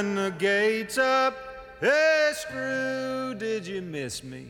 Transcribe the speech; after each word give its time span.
and 0.00 0.16
the 0.16 0.30
gates 0.38 0.96
up. 0.96 1.34
Hey, 1.78 2.30
Screw, 2.32 3.34
did 3.34 3.66
you 3.66 3.82
miss 3.82 4.24
me? 4.24 4.46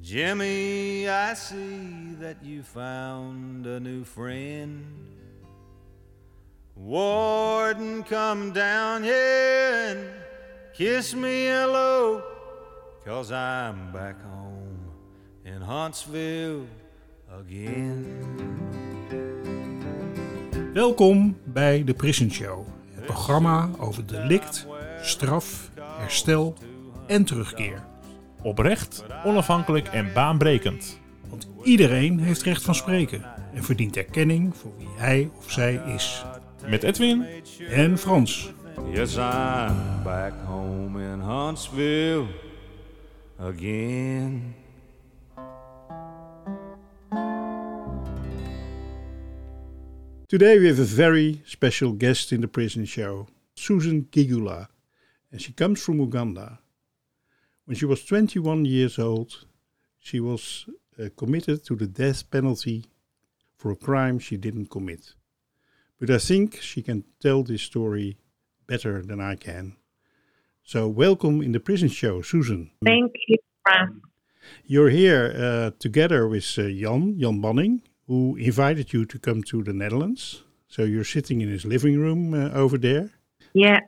Jimmy, 0.00 1.08
I 1.08 1.34
see 1.34 2.14
that 2.20 2.36
you 2.40 2.62
found 2.62 3.66
a 3.66 3.80
new 3.80 4.04
friend. 4.04 4.84
Warden, 6.76 8.04
come 8.04 8.52
down 8.52 9.02
here 9.02 9.72
and 9.88 10.08
kiss 10.72 11.14
me 11.14 11.46
hello, 11.46 12.22
cause 13.04 13.32
I'm 13.32 13.92
back 13.92 14.22
home 14.22 14.78
in 15.44 15.60
Huntsville 15.62 16.66
again. 17.40 18.06
Welkom 20.72 21.36
bij 21.44 21.84
de 21.84 21.94
Prison 21.94 22.30
Show, 22.30 22.66
programma 23.06 23.70
over 23.78 24.06
delict, 24.06 24.66
straf, 25.02 25.70
herstel 25.98 26.54
en 27.06 27.24
terugkeer. 27.24 27.84
Oprecht, 28.42 29.04
onafhankelijk 29.24 29.88
en 29.88 30.12
baanbrekend. 30.12 31.00
Want 31.28 31.48
iedereen 31.62 32.18
heeft 32.18 32.42
recht 32.42 32.62
van 32.62 32.74
spreken 32.74 33.24
en 33.54 33.64
verdient 33.64 33.96
erkenning 33.96 34.56
voor 34.56 34.72
wie 34.78 34.88
hij 34.96 35.30
of 35.36 35.50
zij 35.50 35.82
is. 35.94 36.24
Met 36.66 36.82
Edwin 36.82 37.26
En 37.70 37.98
Frans. 37.98 38.52
Yes, 38.92 39.16
I'm 39.16 40.02
back 40.04 40.32
home 40.46 41.02
in 41.12 41.20
Huntsville 41.20 42.26
again. 43.38 44.54
Today 50.34 50.58
we 50.58 50.66
have 50.66 50.80
a 50.80 50.82
very 50.82 51.42
special 51.46 51.92
guest 51.92 52.32
in 52.32 52.40
the 52.40 52.48
prison 52.48 52.84
show, 52.86 53.28
Susan 53.54 54.08
Kigula, 54.10 54.66
and 55.30 55.40
she 55.40 55.52
comes 55.52 55.80
from 55.80 56.00
Uganda. 56.00 56.58
When 57.66 57.76
she 57.76 57.84
was 57.84 58.04
21 58.04 58.64
years 58.64 58.98
old, 58.98 59.46
she 60.00 60.18
was 60.18 60.68
uh, 60.98 61.10
committed 61.16 61.64
to 61.66 61.76
the 61.76 61.86
death 61.86 62.28
penalty 62.32 62.86
for 63.56 63.70
a 63.70 63.76
crime 63.76 64.18
she 64.18 64.36
didn't 64.36 64.70
commit. 64.70 65.14
But 66.00 66.10
I 66.10 66.18
think 66.18 66.60
she 66.60 66.82
can 66.82 67.04
tell 67.20 67.44
this 67.44 67.62
story 67.62 68.18
better 68.66 69.02
than 69.02 69.20
I 69.20 69.36
can. 69.36 69.76
So, 70.64 70.88
welcome 70.88 71.42
in 71.42 71.52
the 71.52 71.60
prison 71.60 71.90
show, 71.90 72.22
Susan. 72.22 72.72
Thank 72.84 73.12
you, 73.28 73.38
Frank. 73.62 74.02
You're 74.66 74.90
here 74.90 75.32
uh, 75.38 75.70
together 75.78 76.26
with 76.26 76.58
uh, 76.58 76.70
Jan, 76.70 77.20
Jan 77.20 77.40
Banning, 77.40 77.82
who 78.06 78.36
invited 78.36 78.92
you 78.92 79.04
to 79.06 79.18
come 79.18 79.42
to 79.44 79.62
the 79.62 79.72
Netherlands. 79.72 80.44
So, 80.68 80.82
you're 80.82 81.04
sitting 81.04 81.40
in 81.40 81.48
his 81.48 81.64
living 81.64 81.98
room 81.98 82.34
uh, 82.34 82.50
over 82.50 82.78
there. 82.78 83.10
Yeah, 83.52 83.80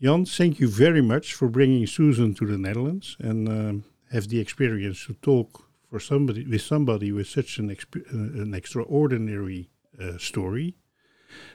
Jan, 0.00 0.24
thank 0.24 0.60
you 0.60 0.68
very 0.68 1.02
much 1.02 1.34
for 1.34 1.48
bringing 1.48 1.86
Susan 1.86 2.34
to 2.34 2.46
the 2.46 2.58
Netherlands 2.58 3.16
and 3.18 3.48
um, 3.48 3.84
have 4.10 4.28
the 4.28 4.40
experience 4.40 5.06
to 5.06 5.14
talk 5.14 5.64
for 5.88 6.00
somebody 6.00 6.46
with 6.46 6.62
somebody 6.62 7.12
with 7.12 7.28
such 7.28 7.58
an 7.58 7.68
exp- 7.68 8.06
uh, 8.12 8.42
an 8.42 8.54
extraordinary 8.54 9.70
uh, 10.00 10.18
story. 10.18 10.76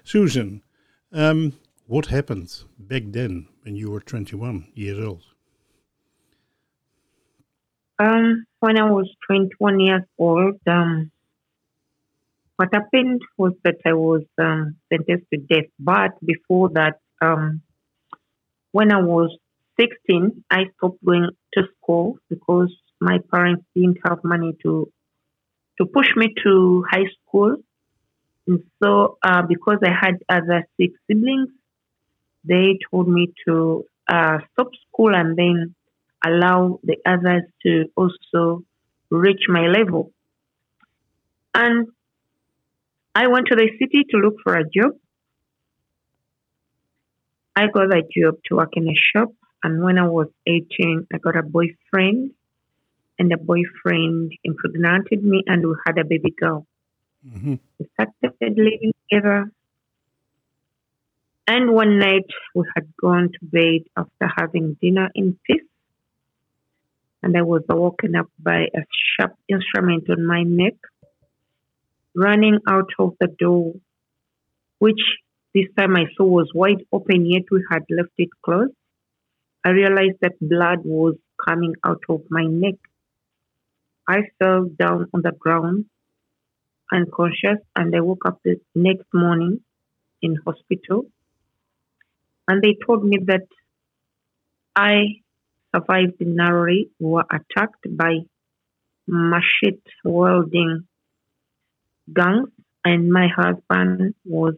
Susan, 0.04 0.64
um, 1.12 1.54
what 1.88 2.08
happened 2.08 2.64
back 2.78 3.04
then 3.08 3.48
when 3.64 3.76
you 3.76 3.92
were 3.92 4.02
21 4.02 4.68
years 4.74 5.00
old? 5.00 5.24
um, 8.00 8.46
when 8.60 8.80
I 8.80 8.90
was 8.90 9.10
21 9.28 9.80
years 9.80 10.04
old, 10.18 10.56
um, 10.68 11.12
what 12.58 12.70
happened 12.74 13.22
was 13.38 13.54
that 13.64 13.78
I 13.86 13.94
was 13.94 14.24
um, 14.40 14.76
sentenced 14.92 15.28
to 15.34 15.40
death. 15.40 15.70
But 15.80 16.12
before 16.26 16.70
that, 16.74 17.00
um, 17.22 17.62
when 18.72 18.92
I 18.92 19.02
was 19.02 19.36
16, 19.80 20.44
I 20.50 20.66
stopped 20.76 21.04
going 21.06 21.30
to 21.54 21.64
school 21.78 22.18
because 22.30 22.74
my 23.00 23.20
parents 23.32 23.64
didn't 23.76 24.00
have 24.06 24.20
money 24.24 24.58
to 24.64 24.92
to 25.80 25.86
push 25.86 26.08
me 26.16 26.34
to 26.44 26.84
high 26.90 27.06
school. 27.22 27.58
And 28.48 28.64
so, 28.82 29.20
uh, 29.22 29.44
because 29.48 29.78
I 29.86 29.92
had 29.92 30.16
other 30.28 30.68
six 30.78 30.94
siblings, 31.06 31.50
they 32.44 32.80
told 32.90 33.08
me 33.08 33.32
to 33.46 33.86
uh, 34.08 34.40
stop 34.54 34.70
school 34.88 35.14
and 35.14 35.38
then 35.38 35.76
allow 36.26 36.80
the 36.82 36.98
others 37.06 37.44
to 37.64 37.86
also 37.96 38.64
reach 39.12 39.44
my 39.48 39.68
level. 39.68 40.12
And 41.54 41.90
I 43.20 43.26
went 43.34 43.48
to 43.48 43.56
the 43.56 43.68
city 43.80 44.06
to 44.12 44.18
look 44.18 44.36
for 44.44 44.54
a 44.54 44.64
job. 44.64 44.92
I 47.56 47.66
got 47.74 47.92
a 47.92 48.04
job 48.16 48.36
to 48.46 48.58
work 48.58 48.74
in 48.74 48.88
a 48.88 48.94
shop, 48.94 49.30
and 49.64 49.84
when 49.84 49.98
I 49.98 50.08
was 50.08 50.28
18, 50.46 51.08
I 51.12 51.18
got 51.18 51.36
a 51.36 51.42
boyfriend, 51.42 52.32
and 53.18 53.32
the 53.32 53.38
boyfriend 53.38 54.34
impregnated 54.44 55.24
me, 55.24 55.42
and 55.48 55.66
we 55.68 55.74
had 55.88 55.98
a 55.98 56.06
baby 56.06 56.32
girl. 56.40 56.68
hmm 57.24 57.56
We 57.80 57.88
started 57.94 58.56
living 58.68 58.94
together. 59.10 59.50
And 61.48 61.74
one 61.74 61.98
night 61.98 62.30
we 62.54 62.66
had 62.76 62.86
gone 63.02 63.30
to 63.34 63.40
bed 63.42 63.82
after 63.96 64.28
having 64.38 64.78
dinner 64.80 65.10
in 65.16 65.40
peace. 65.44 65.70
And 67.24 67.36
I 67.36 67.42
was 67.42 67.64
woken 67.68 68.16
up 68.16 68.30
by 68.38 68.60
a 68.82 68.82
sharp 69.10 69.34
instrument 69.50 70.08
on 70.12 70.24
my 70.24 70.44
neck, 70.44 70.76
running 72.16 72.60
out 72.68 72.90
of 73.00 73.14
the 73.20 73.28
door, 73.28 73.74
which 74.80 75.02
this 75.54 75.66
time 75.78 75.96
I 75.96 76.06
saw 76.16 76.26
was 76.26 76.52
wide 76.54 76.84
open, 76.92 77.26
yet 77.26 77.44
we 77.52 77.64
had 77.72 77.84
left 77.90 78.14
it 78.18 78.30
closed. 78.44 78.74
I 79.64 79.70
realized 79.70 80.18
that 80.22 80.40
blood 80.40 80.80
was 80.84 81.16
coming 81.46 81.74
out 81.84 82.04
of 82.10 82.22
my 82.30 82.46
neck. 82.46 82.76
I 84.08 84.22
fell 84.40 84.70
down 84.80 85.08
on 85.14 85.22
the 85.22 85.32
ground 85.32 85.86
unconscious 86.92 87.60
and 87.76 87.94
I 87.96 88.00
woke 88.00 88.26
up 88.26 88.40
the 88.44 88.60
next 88.74 89.08
morning 89.14 89.60
in 90.22 90.38
hospital 90.46 91.06
and 92.48 92.62
they 92.62 92.78
told 92.86 93.04
me 93.04 93.20
that 93.26 93.48
I 94.76 95.22
survived 95.76 96.22
narrowly, 96.22 96.90
were 97.00 97.26
attacked 97.30 97.86
by 97.90 98.20
machete 99.08 99.82
welding 100.04 100.87
gangs 102.14 102.50
and 102.86 103.10
my 103.12 103.28
husband 103.36 104.16
was 104.26 104.56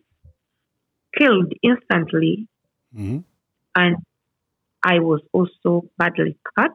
killed 1.17 1.51
instantly 1.63 2.47
hmm 2.93 3.19
and 3.75 3.97
I 4.81 4.99
was 4.99 5.21
also 5.33 5.89
badly 5.97 6.37
cut. 6.55 6.71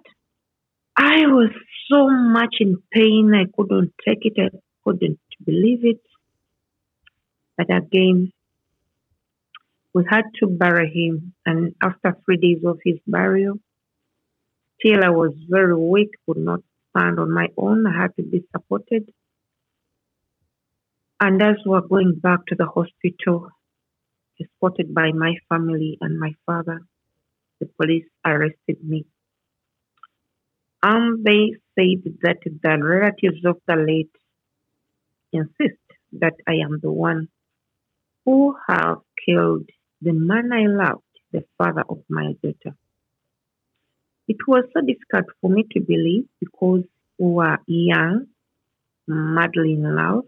I 0.97 1.27
was 1.27 1.51
so 1.91 2.09
much 2.09 2.57
in 2.61 2.83
pain, 2.93 3.33
I 3.35 3.47
couldn't 3.57 3.95
take 4.07 4.21
it, 4.23 4.35
I 4.39 4.57
couldn't 4.85 5.19
believe 5.45 5.85
it. 5.85 6.01
But 7.57 7.75
again, 7.75 8.33
we 9.95 10.05
had 10.09 10.25
to 10.41 10.47
bury 10.49 10.91
him, 10.93 11.35
and 11.47 11.75
after 11.83 12.17
three 12.25 12.37
days 12.37 12.65
of 12.65 12.79
his 12.85 12.99
burial, 13.07 13.59
still 14.79 15.05
I 15.05 15.11
was 15.11 15.33
very 15.49 15.77
weak, 15.77 16.11
could 16.27 16.39
not 16.39 16.61
stand 16.91 17.19
on 17.19 17.33
my 17.33 17.49
own, 17.57 17.87
I 17.87 18.03
had 18.03 18.15
to 18.17 18.23
be 18.23 18.45
supported. 18.53 19.13
And 21.21 21.43
as 21.43 21.57
we 21.65 21.71
were 21.71 21.87
going 21.87 22.15
back 22.17 22.47
to 22.47 22.55
the 22.55 22.67
hospital, 22.67 23.49
escorted 24.41 24.95
by 24.95 25.13
my 25.13 25.35
family 25.49 25.97
and 26.01 26.19
my 26.19 26.35
father, 26.45 26.81
the 27.61 27.67
police 27.81 28.07
arrested 28.25 28.83
me. 28.83 29.07
And 30.83 31.25
they 31.25 31.55
said 31.75 32.03
that 32.23 32.39
the 32.45 32.79
relatives 32.79 33.45
of 33.45 33.59
the 33.67 33.77
late 33.77 34.15
insist 35.33 35.81
that 36.13 36.35
I 36.47 36.55
am 36.55 36.81
the 36.81 36.93
one 36.93 37.29
who 38.25 38.57
have 38.69 38.99
killed 39.25 39.69
the 40.03 40.13
man 40.13 40.53
I 40.53 40.67
loved, 40.67 41.03
the 41.33 41.45
father 41.57 41.85
of 41.89 42.03
my 42.09 42.35
daughter. 42.43 42.77
It 44.29 44.37
was 44.47 44.65
so 44.73 44.81
difficult 44.81 45.27
for 45.41 45.51
me 45.51 45.65
to 45.73 45.81
believe 45.81 46.27
because 46.41 46.85
we 47.19 47.33
were 47.33 47.59
young, 47.67 48.27
madly 49.07 49.75
in 49.75 49.95
love, 49.95 50.25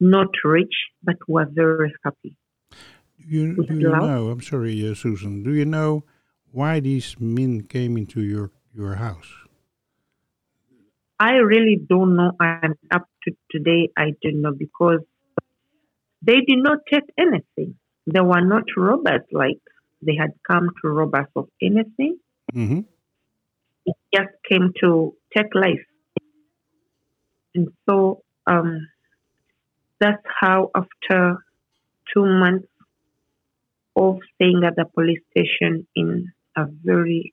not 0.00 0.28
rich, 0.44 0.74
but 1.02 1.16
were 1.28 1.46
very 1.50 1.92
happy. 2.04 2.36
Do 3.18 3.26
you, 3.28 3.64
do 3.64 3.78
you 3.78 3.88
love? 3.90 4.02
know, 4.02 4.28
I'm 4.28 4.40
sorry, 4.40 4.88
uh, 4.88 4.94
Susan, 4.94 5.42
do 5.42 5.52
you 5.52 5.64
know 5.64 6.04
why 6.52 6.80
these 6.80 7.16
men 7.18 7.62
came 7.62 7.96
into 7.96 8.22
your, 8.22 8.50
your 8.74 8.94
house? 8.96 9.32
I 11.18 11.34
really 11.36 11.80
don't 11.88 12.16
know, 12.16 12.32
and 12.40 12.74
up 12.90 13.08
to 13.24 13.32
today, 13.50 13.88
I 13.96 14.12
don't 14.22 14.42
know 14.42 14.52
because 14.52 15.00
they 16.22 16.40
did 16.40 16.58
not 16.58 16.78
take 16.92 17.04
anything. 17.18 17.76
They 18.06 18.20
were 18.20 18.42
not 18.42 18.64
robbers 18.76 19.22
like 19.32 19.58
they 20.02 20.14
had 20.16 20.32
come 20.46 20.70
to 20.82 20.88
rob 20.88 21.14
us 21.14 21.26
of 21.34 21.48
anything. 21.62 22.18
hmm 22.52 22.80
It 23.86 23.96
just 24.14 24.30
came 24.48 24.72
to 24.80 25.14
take 25.36 25.54
life. 25.54 25.84
And 27.54 27.68
so 27.88 28.22
um, 28.46 28.86
that's 30.00 30.22
how, 30.40 30.70
after 30.74 31.38
two 32.12 32.24
months 32.24 32.68
of 33.94 34.18
staying 34.34 34.62
at 34.64 34.76
the 34.76 34.84
police 34.84 35.20
station 35.30 35.86
in 35.94 36.32
a 36.56 36.66
very 36.84 37.32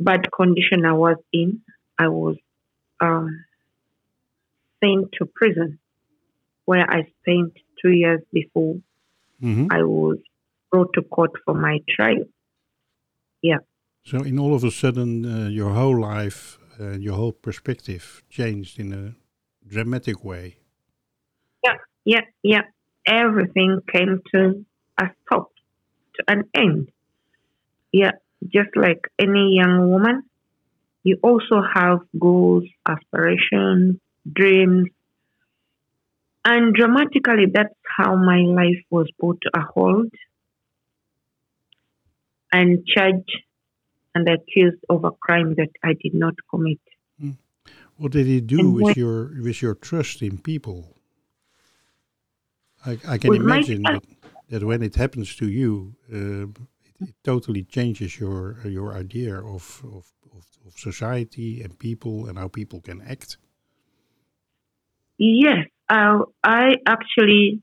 bad 0.00 0.30
condition 0.32 0.84
I 0.84 0.92
was 0.92 1.16
in, 1.32 1.60
I 1.98 2.08
was 2.08 2.36
um, 3.00 3.44
sent 4.82 5.12
to 5.18 5.26
prison 5.26 5.78
where 6.64 6.88
I 6.90 7.02
spent 7.20 7.52
two 7.80 7.90
years 7.90 8.20
before 8.32 8.76
hmm 9.40 9.66
I 9.70 9.82
was 9.84 10.18
brought 10.70 10.92
to 10.94 11.02
court 11.02 11.30
for 11.44 11.54
my 11.54 11.78
trial. 11.88 12.24
Yeah. 13.40 13.58
So, 14.04 14.18
in 14.18 14.38
all 14.38 14.54
of 14.54 14.64
a 14.64 14.70
sudden, 14.70 15.24
uh, 15.24 15.48
your 15.48 15.70
whole 15.70 15.98
life, 16.00 16.58
uh, 16.80 16.98
your 16.98 17.14
whole 17.14 17.32
perspective 17.32 18.22
changed 18.28 18.80
in 18.80 18.92
a 18.92 19.14
dramatic 19.66 20.24
way. 20.24 20.56
Yeah, 22.08 22.24
yeah. 22.42 22.62
Everything 23.06 23.82
came 23.92 24.22
to 24.32 24.64
a 24.98 25.10
stop, 25.26 25.52
to 26.14 26.24
an 26.26 26.44
end. 26.54 26.90
Yeah, 27.92 28.12
just 28.42 28.70
like 28.74 29.08
any 29.18 29.56
young 29.56 29.90
woman, 29.90 30.22
you 31.02 31.18
also 31.22 31.60
have 31.74 31.98
goals, 32.18 32.64
aspirations, 32.88 33.98
dreams. 34.30 34.88
And 36.46 36.74
dramatically, 36.74 37.46
that's 37.52 37.74
how 37.84 38.16
my 38.16 38.40
life 38.40 38.82
was 38.88 39.10
brought 39.20 39.42
to 39.42 39.50
a 39.54 39.60
halt 39.60 40.14
and 42.50 42.86
charged 42.86 43.36
and 44.14 44.26
accused 44.30 44.82
of 44.88 45.04
a 45.04 45.10
crime 45.10 45.56
that 45.56 45.72
I 45.84 45.92
did 45.92 46.14
not 46.14 46.36
commit. 46.48 46.80
Hmm. 47.20 47.32
What 47.98 48.12
did 48.12 48.28
it 48.28 48.46
do 48.46 48.70
with 48.70 48.96
your 48.96 49.30
with 49.42 49.60
your 49.60 49.74
trust 49.74 50.22
in 50.22 50.38
people? 50.38 50.97
I, 52.88 52.98
I 53.14 53.18
can 53.18 53.34
imagine 53.34 53.82
that, 53.82 54.02
trust- 54.02 54.16
that 54.50 54.62
when 54.64 54.82
it 54.82 54.94
happens 54.96 55.36
to 55.36 55.46
you, 55.48 55.94
um 56.12 56.54
it, 57.00 57.08
it 57.10 57.14
totally 57.22 57.62
changes 57.76 58.10
your 58.22 58.40
your 58.78 58.90
idea 59.04 59.34
of, 59.56 59.64
of, 59.96 60.04
of, 60.36 60.44
of 60.66 60.72
society 60.88 61.50
and 61.62 61.78
people 61.78 62.26
and 62.26 62.38
how 62.38 62.48
people 62.48 62.80
can 62.80 62.98
act. 63.14 63.30
Yes, 65.18 65.66
uh, 65.88 66.18
I 66.44 66.76
actually 66.86 67.62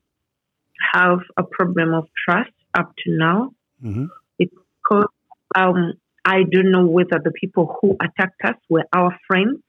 have 0.93 1.19
a 1.37 1.43
problem 1.43 1.93
of 1.93 2.05
trust 2.23 2.51
up 2.73 2.89
to 3.01 3.11
now 3.27 3.39
hmm 3.81 4.05
because 4.37 5.07
um, 5.55 5.93
I 6.25 6.43
don't 6.43 6.71
know 6.71 6.85
whether 6.85 7.17
the 7.23 7.31
people 7.31 7.77
who 7.79 7.95
attacked 8.01 8.41
us 8.43 8.55
were 8.69 8.85
our 8.93 9.17
friends 9.27 9.59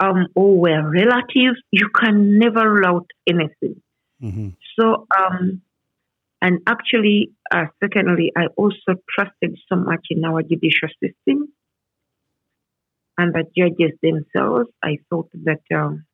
um, 0.00 0.26
or 0.34 0.58
were 0.58 0.90
relatives. 0.90 1.60
You 1.70 1.88
can 1.94 2.38
never 2.38 2.70
rule 2.72 2.86
out 2.86 3.06
anything. 3.26 3.82
hmm 4.20 4.48
So, 4.78 5.06
um, 5.16 5.62
and 6.40 6.60
actually, 6.66 7.32
uh, 7.50 7.66
secondly, 7.82 8.32
I 8.36 8.46
also 8.56 8.94
trusted 9.14 9.58
so 9.68 9.76
much 9.76 10.06
in 10.10 10.24
our 10.24 10.42
judicial 10.42 10.88
system 11.02 11.48
and 13.16 13.34
the 13.34 13.44
judges 13.56 13.98
themselves. 14.00 14.70
I 14.82 14.98
thought 15.10 15.28
that 15.44 15.62
um, 15.74 16.04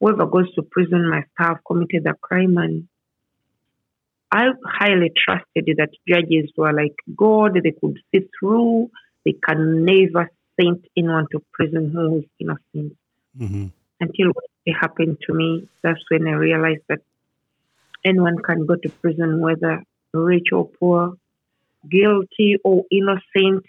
whoever 0.00 0.26
goes 0.26 0.52
to 0.54 0.62
prison 0.62 1.08
must 1.08 1.28
have 1.38 1.58
committed 1.66 2.06
a 2.06 2.14
crime, 2.14 2.56
and 2.58 2.88
I 4.32 4.48
highly 4.66 5.12
trusted 5.16 5.70
that 5.78 5.90
judges 6.08 6.50
were 6.56 6.72
like 6.72 6.96
God. 7.16 7.60
They 7.62 7.72
could 7.80 7.98
see 8.12 8.28
through. 8.38 8.90
They 9.24 9.34
can 9.46 9.84
never 9.84 10.30
send 10.58 10.84
anyone 10.96 11.26
to 11.32 11.42
prison 11.52 11.90
who 11.90 12.18
is 12.18 12.24
innocent 12.38 12.96
hmm 13.36 13.66
until 14.00 14.32
it 14.64 14.74
happened 14.74 15.18
to 15.26 15.34
me. 15.34 15.68
That's 15.82 16.00
when 16.10 16.26
I 16.28 16.32
realized 16.32 16.82
that 16.88 17.00
anyone 18.04 18.38
can 18.38 18.66
go 18.66 18.76
to 18.76 18.88
prison, 19.02 19.40
whether 19.40 19.82
rich 20.12 20.48
or 20.52 20.68
poor, 20.68 21.14
guilty 21.90 22.56
or 22.64 22.84
innocent. 22.90 23.64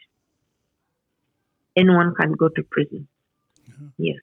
Anyone 1.75 2.13
can 2.15 2.33
go 2.33 2.49
to 2.49 2.63
prison. 2.63 3.07
Yes. 3.97 4.17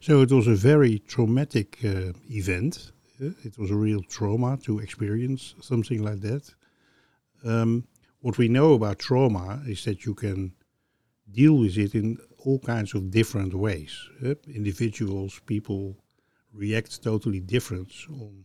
So 0.00 0.22
it 0.22 0.30
was 0.30 0.46
a 0.46 0.54
very 0.54 0.98
traumatic 0.98 1.78
uh, 1.84 2.12
event. 2.30 2.92
uh, 3.20 3.30
it 3.44 3.58
was 3.58 3.70
a 3.70 3.76
real 3.76 4.02
trauma 4.02 4.56
to 4.64 4.78
experience 4.78 5.54
something 5.60 6.02
like 6.02 6.20
that. 6.20 6.54
Um, 7.44 7.84
what 8.20 8.38
we 8.38 8.48
know 8.48 8.74
about 8.74 8.98
trauma 8.98 9.62
is 9.66 9.84
that 9.84 10.04
you 10.04 10.14
can 10.14 10.52
deal 11.32 11.56
with 11.58 11.76
it 11.78 11.94
in 11.94 12.18
all 12.38 12.58
kinds 12.58 12.94
of 12.94 13.10
different 13.10 13.54
ways. 13.54 14.08
uh, 14.24 14.34
individuals, 14.48 15.40
people 15.46 15.96
react 16.52 17.02
totally 17.02 17.40
different 17.40 17.92
on 18.10 18.44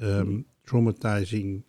um, 0.00 0.44
traumatizing 0.66 1.62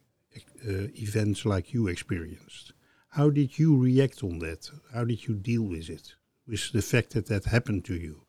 uh, 0.68 0.88
events 0.96 1.46
like 1.46 1.74
you 1.74 1.88
experienced. 1.88 2.74
How 3.10 3.30
did 3.30 3.58
you 3.58 3.76
react 3.78 4.24
on 4.24 4.40
that? 4.40 4.70
How 4.94 5.04
did 5.04 5.28
you 5.28 5.36
deal 5.36 5.64
with 5.64 5.90
it? 5.90 6.14
With 6.48 6.72
the 6.72 6.82
fact 6.82 7.12
that 7.12 7.28
that 7.28 7.46
happened 7.46 7.86
to 7.86 7.96
you? 7.96 8.24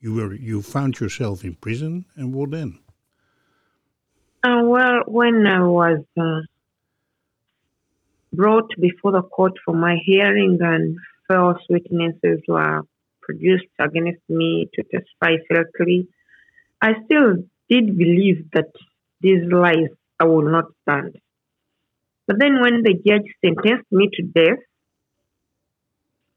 You 0.00 0.14
were 0.14 0.34
you 0.34 0.62
found 0.62 1.00
yourself 1.00 1.44
in 1.44 1.56
prison, 1.56 2.04
and 2.14 2.32
what 2.32 2.50
then? 2.52 2.78
Uh, 4.44 4.62
well, 4.64 5.02
when 5.06 5.46
I 5.46 5.60
was 5.64 6.04
uh, 6.20 6.40
brought 8.32 8.70
before 8.80 9.12
the 9.12 9.22
court 9.22 9.54
for 9.64 9.74
my 9.74 9.96
hearing 10.04 10.58
and 10.60 10.96
false 11.28 11.62
witnesses 11.68 12.40
were 12.48 12.82
produced 13.22 13.66
against 13.78 14.22
me 14.28 14.68
to 14.74 14.82
testify 14.82 15.36
falsely, 15.48 16.08
I 16.80 16.94
still 17.04 17.44
did 17.68 17.96
believe 17.98 18.50
that 18.54 18.70
these 19.20 19.42
lies 19.52 19.90
I 20.20 20.24
will 20.24 20.50
not 20.50 20.66
stand. 20.82 21.16
But 22.26 22.38
then 22.38 22.60
when 22.60 22.82
the 22.82 22.94
judge 22.94 23.26
sentenced 23.44 23.90
me 23.90 24.08
to 24.14 24.22
death, 24.22 24.58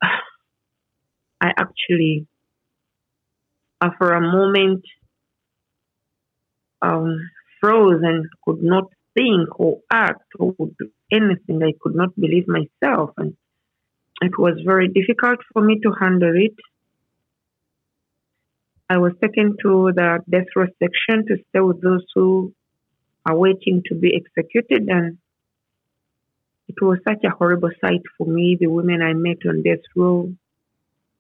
I 1.42 1.52
actually, 1.58 2.28
for 3.98 4.14
a 4.14 4.22
moment, 4.22 4.84
um, 6.82 7.30
froze 7.60 8.02
and 8.04 8.26
could 8.46 8.62
not 8.62 8.86
think 9.16 9.60
or 9.60 9.80
act 9.92 10.24
or 10.40 10.54
do 10.58 10.90
anything. 11.12 11.62
I 11.64 11.74
could 11.80 11.96
not 11.96 12.16
believe 12.20 12.48
myself. 12.48 13.12
And 13.18 13.36
it 14.22 14.38
was 14.38 14.62
very 14.64 14.88
difficult 14.88 15.40
for 15.52 15.62
me 15.62 15.80
to 15.82 15.92
handle 16.00 16.34
it. 16.36 16.56
I 18.90 18.98
was 18.98 19.14
taken 19.22 19.56
to 19.64 19.92
the 19.96 20.20
death 20.30 20.48
row 20.56 20.68
section 20.78 21.26
to 21.28 21.38
stay 21.50 21.60
with 21.60 21.82
those 21.82 22.06
who 22.14 22.54
are 23.26 23.36
waiting 23.36 23.82
to 23.88 23.96
be 23.96 24.14
executed. 24.16 24.90
And 24.90 25.18
it 26.68 26.76
was 26.82 27.00
such 27.08 27.24
a 27.24 27.30
horrible 27.30 27.72
sight 27.84 28.02
for 28.18 28.28
me. 28.28 28.58
The 28.60 28.68
women 28.68 29.02
I 29.02 29.14
met 29.14 29.38
on 29.48 29.64
death 29.64 29.86
row, 29.96 30.32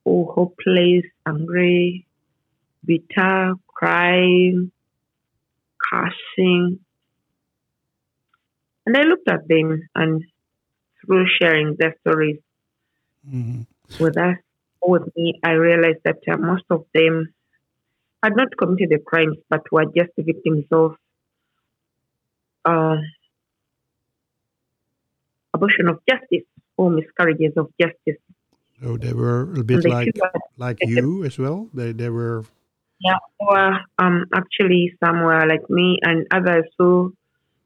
all 0.03 0.33
hopeless, 0.35 1.05
angry, 1.25 2.05
bitter, 2.85 3.53
crying, 3.67 4.71
cursing. 5.89 6.79
And 8.85 8.97
I 8.97 9.01
looked 9.03 9.29
at 9.29 9.47
them 9.47 9.87
and 9.95 10.23
through 11.05 11.25
sharing 11.39 11.77
their 11.79 11.95
stories 12.01 12.39
Mhm. 13.27 13.65
with 13.99 14.17
us, 14.17 14.37
with 14.81 15.03
me, 15.15 15.39
I 15.43 15.51
realized 15.51 15.99
that 16.05 16.19
uh, 16.27 16.37
most 16.37 16.65
of 16.69 16.85
them 16.93 17.33
had 18.23 18.35
not 18.35 18.55
committed 18.57 18.89
the 18.89 18.99
crimes 18.99 19.37
but 19.49 19.61
were 19.71 19.85
just 19.85 20.11
victims 20.17 20.65
of 20.71 20.95
uh, 22.65 22.97
abortion 25.53 25.87
of 25.87 25.99
justice 26.09 26.45
or 26.77 26.89
miscarriages 26.89 27.53
of 27.57 27.71
justice. 27.79 28.21
So 28.81 28.97
they 28.97 29.13
were 29.13 29.53
a 29.53 29.63
bit 29.63 29.85
like 29.85 30.09
like 30.57 30.77
you 30.81 31.23
as 31.23 31.37
well. 31.37 31.69
They 31.73 31.91
they 31.93 32.09
were 32.09 32.43
Yeah, 33.01 33.17
or 33.39 33.81
um, 33.97 34.25
actually 34.33 34.93
some 35.03 35.21
were 35.21 35.45
like 35.45 35.65
me, 35.69 35.99
and 36.01 36.25
others 36.31 36.65
who 36.77 37.13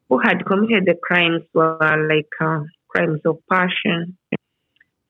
who 0.10 0.20
had 0.20 0.46
committed 0.46 0.86
the 0.86 0.96
crimes 1.02 1.44
were 1.54 1.80
like 2.08 2.32
uh, 2.40 2.64
crimes 2.88 3.22
of 3.26 3.40
passion. 3.52 4.18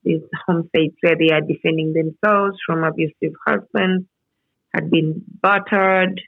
These 0.05 0.21
homicides 0.45 0.95
where 1.01 1.17
they 1.17 1.33
are 1.33 1.41
defending 1.41 1.93
themselves 1.93 2.57
from 2.65 2.83
abusive 2.83 3.33
husbands, 3.45 4.05
had 4.73 4.91
been 4.91 5.23
battered, 5.41 6.21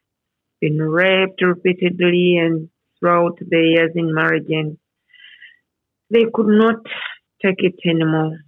been 0.60 0.82
raped 0.82 1.42
repeatedly, 1.42 2.38
and 2.38 2.70
throughout 3.00 3.38
the 3.40 3.60
years 3.60 3.92
in 3.96 4.14
marriage, 4.14 4.48
and 4.50 4.78
they 6.10 6.26
could 6.34 6.48
not 6.48 6.78
take 7.44 7.60
it 7.60 7.76
anymore. 7.86 8.40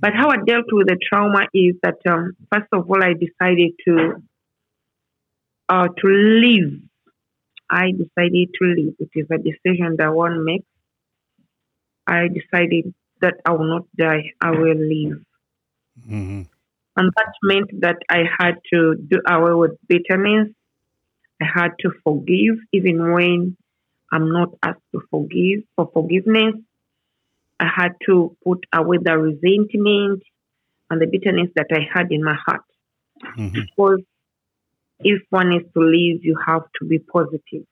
But 0.00 0.14
how 0.14 0.30
I 0.30 0.36
dealt 0.44 0.66
with 0.72 0.88
the 0.88 0.98
trauma 1.08 1.46
is 1.54 1.76
that 1.82 1.98
um, 2.08 2.32
first 2.52 2.66
of 2.72 2.90
all, 2.90 3.04
I 3.04 3.12
decided 3.12 3.72
to 3.86 4.22
uh, 5.68 5.88
to 5.88 6.08
live. 6.08 6.80
I 7.70 7.92
decided 7.92 8.48
to 8.60 8.64
leave. 8.76 8.94
It 8.98 9.10
is 9.14 9.26
a 9.30 9.38
decision 9.38 9.96
that 9.98 10.12
one 10.12 10.44
makes. 10.44 10.66
I 12.06 12.28
decided 12.28 12.92
that 13.22 13.36
I 13.46 13.52
will 13.52 13.68
not 13.68 13.86
die. 13.96 14.32
I 14.40 14.50
will 14.52 14.76
live. 14.94 15.24
mhm. 16.08 16.46
And 16.96 17.12
that 17.16 17.32
meant 17.42 17.70
that 17.80 17.98
I 18.10 18.24
had 18.38 18.56
to 18.72 18.96
do 18.96 19.20
away 19.26 19.54
with 19.54 19.78
bitterness. 19.88 20.48
I 21.40 21.46
had 21.46 21.72
to 21.80 21.90
forgive 22.04 22.58
even 22.72 23.12
when 23.12 23.56
I'm 24.12 24.30
not 24.32 24.50
asked 24.62 24.86
to 24.92 25.00
forgive 25.10 25.64
for 25.76 25.90
forgiveness. 25.92 26.54
I 27.60 27.66
had 27.74 27.92
to 28.06 28.36
put 28.44 28.66
away 28.74 28.98
the 29.02 29.16
resentment 29.18 30.22
and 30.90 31.00
the 31.00 31.06
bitterness 31.06 31.50
that 31.56 31.68
I 31.72 31.80
had 31.94 32.12
in 32.12 32.22
my 32.22 32.34
heart. 32.46 32.64
Mhm. 33.38 33.52
Because 33.54 34.02
if 35.00 35.22
one 35.30 35.52
is 35.52 35.64
to 35.74 35.80
live, 35.80 36.24
you 36.24 36.36
have 36.46 36.64
to 36.80 36.86
be 36.86 36.98
positive. 36.98 37.66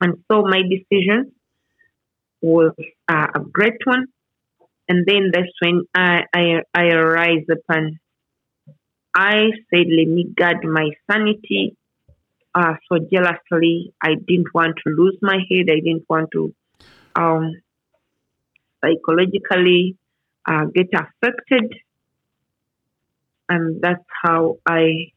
And 0.00 0.22
so 0.30 0.42
my 0.42 0.62
decision 0.62 1.32
was 2.40 2.72
uh, 3.08 3.28
a 3.34 3.40
great 3.40 3.80
one. 3.84 4.06
And 4.88 5.04
then 5.06 5.30
that's 5.32 5.52
when 5.60 5.82
I, 5.94 6.22
I, 6.34 6.62
I 6.74 6.84
arise 6.88 7.44
upon. 7.50 7.98
I 9.14 9.50
said, 9.70 9.86
let 9.90 10.08
me 10.08 10.24
guard 10.36 10.64
my 10.64 10.90
sanity. 11.10 11.76
Uh, 12.54 12.74
so 12.90 12.98
jealously, 13.12 13.92
I 14.02 14.14
didn't 14.14 14.54
want 14.54 14.76
to 14.86 14.90
lose 14.94 15.18
my 15.20 15.36
head. 15.50 15.66
I 15.70 15.80
didn't 15.80 16.04
want 16.08 16.30
to 16.32 16.54
um, 17.16 17.52
psychologically 18.82 19.96
uh, 20.46 20.64
get 20.74 20.88
affected. 20.94 21.74
And 23.48 23.80
that's 23.82 24.04
how 24.22 24.56
I 24.66 25.12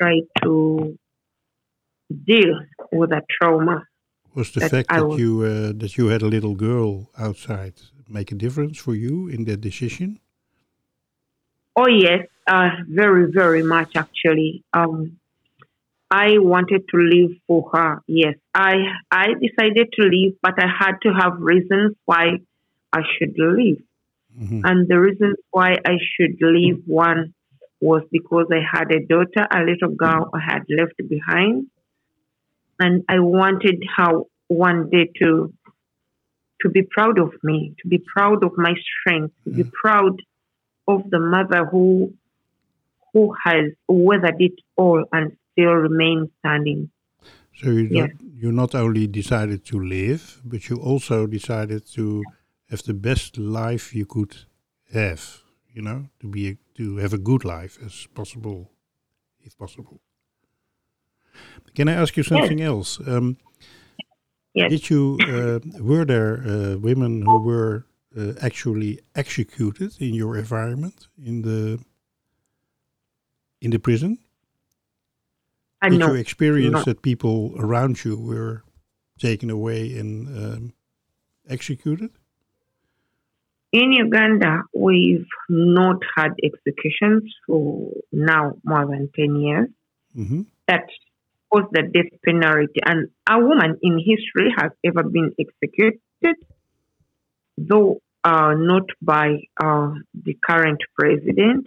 try 0.00 0.20
to 0.42 0.98
deal 2.26 2.60
with 2.92 3.10
that 3.10 3.24
trauma. 3.30 3.84
Was 4.34 4.50
the 4.52 4.60
That 4.60 4.70
fact 4.70 4.88
that 4.90 5.06
was- 5.06 5.18
you 5.20 5.42
uh, 5.42 5.72
that 5.76 5.96
you 5.96 6.08
had 6.08 6.22
a 6.22 6.26
little 6.26 6.54
girl 6.56 7.10
outside 7.16 7.74
make 8.08 8.32
a 8.32 8.34
difference 8.34 8.78
for 8.78 8.94
you 8.94 9.28
in 9.28 9.44
that 9.44 9.60
decision? 9.60 10.20
Oh 11.76 11.88
yes, 11.88 12.26
uh, 12.46 12.70
very 12.88 13.30
very 13.32 13.62
much 13.62 13.96
actually. 13.96 14.62
Um, 14.72 15.18
I 16.10 16.38
wanted 16.38 16.86
to 16.90 16.96
leave 16.96 17.40
for 17.46 17.68
her. 17.72 18.02
Yes, 18.06 18.36
I 18.54 18.74
I 19.10 19.26
decided 19.34 19.92
to 19.98 20.02
leave, 20.06 20.36
but 20.42 20.54
I 20.62 20.68
had 20.68 20.96
to 21.02 21.12
have 21.12 21.40
reasons 21.40 21.96
why 22.04 22.38
I 22.92 23.02
should 23.14 23.34
leave. 23.36 23.82
Mhm. 24.40 24.60
And 24.64 24.88
the 24.88 25.00
reason 25.00 25.34
why 25.50 25.78
I 25.84 25.98
should 26.12 26.36
leave 26.40 26.82
one 26.86 27.34
was 27.80 28.02
because 28.10 28.46
I 28.52 28.60
had 28.60 28.90
a 28.92 29.00
daughter, 29.04 29.46
a 29.50 29.62
little 29.62 29.94
girl 29.94 30.30
I 30.32 30.40
had 30.40 30.62
left 30.68 30.96
behind, 31.08 31.66
and 32.78 33.04
I 33.08 33.18
wanted 33.18 33.82
her 33.96 34.22
one 34.48 34.90
day 34.90 35.10
to 35.20 35.52
to 36.64 36.70
be 36.70 36.82
proud 36.82 37.18
of 37.18 37.30
me, 37.42 37.74
to 37.82 37.88
be 37.88 37.98
proud 37.98 38.42
of 38.42 38.52
my 38.56 38.74
strength, 38.86 39.34
to 39.44 39.50
be 39.50 39.64
proud 39.82 40.22
of 40.88 41.02
the 41.10 41.18
mother 41.18 41.66
who 41.66 42.12
who 43.12 43.32
has 43.44 43.66
weathered 43.86 44.40
it 44.40 44.56
all 44.76 45.04
and 45.12 45.36
still 45.52 45.74
remains 45.74 46.28
standing. 46.40 46.90
So 47.60 47.70
you 47.70 47.88
not, 47.90 48.10
you 48.20 48.50
not 48.50 48.74
only 48.74 49.06
decided 49.06 49.64
to 49.66 49.78
live, 49.78 50.40
but 50.44 50.68
you 50.68 50.76
also 50.76 51.26
decided 51.26 51.86
to 51.92 52.24
have 52.70 52.82
the 52.82 52.94
best 52.94 53.38
life 53.38 53.94
you 53.94 54.06
could 54.06 54.34
have. 54.92 55.42
You 55.74 55.82
know, 55.82 56.08
to 56.20 56.28
be 56.28 56.48
a, 56.48 56.56
to 56.78 56.96
have 56.96 57.12
a 57.12 57.18
good 57.18 57.44
life 57.44 57.78
as 57.84 58.06
possible, 58.14 58.70
if 59.42 59.56
possible. 59.58 60.00
Can 61.74 61.88
I 61.88 61.94
ask 61.94 62.16
you 62.16 62.22
something 62.22 62.60
else? 62.60 63.00
Um, 63.06 63.36
Yes. 64.54 64.70
Did 64.70 64.90
you 64.90 65.18
uh, 65.22 65.58
were 65.82 66.04
there 66.04 66.42
uh, 66.46 66.76
women 66.76 67.22
who 67.22 67.42
were 67.42 67.86
uh, 68.16 68.34
actually 68.40 69.00
executed 69.16 69.96
in 70.00 70.14
your 70.14 70.36
environment 70.36 71.08
in 71.22 71.42
the 71.42 71.80
in 73.60 73.70
the 73.70 73.78
prison? 73.78 74.18
I 75.82 75.88
Did 75.88 75.98
know. 75.98 76.12
you 76.12 76.14
experience 76.14 76.72
no. 76.72 76.82
that 76.84 77.02
people 77.02 77.54
around 77.58 78.04
you 78.04 78.16
were 78.16 78.62
taken 79.18 79.50
away 79.50 79.98
and 79.98 80.28
um, 80.28 80.72
executed? 81.48 82.10
In 83.72 83.92
Uganda, 83.92 84.62
we've 84.72 85.26
not 85.48 85.96
had 86.16 86.32
executions 86.42 87.34
for 87.46 87.92
now 88.12 88.52
more 88.64 88.86
than 88.86 89.10
10 89.16 89.36
years. 89.36 89.68
hmm 90.14 90.42
That 90.68 90.86
was 91.54 91.66
the 91.76 91.82
death 91.96 92.12
penalty. 92.26 92.80
And 92.84 93.00
a 93.34 93.38
woman 93.38 93.78
in 93.86 93.94
history 93.98 94.48
has 94.58 94.72
ever 94.88 95.04
been 95.16 95.30
executed, 95.44 96.36
though 97.56 98.00
uh, 98.24 98.54
not 98.72 98.86
by 99.00 99.26
uh, 99.62 99.90
the 100.26 100.34
current 100.48 100.80
president. 100.98 101.66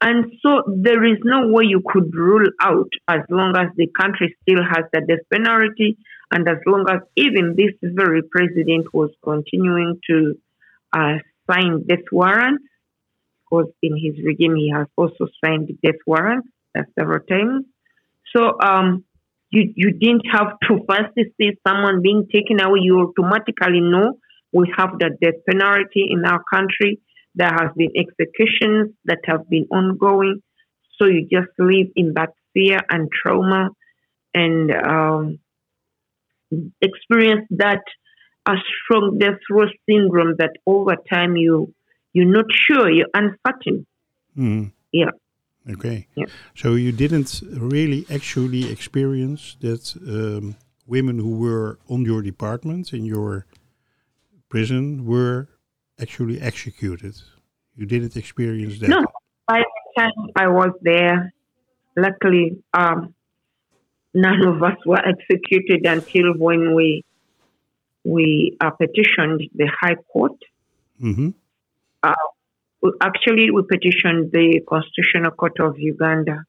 And 0.00 0.32
so 0.42 0.50
there 0.86 1.04
is 1.12 1.18
no 1.24 1.48
way 1.54 1.64
you 1.74 1.82
could 1.92 2.14
rule 2.14 2.48
out 2.60 2.92
as 3.08 3.20
long 3.30 3.54
as 3.56 3.68
the 3.76 3.88
country 4.00 4.36
still 4.42 4.62
has 4.62 4.84
the 4.92 5.00
death 5.10 5.24
penalty 5.32 5.96
and 6.30 6.46
as 6.48 6.58
long 6.66 6.84
as 6.90 7.00
even 7.16 7.54
this 7.56 7.74
very 7.82 8.22
president 8.22 8.92
was 8.92 9.10
continuing 9.22 10.00
to 10.10 10.16
uh, 10.92 11.14
sign 11.48 11.86
death 11.88 12.06
warrants, 12.12 12.64
because 13.44 13.70
in 13.82 13.96
his 13.96 14.14
regime 14.24 14.56
he 14.56 14.70
has 14.74 14.86
also 14.96 15.28
signed 15.42 15.70
death 15.84 16.00
warrants 16.06 16.48
uh, 16.76 16.82
several 16.98 17.20
times. 17.20 17.64
So 18.34 18.58
um, 18.60 19.04
you 19.50 19.72
you 19.74 19.92
didn't 19.92 20.26
have 20.32 20.58
to 20.68 20.84
first 20.88 21.14
see 21.38 21.52
someone 21.66 22.02
being 22.02 22.26
taken 22.32 22.60
away. 22.60 22.80
You 22.82 23.00
automatically 23.00 23.80
know 23.80 24.18
we 24.52 24.72
have 24.76 24.98
the 24.98 25.10
death 25.20 25.40
penalty 25.48 26.08
in 26.10 26.24
our 26.24 26.42
country. 26.52 27.00
There 27.34 27.50
has 27.52 27.70
been 27.76 27.90
executions 27.96 28.94
that 29.04 29.18
have 29.26 29.48
been 29.48 29.66
ongoing. 29.70 30.42
So 30.98 31.06
you 31.06 31.28
just 31.30 31.52
live 31.58 31.88
in 31.94 32.14
that 32.14 32.30
fear 32.54 32.80
and 32.88 33.10
trauma 33.12 33.68
and 34.34 34.70
um, 34.72 35.38
experience 36.80 37.46
that 37.50 37.82
a 38.48 38.54
strong 38.84 39.18
death 39.18 39.40
row 39.50 39.66
syndrome 39.88 40.36
that 40.38 40.52
over 40.66 40.96
time 41.12 41.36
you 41.36 41.74
you're 42.12 42.24
not 42.24 42.46
sure, 42.50 42.90
you're 42.90 43.08
uncertain. 43.12 43.86
Mm. 44.38 44.72
Yeah. 44.90 45.10
Okay. 45.70 46.06
Yeah. 46.16 46.26
So 46.54 46.74
you 46.74 46.92
didn't 46.92 47.42
really 47.52 48.06
actually 48.10 48.70
experience 48.70 49.56
that 49.60 49.94
um, 50.08 50.56
women 50.86 51.18
who 51.18 51.38
were 51.38 51.78
on 51.88 52.04
your 52.04 52.22
department 52.22 52.92
in 52.92 53.04
your 53.04 53.46
prison 54.48 55.04
were 55.04 55.48
actually 56.00 56.40
executed. 56.40 57.14
You 57.74 57.86
didn't 57.86 58.16
experience 58.16 58.78
that. 58.80 58.90
No, 58.90 59.04
by 59.46 59.58
the 59.60 60.02
time 60.02 60.12
I 60.36 60.48
was 60.48 60.70
there, 60.82 61.32
luckily, 61.96 62.62
um, 62.72 63.14
none 64.14 64.42
of 64.46 64.62
us 64.62 64.76
were 64.86 65.02
executed 65.04 65.84
until 65.86 66.32
when 66.38 66.74
we 66.74 67.04
we 68.04 68.56
uh, 68.60 68.70
petitioned 68.70 69.42
the 69.54 69.68
High 69.80 69.96
Court. 70.12 70.38
hmm 71.00 71.30
We- 72.02 72.35
Actually, 73.00 73.50
we 73.50 73.62
petitioned 73.62 74.30
the 74.32 74.60
Constitutional 74.68 75.32
Court 75.32 75.58
of 75.60 75.78
Uganda 75.78 76.44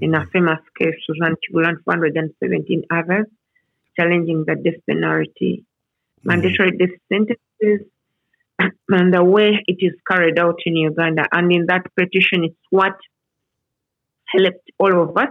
in 0.00 0.14
a 0.14 0.26
famous 0.32 0.60
case, 0.78 0.94
Susan 1.06 1.34
Chigulan 1.42 1.76
417 1.84 2.84
others, 2.90 3.26
challenging 3.98 4.44
the 4.46 4.54
death 4.54 4.80
penalty, 4.88 5.64
mandatory 6.24 6.70
death 6.78 6.96
sentences, 7.12 7.86
and 8.58 9.12
the 9.12 9.22
way 9.22 9.62
it 9.66 9.76
is 9.80 9.92
carried 10.10 10.38
out 10.38 10.56
in 10.64 10.76
Uganda. 10.76 11.26
And 11.30 11.52
in 11.52 11.66
that 11.66 11.82
petition, 11.94 12.44
it's 12.44 12.56
what 12.70 12.96
helped 14.28 14.70
all 14.78 15.02
of 15.02 15.16
us 15.16 15.28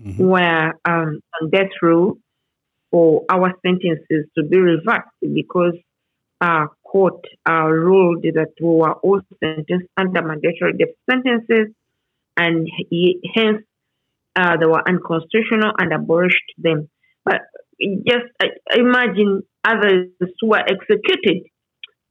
Mhm. 0.00 0.16
who 0.16 0.28
were 0.28 0.72
um, 0.84 1.20
on 1.40 1.50
death 1.50 1.70
row 1.80 2.16
for 2.90 3.24
our 3.28 3.54
sentences 3.64 4.26
to 4.36 4.42
be 4.42 4.58
reversed 4.58 5.08
because 5.32 5.74
our 6.40 6.70
court 6.92 7.20
uh, 7.48 7.66
ruled 7.88 8.22
that 8.38 8.52
we 8.60 8.68
were 8.82 8.94
all 9.04 9.20
sentenced 9.42 9.88
under 9.96 10.22
mandatory 10.30 10.74
death 10.78 10.94
sentences, 11.10 11.66
and 12.36 12.68
he, 12.90 13.00
hence 13.34 13.62
uh, 14.36 14.56
they 14.58 14.66
were 14.66 14.86
unconstitutional 14.88 15.72
and 15.78 15.92
abolished 15.92 16.50
them. 16.58 16.88
But 17.24 17.40
just 18.06 18.26
uh, 18.42 18.48
imagine 18.76 19.42
others 19.64 20.08
who 20.40 20.48
were 20.48 20.64
executed 20.76 21.38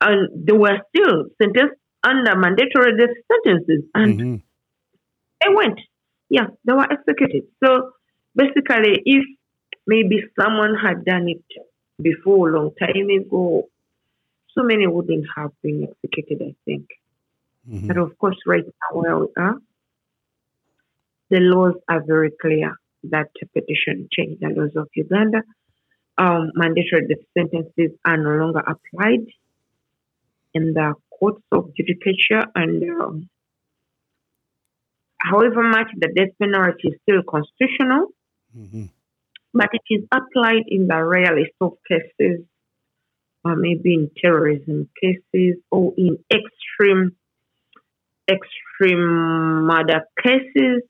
and 0.02 0.48
they 0.48 0.54
were 0.54 0.78
still 0.90 1.26
sentenced 1.42 1.76
under 2.04 2.36
mandatory 2.36 2.98
death 2.98 3.16
sentences, 3.32 3.84
and 3.94 4.20
Mhm. 4.20 4.42
they 5.42 5.54
went. 5.54 5.80
Yeah, 6.30 6.48
they 6.66 6.74
were 6.74 6.92
executed. 6.92 7.44
So 7.64 7.92
basically, 8.36 9.02
if 9.06 9.26
maybe 9.86 10.24
someone 10.40 10.76
had 10.76 11.06
done 11.06 11.28
it 11.30 11.44
before 12.02 12.50
a 12.50 12.54
long 12.60 12.72
time 12.80 13.10
ago, 13.10 13.70
so 14.54 14.64
many 14.64 14.88
wouldn't 14.88 15.26
have 15.36 15.52
been 15.62 15.88
executed, 15.90 16.42
I 16.42 16.56
think. 16.66 16.88
Mhm. 17.70 17.88
But 17.88 17.98
of 17.98 18.18
course, 18.18 18.40
right 18.46 18.66
now 18.66 19.00
where 19.00 19.18
we 19.20 19.28
are, 19.38 19.58
the 21.30 21.40
laws 21.40 21.76
are 21.88 22.04
very 22.04 22.32
clear 22.32 22.76
that 23.04 23.30
petition 23.54 24.08
change 24.12 24.40
the 24.40 24.50
laws 24.50 24.76
of 24.76 24.88
Uganda. 24.96 25.44
Um, 26.18 26.52
mandatory 26.56 27.08
death 27.08 27.26
sentences 27.38 27.92
are 28.06 28.18
no 28.18 28.32
longer 28.44 28.60
applied 28.60 29.26
in 30.54 30.74
the 30.74 30.94
courts 31.10 31.42
of 31.52 31.72
judicature, 31.76 32.46
and 32.56 32.84
um, 33.02 33.30
however 35.20 35.64
much 35.64 35.90
the 35.98 36.10
death 36.14 36.34
penalty 36.40 36.90
is 36.90 36.96
still 37.04 37.24
constitutional, 37.24 38.08
Mhm. 38.58 38.90
but 39.54 39.70
it 39.74 39.82
is 39.90 40.04
applied 40.12 40.64
in 40.68 40.88
the 40.88 41.02
rarest 41.04 41.54
of 41.62 41.78
cases, 41.88 42.46
or 43.44 43.56
maybe 43.56 43.94
in 43.94 44.12
terrorism 44.22 44.90
cases 45.02 45.58
or 45.72 45.94
in 45.98 46.18
extreme, 46.32 47.16
extreme 48.30 49.66
murder 49.66 50.02
cases. 50.22 50.84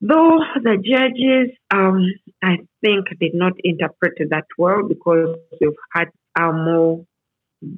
Though 0.00 0.38
the 0.62 0.76
judges, 0.76 1.56
um, 1.70 2.06
I 2.42 2.58
think, 2.84 3.06
did 3.18 3.34
not 3.34 3.54
interpret 3.64 4.18
that 4.30 4.44
well 4.58 4.86
because 4.86 5.36
we've 5.60 5.70
had 5.92 6.08
uh, 6.38 6.52
more 6.52 7.06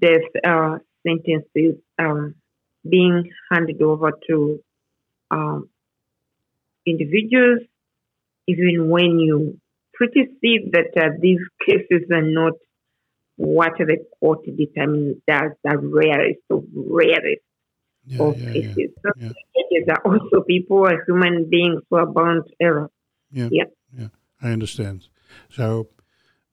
death 0.00 0.28
uh, 0.44 0.78
sentences 1.06 1.80
um, 1.98 2.34
being 2.88 3.30
handed 3.50 3.80
over 3.82 4.12
to 4.28 4.60
um, 5.30 5.68
individuals, 6.86 7.60
even 8.46 8.88
when 8.88 9.20
you 9.20 9.60
pretty 9.94 10.26
see 10.40 10.58
that 10.72 10.90
uh, 10.96 11.10
these 11.20 11.40
cases 11.66 12.08
are 12.10 12.22
not 12.22 12.54
what 13.38 13.72
the 13.78 13.96
court 14.18 14.44
determines 14.44 15.16
as 15.28 15.52
the 15.64 15.78
rarest 15.78 16.40
of 16.50 16.64
rarest 16.74 17.40
Yeah, 18.04 18.22
of 18.22 18.38
yeah, 18.38 18.52
cases. 18.52 18.90
yeah, 19.16 19.30
So 19.30 19.92
are 19.92 20.12
also 20.12 20.42
people, 20.42 20.86
are 20.86 21.04
human 21.06 21.48
beings 21.48 21.82
who 21.88 21.96
are 21.96 22.06
bound 22.06 22.44
to 22.48 22.54
error. 22.60 22.90
Yeah. 23.30 23.48
Yeah. 23.96 24.08
I 24.42 24.50
understand. 24.50 25.08
So, 25.50 25.88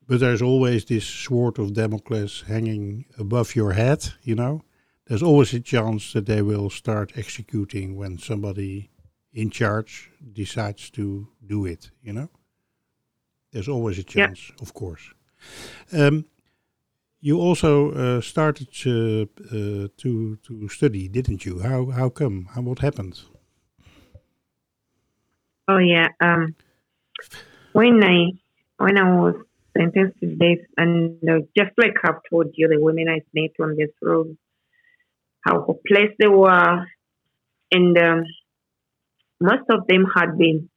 but 0.08 0.20
there's 0.20 0.42
always 0.42 0.86
this 0.86 1.06
sword 1.06 1.58
of 1.60 1.74
Damocles 1.74 2.44
hanging 2.48 3.06
above 3.18 3.56
your 3.56 3.74
head, 3.74 4.14
you 4.22 4.36
know? 4.36 4.64
There's 5.08 5.24
always 5.24 5.54
a 5.54 5.60
chance 5.60 6.14
that 6.14 6.26
they 6.28 6.42
will 6.42 6.70
start 6.70 7.14
executing 7.16 7.96
when 7.96 8.18
somebody 8.20 8.90
in 9.34 9.50
charge 9.50 10.12
decides 10.34 10.90
to 10.92 11.28
do 11.46 11.66
it, 11.66 11.92
you 12.04 12.14
know? 12.14 12.30
There's 13.52 13.68
always 13.70 13.98
a 13.98 14.04
chance, 14.04 14.52
of 14.62 14.74
course. 14.74 15.14
Um, 15.92 16.26
you 17.26 17.40
also 17.40 17.92
uh, 17.92 18.22
started 18.22 18.70
uh, 18.86 18.92
uh, 18.92 19.88
to 19.98 20.38
to 20.46 20.70
study, 20.70 21.08
didn't 21.08 21.44
you? 21.44 21.60
How 21.60 21.90
how 21.90 22.10
come? 22.10 22.48
How 22.54 22.62
what 22.62 22.80
happened? 22.80 23.20
Oh 25.68 25.80
yeah. 25.80 26.10
Um, 26.22 26.56
when 27.74 28.04
I 28.04 28.18
when 28.78 29.00
I 29.00 29.08
was 29.22 29.36
sentenced 29.76 30.20
to 30.20 30.36
death, 30.36 30.64
and 30.78 31.18
just 31.58 31.72
like 31.80 31.96
I've 32.04 32.22
told 32.30 32.54
you, 32.54 32.68
the 32.68 32.80
women 32.80 33.10
I 33.10 33.22
met 33.34 33.54
on 33.60 33.76
this 33.76 33.94
road, 34.04 34.38
how 35.42 35.62
hopeless 35.62 36.12
they 36.20 36.28
were, 36.28 36.86
and 37.72 37.98
um, 37.98 38.24
most 39.42 39.66
of 39.72 39.88
them 39.88 40.06
had 40.16 40.38
been 40.38 40.70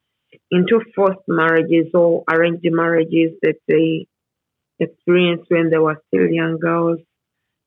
into 0.51 0.81
forced 0.95 1.29
marriages 1.29 1.89
or 1.93 2.25
arranged 2.33 2.73
marriages 2.73 3.33
that 3.43 3.59
they 3.69 4.07
experienced 4.79 5.51
when 5.51 5.71
they 5.71 5.79
were 5.79 6.01
still 6.09 6.29
young 6.29 6.59
girls. 6.59 7.01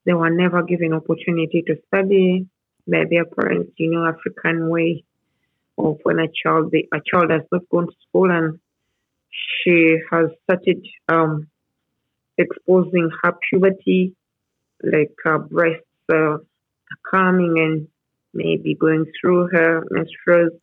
They 0.06 0.14
were 0.14 0.30
never 0.30 0.64
given 0.64 0.94
opportunity 0.94 1.64
to 1.68 1.76
study 1.88 2.48
by 2.88 3.04
their 3.10 3.26
parents, 3.26 3.72
you 3.78 3.92
know, 3.92 4.06
African 4.06 4.70
way 4.70 5.04
of 5.78 6.00
when 6.04 6.20
a 6.20 6.28
child 6.28 6.74
a 6.74 7.00
child 7.06 7.32
has 7.32 7.44
not 7.52 7.70
gone 7.70 7.88
to 7.88 7.94
school 8.08 8.32
and 8.32 8.60
she 9.32 9.98
has 10.12 10.30
started 10.44 10.86
um, 11.08 11.48
exposing 12.38 13.10
her 13.24 13.34
puberty, 13.50 14.16
like 14.84 15.12
her 15.24 15.40
breasts 15.40 15.86
uh, 16.12 16.38
coming 17.10 17.56
and 17.60 17.88
maybe 18.34 18.76
going 18.76 19.06
through 19.20 19.50
her 19.54 19.84
menstruals. 19.90 20.54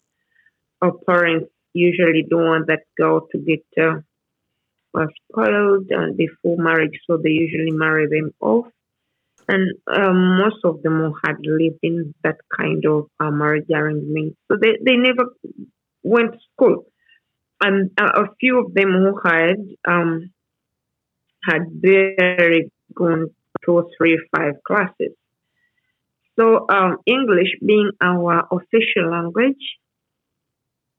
Her 0.82 0.92
parents 1.06 1.50
usually 1.72 2.24
don't 2.28 2.44
want 2.44 2.66
that 2.68 2.82
girl 2.96 3.26
to 3.32 3.38
get 3.38 3.64
uh, 3.80 4.00
uh, 4.96 5.06
spoiled 5.30 5.90
uh, 5.92 6.12
before 6.16 6.56
marriage, 6.58 6.98
so 7.06 7.16
they 7.16 7.30
usually 7.30 7.70
marry 7.70 8.06
them 8.06 8.32
off. 8.40 8.66
And 9.48 9.72
um, 9.86 10.38
most 10.38 10.62
of 10.64 10.82
them 10.82 10.98
who 10.98 11.14
had 11.24 11.36
lived 11.42 11.78
in 11.82 12.14
that 12.22 12.36
kind 12.54 12.84
of 12.84 13.08
uh, 13.18 13.30
marriage 13.30 13.70
arrangement, 13.74 14.36
so 14.46 14.58
they, 14.60 14.76
they 14.84 14.96
never 14.96 15.24
went 16.02 16.32
to 16.32 16.38
school. 16.52 16.84
And 17.60 17.90
uh, 17.98 18.24
a 18.24 18.34
few 18.38 18.60
of 18.60 18.74
them 18.74 18.92
who 18.92 19.18
had 19.24 19.56
um, 19.86 20.30
had 21.48 21.80
barely 21.80 22.70
gone 22.94 23.30
two, 23.64 23.88
three, 23.96 24.20
five 24.36 24.54
classes. 24.66 25.14
So 26.38 26.66
um, 26.68 26.98
English 27.06 27.48
being 27.64 27.90
our 28.00 28.46
official 28.52 29.10
language, 29.10 29.78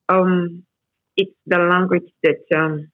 um, 0.09 0.63
it's 1.15 1.31
the 1.45 1.59
language 1.59 2.11
that 2.23 2.43
um, 2.55 2.91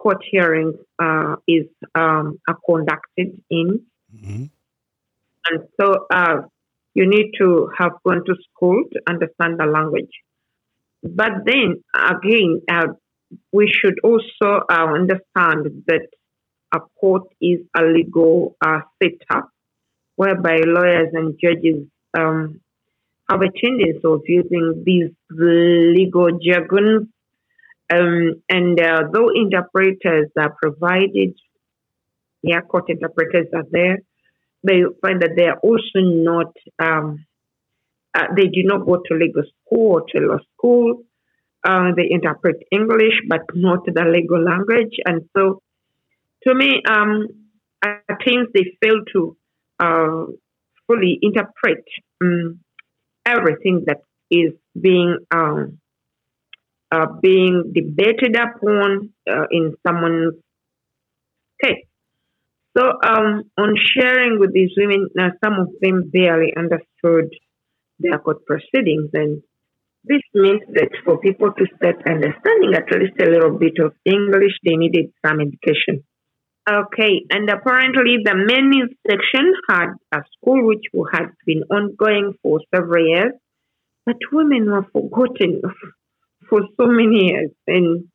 court 0.00 0.22
hearings 0.30 0.76
uh, 0.98 1.36
is 1.46 1.66
um, 1.94 2.38
are 2.48 2.58
conducted 2.66 3.30
in. 3.50 3.68
hmm 4.10 4.44
And 5.48 5.58
so 5.78 6.06
uh, 6.10 6.36
you 6.94 7.06
need 7.08 7.32
to 7.38 7.70
have 7.78 7.92
gone 8.04 8.22
to 8.26 8.34
school 8.48 8.84
to 8.92 9.00
understand 9.08 9.58
the 9.58 9.66
language. 9.66 10.14
But 11.02 11.32
then 11.46 11.82
again, 11.94 12.60
uh, 12.70 12.88
we 13.52 13.68
should 13.68 13.98
also 14.02 14.48
uh, 14.68 14.86
understand 15.00 15.84
that 15.86 16.06
a 16.72 16.80
court 17.00 17.24
is 17.40 17.60
a 17.76 17.82
legal 17.82 18.56
uh, 18.64 18.80
setup 19.02 19.48
whereby 20.16 20.56
lawyers 20.66 21.08
and 21.12 21.38
judges 21.42 21.86
um, 22.18 22.60
have 23.28 23.40
a 23.40 23.50
tendency 23.62 24.00
of 24.04 24.20
using 24.26 24.82
these 24.84 25.10
legal 25.30 26.28
jargons. 26.44 27.08
Um, 27.92 28.42
and 28.48 28.80
uh, 28.80 29.02
though 29.12 29.30
interpreters 29.34 30.30
are 30.38 30.54
provided, 30.62 31.34
yeah, 32.42 32.60
court 32.60 32.84
interpreters 32.88 33.46
are 33.54 33.64
there, 33.70 33.98
they 34.62 34.82
find 35.02 35.20
that 35.22 35.32
they 35.36 35.46
are 35.46 35.58
also 35.58 35.98
not, 35.98 36.52
um, 36.78 37.26
uh, 38.14 38.26
they 38.36 38.46
do 38.46 38.62
not 38.62 38.86
go 38.86 39.02
to 39.06 39.14
legal 39.14 39.42
school 39.42 39.92
or 39.92 40.04
to 40.08 40.18
law 40.20 40.38
school. 40.54 41.02
Uh, 41.64 41.90
they 41.96 42.08
interpret 42.10 42.56
English, 42.70 43.14
but 43.28 43.42
not 43.54 43.84
the 43.84 44.04
legal 44.04 44.42
language. 44.42 44.94
And 45.04 45.28
so, 45.36 45.60
to 46.46 46.54
me, 46.54 46.82
um, 46.88 47.26
at 47.82 48.20
times 48.24 48.48
they 48.54 48.76
fail 48.82 49.00
to 49.12 49.36
uh, 49.78 50.24
fully 50.86 51.18
interpret 51.20 51.84
um, 52.22 52.60
everything 53.26 53.84
that 53.86 54.02
is 54.30 54.52
being 54.80 55.18
um, 55.30 55.79
uh, 56.92 57.06
being 57.22 57.72
debated 57.74 58.36
upon 58.36 59.10
uh, 59.30 59.46
in 59.50 59.74
someone's 59.86 60.34
case. 61.62 61.84
So, 62.76 62.84
um, 63.04 63.50
on 63.58 63.74
sharing 63.96 64.38
with 64.38 64.52
these 64.52 64.70
women, 64.76 65.08
uh, 65.18 65.30
some 65.44 65.54
of 65.54 65.68
them 65.80 66.10
barely 66.12 66.52
understood 66.56 67.30
their 67.98 68.18
court 68.18 68.46
proceedings, 68.46 69.10
and 69.12 69.42
this 70.04 70.22
means 70.34 70.62
that 70.74 70.90
for 71.04 71.18
people 71.18 71.52
to 71.52 71.66
start 71.76 71.96
understanding 72.08 72.74
at 72.74 72.90
least 72.98 73.20
a 73.20 73.30
little 73.30 73.58
bit 73.58 73.74
of 73.84 73.92
English, 74.04 74.52
they 74.64 74.76
needed 74.76 75.12
some 75.26 75.40
education. 75.40 76.04
Okay, 76.70 77.22
and 77.30 77.50
apparently 77.50 78.18
the 78.24 78.34
men 78.34 78.88
section 79.08 79.52
had 79.68 79.88
a 80.12 80.22
school 80.36 80.66
which 80.66 80.84
had 81.12 81.30
been 81.44 81.64
ongoing 81.64 82.34
for 82.42 82.60
several 82.74 83.06
years, 83.06 83.32
but 84.06 84.16
women 84.32 84.70
were 84.70 84.86
forgotten 84.92 85.60
for 86.50 86.62
so 86.76 86.86
many 86.86 87.28
years, 87.28 87.50
and 87.66 88.08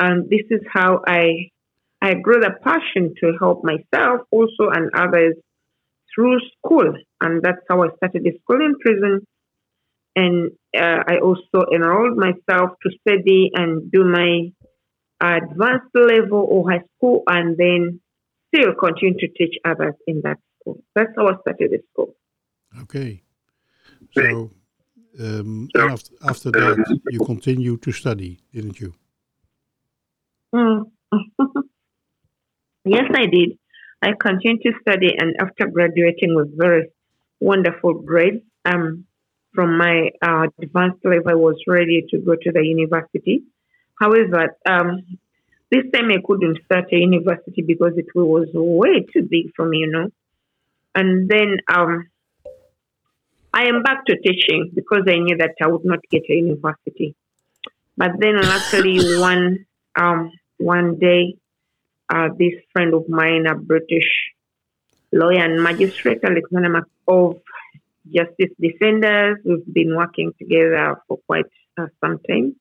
and 0.00 0.28
this 0.28 0.46
is 0.50 0.62
how 0.72 1.02
I 1.06 1.50
I 2.00 2.14
grew 2.14 2.40
the 2.40 2.50
passion 2.64 3.14
to 3.20 3.34
help 3.38 3.62
myself 3.62 4.22
also 4.32 4.70
and 4.72 4.90
others 4.94 5.36
through 6.12 6.40
school, 6.58 6.94
and 7.20 7.42
that's 7.42 7.62
how 7.68 7.84
I 7.84 7.88
started 7.96 8.24
the 8.24 8.32
school 8.42 8.64
in 8.64 8.74
prison. 8.80 9.26
And 10.14 10.50
uh, 10.76 11.04
I 11.06 11.18
also 11.22 11.64
enrolled 11.72 12.18
myself 12.18 12.72
to 12.82 12.90
study 13.00 13.50
and 13.54 13.90
do 13.90 14.04
my 14.04 14.52
advanced 15.22 15.94
level 15.94 16.46
or 16.50 16.70
high 16.70 16.84
school, 16.96 17.22
and 17.26 17.56
then 17.56 18.00
still 18.48 18.74
continue 18.74 19.18
to 19.18 19.28
teach 19.28 19.54
others 19.64 19.94
in 20.06 20.22
that 20.24 20.38
school. 20.60 20.82
That's 20.94 21.12
how 21.16 21.28
I 21.28 21.40
started 21.40 21.70
the 21.70 21.80
school. 21.92 22.14
Okay. 22.82 23.22
So, 24.14 24.50
um, 25.20 25.68
after, 25.76 26.14
after 26.26 26.50
that, 26.50 27.00
you 27.10 27.20
continue 27.20 27.76
to 27.78 27.92
study, 27.92 28.40
didn't 28.52 28.80
you? 28.80 28.94
Mm. 30.54 30.90
yes, 32.84 33.04
I 33.14 33.26
did. 33.26 33.58
I 34.02 34.12
continued 34.18 34.62
to 34.62 34.72
study, 34.80 35.14
and 35.16 35.36
after 35.40 35.66
graduating 35.68 36.34
with 36.34 36.56
very 36.56 36.88
wonderful 37.40 37.94
grades, 37.94 38.42
um, 38.64 39.06
from 39.54 39.76
my 39.76 40.10
uh, 40.22 40.46
advanced 40.60 41.04
level, 41.04 41.28
I 41.28 41.34
was 41.34 41.56
ready 41.66 42.04
to 42.10 42.18
go 42.18 42.34
to 42.34 42.52
the 42.52 42.64
university. 42.64 43.42
However, 44.00 44.56
um, 44.66 45.02
this 45.70 45.84
time 45.92 46.10
I 46.10 46.18
couldn't 46.24 46.58
start 46.64 46.92
a 46.92 46.96
university 46.96 47.62
because 47.62 47.92
it 47.96 48.06
was 48.14 48.48
way 48.52 49.06
too 49.12 49.22
big 49.22 49.52
for 49.54 49.68
me, 49.68 49.78
you 49.78 49.90
know. 49.90 50.08
And 50.94 51.28
then 51.28 51.58
um, 51.72 52.08
I 53.54 53.64
am 53.64 53.82
back 53.82 54.06
to 54.06 54.16
teaching 54.16 54.70
because 54.74 55.02
I 55.06 55.18
knew 55.18 55.36
that 55.36 55.54
I 55.60 55.66
would 55.66 55.84
not 55.84 56.00
get 56.10 56.22
a 56.28 56.34
university. 56.34 57.14
But 57.96 58.12
then, 58.18 58.40
luckily, 58.40 59.18
one 59.20 59.66
um, 59.94 60.30
one 60.58 60.98
day, 60.98 61.36
uh, 62.08 62.28
this 62.38 62.54
friend 62.72 62.94
of 62.94 63.08
mine, 63.08 63.46
a 63.46 63.54
British 63.54 64.08
lawyer 65.12 65.44
and 65.44 65.62
magistrate, 65.62 66.20
Alexander 66.24 66.86
of 67.06 67.36
Justice 68.06 68.54
Defenders, 68.58 69.38
we've 69.44 69.72
been 69.72 69.94
working 69.94 70.32
together 70.38 70.96
for 71.06 71.18
quite 71.26 71.46
uh, 71.78 71.86
some 72.02 72.18
time. 72.28 72.56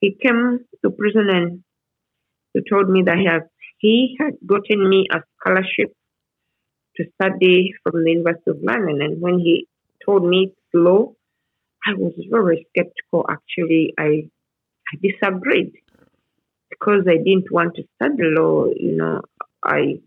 He 0.00 0.16
came 0.22 0.60
to 0.82 0.90
prison 0.90 1.28
and 1.30 1.64
he 2.52 2.60
told 2.68 2.88
me 2.88 3.02
that 3.02 3.18
he, 3.18 3.26
has, 3.26 3.42
he 3.78 4.16
had 4.20 4.34
gotten 4.46 4.88
me 4.88 5.06
a 5.10 5.20
scholarship 5.40 5.92
to 6.96 7.04
study 7.14 7.74
from 7.82 8.04
the 8.04 8.10
University 8.12 8.50
of 8.50 8.58
London. 8.62 9.02
And 9.02 9.20
when 9.20 9.38
he 9.38 9.66
told 10.04 10.24
me 10.24 10.52
it's 10.52 10.74
law, 10.74 11.12
I 11.86 11.94
was 11.94 12.14
very 12.30 12.66
skeptical. 12.70 13.26
Actually, 13.28 13.94
I, 13.98 14.28
I 14.92 14.96
disagreed 15.00 15.72
because 16.70 17.06
I 17.08 17.16
didn't 17.16 17.50
want 17.50 17.76
to 17.76 17.84
study 17.96 18.22
law. 18.22 18.66
You 18.66 18.96
know, 18.96 19.22
I 19.62 20.00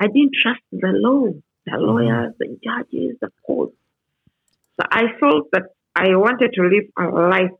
I 0.00 0.06
didn't 0.08 0.34
trust 0.42 0.62
the 0.72 0.92
law, 0.92 1.32
the 1.66 1.78
lawyers, 1.78 2.34
the 2.38 2.58
judges, 2.62 3.16
the 3.20 3.30
courts. 3.46 3.76
So 4.78 4.86
I 4.90 5.04
felt 5.18 5.50
that 5.52 5.70
I 5.94 6.08
wanted 6.16 6.52
to 6.54 6.62
live 6.62 6.84
a 6.98 7.04
life 7.06 7.56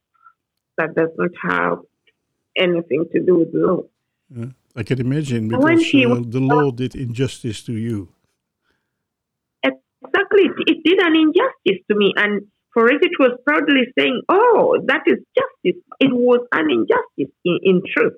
that 0.76 0.94
does 0.94 1.08
not 1.16 1.30
have 1.42 1.78
anything 2.56 3.06
to 3.12 3.20
do 3.20 3.36
with 3.38 3.48
law. 3.54 3.82
Yeah, 4.34 4.46
I 4.74 4.82
can 4.82 5.00
imagine 5.00 5.48
When 5.48 5.78
because 5.78 5.94
uh, 5.94 6.20
the 6.26 6.40
law 6.40 6.70
did 6.70 6.94
injustice 6.94 7.62
to 7.64 7.72
you. 7.72 8.08
Exactly, 10.36 10.64
it, 10.66 10.76
it 10.76 10.84
did 10.84 10.98
an 11.00 11.16
injustice 11.16 11.84
to 11.90 11.96
me, 11.96 12.12
and 12.16 12.42
for 12.72 12.88
it, 12.88 13.02
it 13.02 13.12
was 13.18 13.38
proudly 13.46 13.86
saying, 13.98 14.22
"Oh, 14.28 14.78
that 14.86 15.02
is 15.06 15.18
justice." 15.34 15.82
It 16.00 16.12
was 16.12 16.46
an 16.52 16.70
injustice 16.70 17.34
in, 17.44 17.58
in 17.62 17.82
truth. 17.94 18.14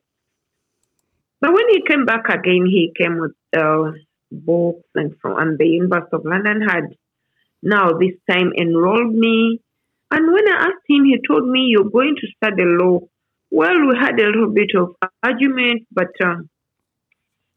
But 1.41 1.53
when 1.53 1.69
he 1.71 1.83
came 1.89 2.05
back 2.05 2.29
again, 2.29 2.67
he 2.67 2.93
came 2.97 3.19
with 3.19 3.33
uh, 3.57 3.93
books 4.33 4.89
and 4.95 5.15
from 5.21 5.39
and 5.39 5.59
the 5.59 5.67
University 5.67 6.17
of 6.17 6.25
London 6.25 6.63
had 6.63 6.97
now 7.63 7.93
this 7.93 8.15
time 8.29 8.53
enrolled 8.59 9.15
me. 9.15 9.61
And 10.11 10.33
when 10.33 10.49
I 10.49 10.57
asked 10.69 10.89
him, 10.89 11.05
he 11.05 11.19
told 11.27 11.49
me, 11.49 11.67
"You're 11.69 11.91
going 11.91 12.17
to 12.17 12.27
study 12.37 12.65
law." 12.65 13.01
Well, 13.51 13.87
we 13.89 13.97
had 13.99 14.21
a 14.21 14.27
little 14.27 14.51
bit 14.53 14.71
of 14.77 14.95
argument, 15.23 15.87
but 15.91 16.13
um, 16.23 16.51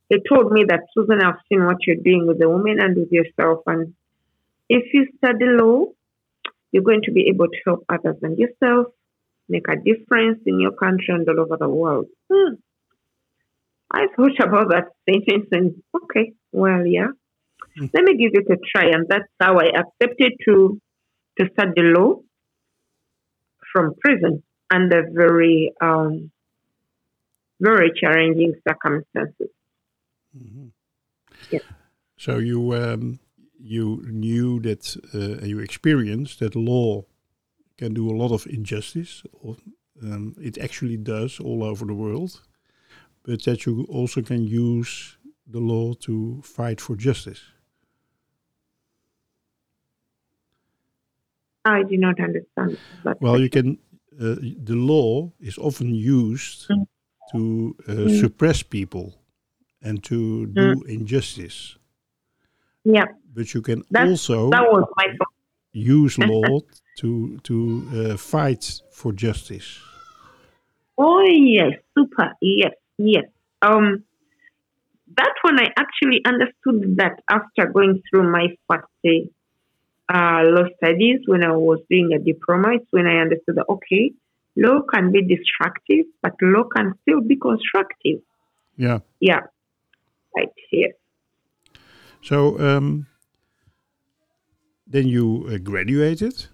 he 0.09 0.17
told 0.29 0.51
me 0.51 0.63
that 0.67 0.81
Susan, 0.93 1.21
I've 1.21 1.41
seen 1.49 1.65
what 1.65 1.77
you're 1.85 1.97
doing 1.97 2.27
with 2.27 2.39
the 2.39 2.49
women 2.49 2.79
and 2.79 2.95
with 2.95 3.11
yourself, 3.11 3.59
and 3.67 3.93
if 4.77 4.93
you 4.93 5.05
study 5.17 5.47
law, 5.61 5.85
you're 6.71 6.83
going 6.83 7.01
to 7.03 7.11
be 7.11 7.27
able 7.27 7.47
to 7.47 7.59
help 7.65 7.83
others 7.89 8.15
and 8.21 8.37
yourself 8.39 8.87
make 9.49 9.67
a 9.67 9.75
difference 9.75 10.39
in 10.45 10.61
your 10.61 10.71
country 10.71 11.09
and 11.09 11.27
all 11.27 11.41
over 11.41 11.57
the 11.59 11.67
world. 11.67 12.05
Hmm. 12.31 12.53
I 13.91 14.07
thought 14.15 14.39
about 14.39 14.69
that 14.69 14.87
sentence 15.07 15.47
and 15.51 15.83
okay, 15.93 16.31
well, 16.53 16.87
yeah, 16.87 17.11
let 17.93 18.03
me 18.05 18.15
give 18.15 18.31
it 18.33 18.49
a 18.49 18.57
try, 18.71 18.87
and 18.95 19.05
that's 19.09 19.27
how 19.41 19.59
I 19.59 19.67
accepted 19.81 20.33
to 20.45 20.79
to 21.37 21.49
study 21.51 21.81
law 21.81 22.21
from 23.73 23.95
prison 23.99 24.43
under 24.73 25.09
very 25.11 25.73
um, 25.81 26.31
very 27.59 27.91
challenging 27.99 28.53
circumstances. 28.65 29.49
Yes. 31.49 31.63
So 32.17 32.37
you 32.37 32.73
um, 32.73 33.19
you 33.61 34.01
knew 34.07 34.59
that 34.61 34.95
uh, 35.13 35.39
and 35.39 35.47
you 35.47 35.59
experienced 35.59 36.39
that 36.39 36.55
law 36.55 37.03
can 37.77 37.93
do 37.93 38.09
a 38.09 38.15
lot 38.15 38.31
of 38.31 38.45
injustice. 38.47 39.23
Or, 39.41 39.55
um, 40.03 40.35
it 40.41 40.57
actually 40.57 40.97
does 40.97 41.39
all 41.39 41.63
over 41.63 41.85
the 41.85 41.93
world, 41.93 42.41
but 43.23 43.43
that 43.43 43.65
you 43.65 43.85
also 43.89 44.21
can 44.21 44.43
use 44.43 45.17
the 45.45 45.59
law 45.59 45.93
to 45.93 46.41
fight 46.43 46.81
for 46.81 46.95
justice. 46.95 47.41
I 51.65 51.83
do 51.83 51.97
not 51.97 52.19
understand. 52.19 52.77
Well, 53.19 53.39
you 53.39 53.49
can. 53.49 53.77
Uh, 54.19 54.35
the 54.63 54.75
law 54.75 55.31
is 55.39 55.57
often 55.57 55.93
used 55.95 56.67
Mm. 56.69 56.85
to 57.31 57.75
uh, 57.87 58.09
suppress 58.09 58.63
people 58.63 59.13
and 59.81 60.03
to 60.03 60.47
do 60.47 60.83
injustice, 60.87 61.77
yeah, 62.83 63.05
but 63.33 63.53
you 63.53 63.61
can 63.61 63.83
That's- 63.89 64.09
also 64.09 64.49
that 64.49 64.63
was 64.63 64.87
my 64.95 65.07
use 65.73 66.17
law 66.31 66.59
to 66.97 67.39
to 67.43 67.87
uh, 67.93 68.17
fight 68.17 68.81
for 68.91 69.11
justice. 69.13 69.79
Oh 70.97 71.23
yes, 71.25 71.73
super. 71.97 72.33
Yes, 72.41 72.73
yes. 72.97 73.25
Um, 73.61 74.03
that 75.17 75.33
one 75.41 75.59
I 75.59 75.69
actually 75.77 76.21
understood 76.25 76.97
that 76.97 77.19
after 77.29 77.67
going 77.67 78.01
through 78.09 78.31
my 78.31 78.47
first 78.67 78.85
uh, 80.13 80.41
law 80.43 80.65
studies 80.77 81.19
when 81.25 81.43
I 81.43 81.55
was 81.55 81.79
doing 81.89 82.11
a 82.13 82.19
diploma. 82.19 82.75
It's 82.75 82.87
when 82.91 83.07
I 83.07 83.17
understood 83.17 83.55
that 83.55 83.65
okay, 83.69 84.13
law 84.55 84.81
can 84.81 85.11
be 85.11 85.21
destructive, 85.23 86.05
but 86.21 86.33
law 86.41 86.63
can 86.63 86.93
still 87.01 87.21
be 87.21 87.35
constructive. 87.35 88.19
Yeah. 88.77 88.99
Yeah, 89.19 89.41
right. 90.35 90.49
Yes. 90.71 90.93
So 92.23 92.59
um, 92.59 93.07
then 94.87 95.07
you 95.07 95.47
uh, 95.49 95.57
graduated, 95.57 96.47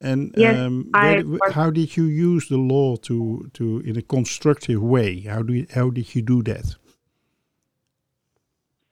and 0.00 0.34
Yes, 0.36 0.56
um, 0.56 0.90
where- 0.92 1.24
how 1.52 1.70
did 1.70 1.96
you 1.96 2.04
use 2.04 2.48
the 2.48 2.58
law 2.58 2.96
to 2.96 3.48
to 3.54 3.80
in 3.80 3.96
a 3.96 4.02
constructive 4.02 4.82
way? 4.82 5.20
How 5.20 5.42
do 5.42 5.54
you, 5.54 5.66
how 5.74 5.90
did 5.90 6.14
you 6.14 6.22
do 6.22 6.42
that? 6.42 6.76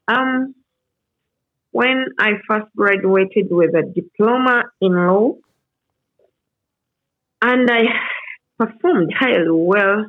Um, 0.08 0.54
when 1.72 2.06
I 2.18 2.32
first 2.48 2.66
graduated 2.76 3.48
with 3.50 3.74
a 3.74 3.82
diploma 3.94 4.64
in 4.80 4.92
law, 4.94 5.34
and 7.42 7.70
I 7.70 7.82
performed 8.58 9.12
highly 9.16 9.50
well, 9.50 10.06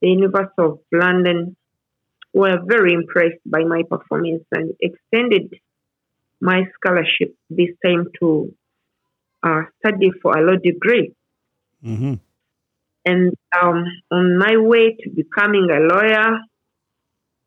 the 0.00 0.08
University 0.08 0.62
of 0.62 0.78
London 0.92 1.56
were 2.34 2.58
very 2.66 2.92
impressed 2.92 3.40
by 3.46 3.62
my 3.64 3.82
performance 3.88 4.42
and 4.52 4.74
extended 4.80 5.54
my 6.40 6.64
scholarship 6.74 7.34
this 7.48 7.70
time 7.84 8.08
to 8.18 8.52
uh, 9.44 9.62
study 9.78 10.10
for 10.20 10.36
a 10.36 10.42
law 10.42 10.56
degree. 10.62 11.14
hmm 11.82 12.14
And 13.06 13.34
um, 13.60 13.84
on 14.10 14.38
my 14.38 14.56
way 14.56 14.96
to 15.00 15.10
becoming 15.10 15.68
a 15.70 15.80
lawyer, 15.92 16.40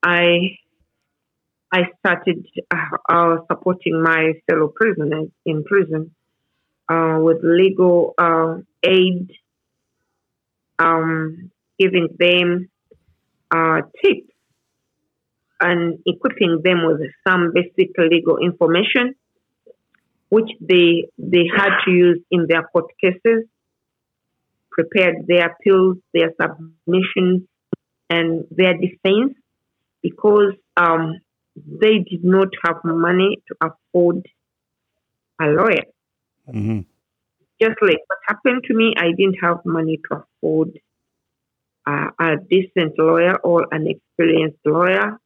I 0.03 0.57
I 1.71 1.81
started 1.99 2.47
uh, 2.71 2.97
uh, 3.09 3.35
supporting 3.51 4.01
my 4.01 4.33
fellow 4.47 4.71
prisoners 4.73 5.29
in 5.45 5.63
prison 5.63 6.11
uh, 6.87 7.17
with 7.19 7.39
legal 7.43 8.13
uh, 8.17 8.57
aid, 8.83 9.31
um, 10.79 11.51
giving 11.77 12.07
them 12.17 12.69
uh, 13.51 13.81
tips 14.01 14.36
and 15.61 15.99
equipping 16.05 16.61
them 16.63 16.85
with 16.85 17.01
some 17.27 17.51
basic 17.53 17.91
legal 17.97 18.37
information, 18.37 19.15
which 20.29 20.49
they 20.61 21.07
they 21.17 21.45
had 21.55 21.71
to 21.85 21.91
use 21.91 22.19
in 22.31 22.45
their 22.47 22.63
court 22.63 22.85
cases 23.01 23.45
prepared 24.71 25.25
their 25.27 25.47
appeals, 25.51 25.97
their 26.13 26.31
submissions, 26.39 27.41
and 28.09 28.45
their 28.51 28.73
defense 28.77 29.33
because 30.03 30.53
um, 30.77 31.19
they 31.55 31.97
did 32.09 32.23
not 32.23 32.49
have 32.63 32.77
money 32.83 33.41
to 33.47 33.55
afford 33.61 34.25
a 35.41 35.45
lawyer. 35.45 35.85
hmm 36.51 36.81
Just 37.61 37.77
like 37.81 38.01
what 38.07 38.19
happened 38.27 38.63
to 38.67 38.73
me, 38.75 38.93
I 38.97 39.11
didn't 39.17 39.37
have 39.41 39.65
money 39.65 39.99
to 40.09 40.23
afford 40.23 40.79
uh, 41.87 42.09
a 42.19 42.37
decent 42.49 42.93
lawyer 42.99 43.37
or 43.37 43.65
an 43.71 43.87
experienced 43.87 44.59
lawyer. 44.65 45.19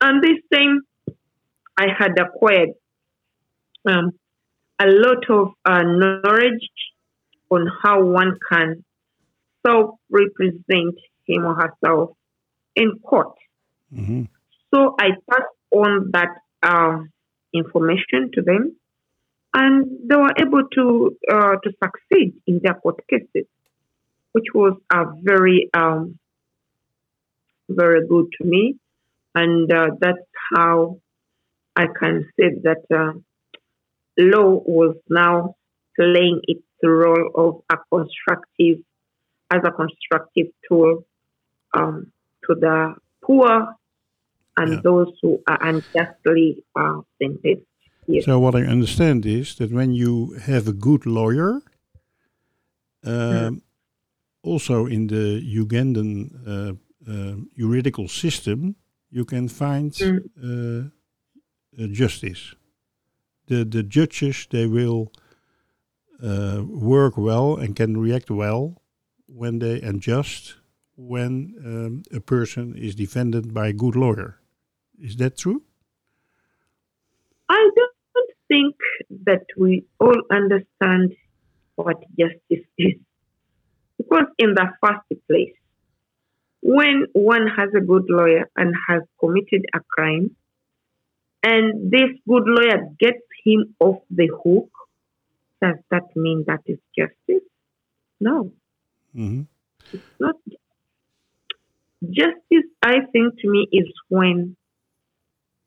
And 0.00 0.22
this 0.22 0.38
time, 0.52 0.82
I 1.76 1.86
had 1.96 2.18
acquired 2.18 2.70
um, 3.86 4.12
a 4.78 4.86
lot 4.86 5.28
of 5.28 5.48
uh, 5.64 5.82
knowledge 5.82 6.68
on 7.50 7.68
how 7.82 8.02
one 8.02 8.38
can 8.50 8.84
self 9.66 9.96
represent 10.10 10.96
him 11.26 11.44
or 11.44 11.54
herself 11.54 12.10
in 12.76 12.98
court. 13.00 13.34
hmm 13.94 14.22
So 14.72 14.94
I 14.98 15.10
passed 15.28 15.56
on 15.72 16.10
that 16.12 16.30
um, 16.62 17.10
information 17.52 18.30
to 18.34 18.42
them, 18.42 18.76
and 19.52 19.86
they 20.08 20.16
were 20.16 20.34
able 20.38 20.62
to 20.76 21.16
uh, 21.30 21.54
to 21.62 21.72
succeed 21.82 22.34
in 22.46 22.60
their 22.62 22.74
court 22.74 23.00
cases, 23.08 23.46
which 24.32 24.46
was 24.54 24.74
a 24.92 25.04
very 25.22 25.68
um, 25.74 26.18
very 27.68 28.06
good 28.06 28.26
to 28.38 28.44
me, 28.44 28.76
and 29.34 29.72
uh, 29.72 29.88
that's 30.00 30.18
how 30.54 31.00
I 31.76 31.86
can 31.86 32.28
say 32.38 32.50
that 32.62 32.84
uh, 32.94 33.12
law 34.18 34.62
was 34.66 34.96
now 35.08 35.54
playing 35.98 36.40
its 36.44 36.62
role 36.82 37.30
of 37.34 37.62
a 37.70 37.76
constructive, 37.92 38.78
as 39.50 39.60
a 39.64 39.70
constructive 39.70 40.46
tool 40.68 41.04
um, 41.74 42.12
to 42.44 42.54
the 42.54 42.94
poor 43.24 43.74
and 44.56 44.72
Yeah. 44.72 44.80
those 44.82 45.12
who 45.22 45.40
are 45.46 45.58
unjustly 45.62 46.64
uh, 46.74 47.00
sentenced. 47.18 47.66
Yes. 48.06 48.24
So 48.24 48.38
what 48.40 48.54
I 48.54 48.62
understand 48.62 49.24
is 49.24 49.54
that 49.56 49.70
when 49.70 49.92
you 49.92 50.34
have 50.46 50.66
a 50.66 50.72
good 50.72 51.06
lawyer, 51.06 51.62
um, 53.04 53.62
also 54.42 54.86
in 54.86 55.06
the 55.06 55.40
Ugandan 55.56 56.30
uh, 56.46 56.72
uh, 57.08 57.36
juridical 57.56 58.08
system, 58.08 58.74
you 59.10 59.24
can 59.24 59.48
find 59.48 59.92
Mm. 59.92 60.20
uh, 60.42 60.90
uh, 61.82 61.86
justice. 61.92 62.54
The 63.46 63.64
the 63.64 63.82
judges 63.82 64.46
they 64.50 64.66
will 64.66 65.12
uh, 66.22 66.62
work 66.66 67.16
well 67.16 67.56
and 67.56 67.74
can 67.76 67.96
react 67.96 68.30
well 68.30 68.82
when 69.26 69.58
they 69.58 69.80
and 69.80 70.00
just 70.00 70.56
when 70.96 71.54
um, 71.64 72.02
a 72.12 72.20
person 72.20 72.74
is 72.76 72.94
defended 72.94 73.54
by 73.54 73.68
a 73.68 73.72
good 73.72 73.96
lawyer. 73.96 74.38
Is 74.98 75.16
that 75.16 75.38
true? 75.38 75.62
I 77.48 77.70
don't 77.76 78.30
think 78.48 78.76
that 79.26 79.44
we 79.56 79.86
all 79.98 80.22
understand 80.30 81.14
what 81.76 81.96
justice 82.18 82.66
is. 82.78 82.94
Because, 83.98 84.26
in 84.38 84.54
the 84.54 84.66
first 84.82 85.08
place, 85.28 85.54
when 86.62 87.06
one 87.12 87.46
has 87.56 87.70
a 87.76 87.80
good 87.80 88.04
lawyer 88.08 88.50
and 88.56 88.74
has 88.88 89.02
committed 89.18 89.64
a 89.74 89.80
crime, 89.90 90.36
and 91.42 91.90
this 91.90 92.10
good 92.28 92.44
lawyer 92.46 92.88
gets 92.98 93.22
him 93.44 93.74
off 93.80 94.02
the 94.10 94.28
hook, 94.28 94.68
does 95.62 95.76
that 95.90 96.04
mean 96.16 96.44
that 96.46 96.60
is 96.66 96.78
justice? 96.96 97.46
No, 98.20 98.52
hmm 99.14 99.42
it's 99.92 100.04
not. 100.18 100.36
Justice, 102.02 102.68
I 102.82 103.00
think, 103.12 103.38
to 103.40 103.50
me, 103.50 103.68
is 103.72 103.92
when 104.08 104.56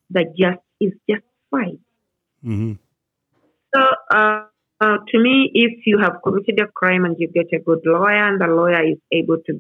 the 0.10 0.26
just 0.38 0.62
is 0.80 0.94
justified. 1.10 1.80
hmm 2.44 2.74
So, 3.76 3.82
uh, 4.14 4.46
uh, 4.82 4.98
to 5.08 5.20
me, 5.20 5.52
if 5.54 5.86
you 5.86 6.00
have 6.00 6.18
committed 6.24 6.60
a 6.60 6.68
crime 6.68 7.06
and 7.06 7.16
you 7.20 7.30
get 7.32 7.48
a 7.54 7.60
good 7.64 7.82
lawyer, 7.86 8.28
and 8.28 8.42
the 8.42 8.48
lawyer 8.48 8.84
is 8.84 8.98
able 9.12 9.38
to 9.46 9.60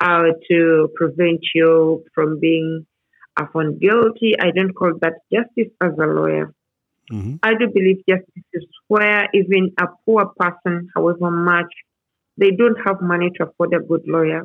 uh, 0.00 0.28
to 0.48 0.88
prevent 0.94 1.40
you 1.54 2.04
from 2.14 2.38
being 2.40 2.86
uh, 3.36 3.46
found 3.52 3.80
guilty, 3.80 4.34
I 4.38 4.50
don't 4.50 4.72
call 4.72 4.92
that 5.00 5.14
justice 5.32 5.72
as 5.82 5.92
a 5.98 6.06
lawyer. 6.06 6.52
hmm 7.10 7.36
I 7.42 7.54
do 7.54 7.68
believe 7.72 7.98
justice 8.08 8.48
is 8.52 8.66
where 8.88 9.28
even 9.34 9.72
a 9.80 9.86
poor 10.04 10.26
person, 10.38 10.88
however 10.94 11.30
much, 11.30 11.72
they 12.36 12.50
don't 12.50 12.78
have 12.86 13.00
money 13.00 13.30
to 13.36 13.44
afford 13.44 13.74
a 13.74 13.80
good 13.80 14.02
lawyer, 14.06 14.42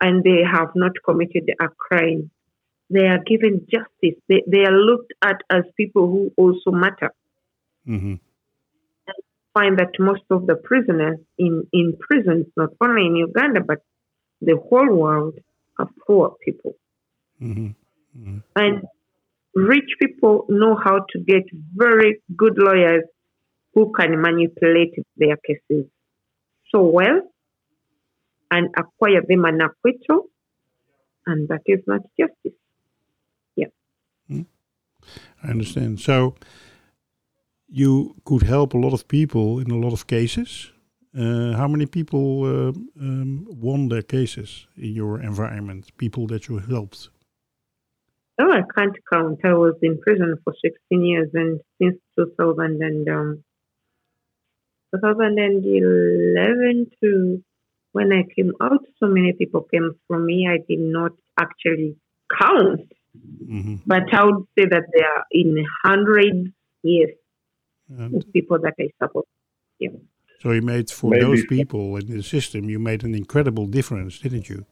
and 0.00 0.24
they 0.24 0.42
have 0.44 0.70
not 0.74 0.92
committed 1.04 1.50
a 1.60 1.68
crime. 1.68 2.30
They 2.90 3.06
are 3.06 3.22
given 3.24 3.66
justice. 3.70 4.18
They, 4.28 4.42
they 4.46 4.64
are 4.64 4.78
looked 4.90 5.12
at 5.22 5.40
as 5.50 5.64
people 5.76 6.06
who 6.08 6.32
also 6.36 6.70
matter. 6.70 7.12
hmm 7.86 8.14
find 9.54 9.78
that 9.78 9.92
most 9.98 10.22
of 10.30 10.46
the 10.46 10.54
prisoners 10.56 11.18
in, 11.38 11.66
in 11.72 11.96
prisons, 11.98 12.46
not 12.56 12.70
only 12.80 13.06
in 13.06 13.16
Uganda, 13.16 13.60
but 13.60 13.78
the 14.40 14.56
whole 14.68 14.94
world, 14.94 15.34
are 15.78 15.88
poor 16.06 16.36
people. 16.44 16.74
hmm 17.38 17.68
And 18.54 18.82
rich 19.54 19.90
people 20.00 20.46
know 20.48 20.74
how 20.82 21.00
to 21.10 21.18
get 21.18 21.44
very 21.74 22.22
good 22.36 22.56
lawyers 22.56 23.04
who 23.74 23.92
can 23.92 24.20
manipulate 24.20 24.94
their 25.16 25.36
cases 25.46 25.86
so 26.70 26.82
well 26.82 27.20
and 28.50 28.68
acquire 28.76 29.22
them 29.28 29.44
an 29.44 29.60
acquittal, 29.60 30.28
and 31.26 31.48
that 31.48 31.62
is 31.66 31.80
not 31.86 32.00
justice. 32.18 32.58
Yeah. 33.54 33.66
I 35.42 35.48
understand. 35.48 36.00
So 36.00 36.34
you 37.68 38.16
could 38.24 38.42
help 38.42 38.74
a 38.74 38.78
lot 38.78 38.94
of 38.94 39.08
people 39.08 39.58
in 39.58 39.70
a 39.70 39.76
lot 39.76 39.92
of 39.92 40.06
cases. 40.06 40.72
Uh, 41.16 41.56
how 41.56 41.66
many 41.66 41.86
people 41.86 42.44
uh, 42.44 42.72
um, 43.00 43.46
won 43.48 43.88
their 43.88 44.02
cases 44.02 44.66
in 44.76 44.92
your 44.92 45.20
environment? 45.22 45.90
People 45.96 46.26
that 46.26 46.46
you 46.48 46.58
helped? 46.58 47.08
Oh, 48.38 48.52
I 48.52 48.62
can't 48.76 48.96
count. 49.10 49.40
I 49.44 49.54
was 49.54 49.76
in 49.80 49.98
prison 49.98 50.36
for 50.44 50.52
16 50.62 51.02
years, 51.02 51.30
and 51.32 51.60
since 51.80 51.96
2000 52.16 52.82
and 52.82 53.08
um, 53.08 53.44
2011 54.94 56.90
to 57.02 57.42
when 57.92 58.12
I 58.12 58.24
came 58.34 58.52
out, 58.60 58.84
so 59.00 59.06
many 59.06 59.32
people 59.32 59.62
came 59.62 59.92
from 60.06 60.26
me. 60.26 60.46
I 60.46 60.58
did 60.68 60.80
not 60.80 61.12
actually 61.40 61.96
count, 62.38 62.92
hmm 63.46 63.76
but 63.86 64.02
I 64.12 64.24
would 64.24 64.44
say 64.58 64.66
that 64.66 64.84
there 64.92 65.06
are 65.16 65.24
in 65.30 65.64
hundreds, 65.82 66.50
yes, 66.82 67.08
And 67.88 68.22
people 68.34 68.58
that 68.58 68.74
I 68.78 68.90
support. 69.02 69.26
So 70.40 70.52
you 70.52 70.62
made 70.62 70.90
for 70.90 71.10
Maybe 71.10 71.24
those 71.24 71.46
people 71.46 71.96
in 71.96 72.16
the 72.16 72.22
system, 72.22 72.68
you 72.68 72.78
made 72.78 73.04
an 73.04 73.14
incredible 73.14 73.66
difference, 73.66 74.18
didn't 74.18 74.48
you? 74.48 74.64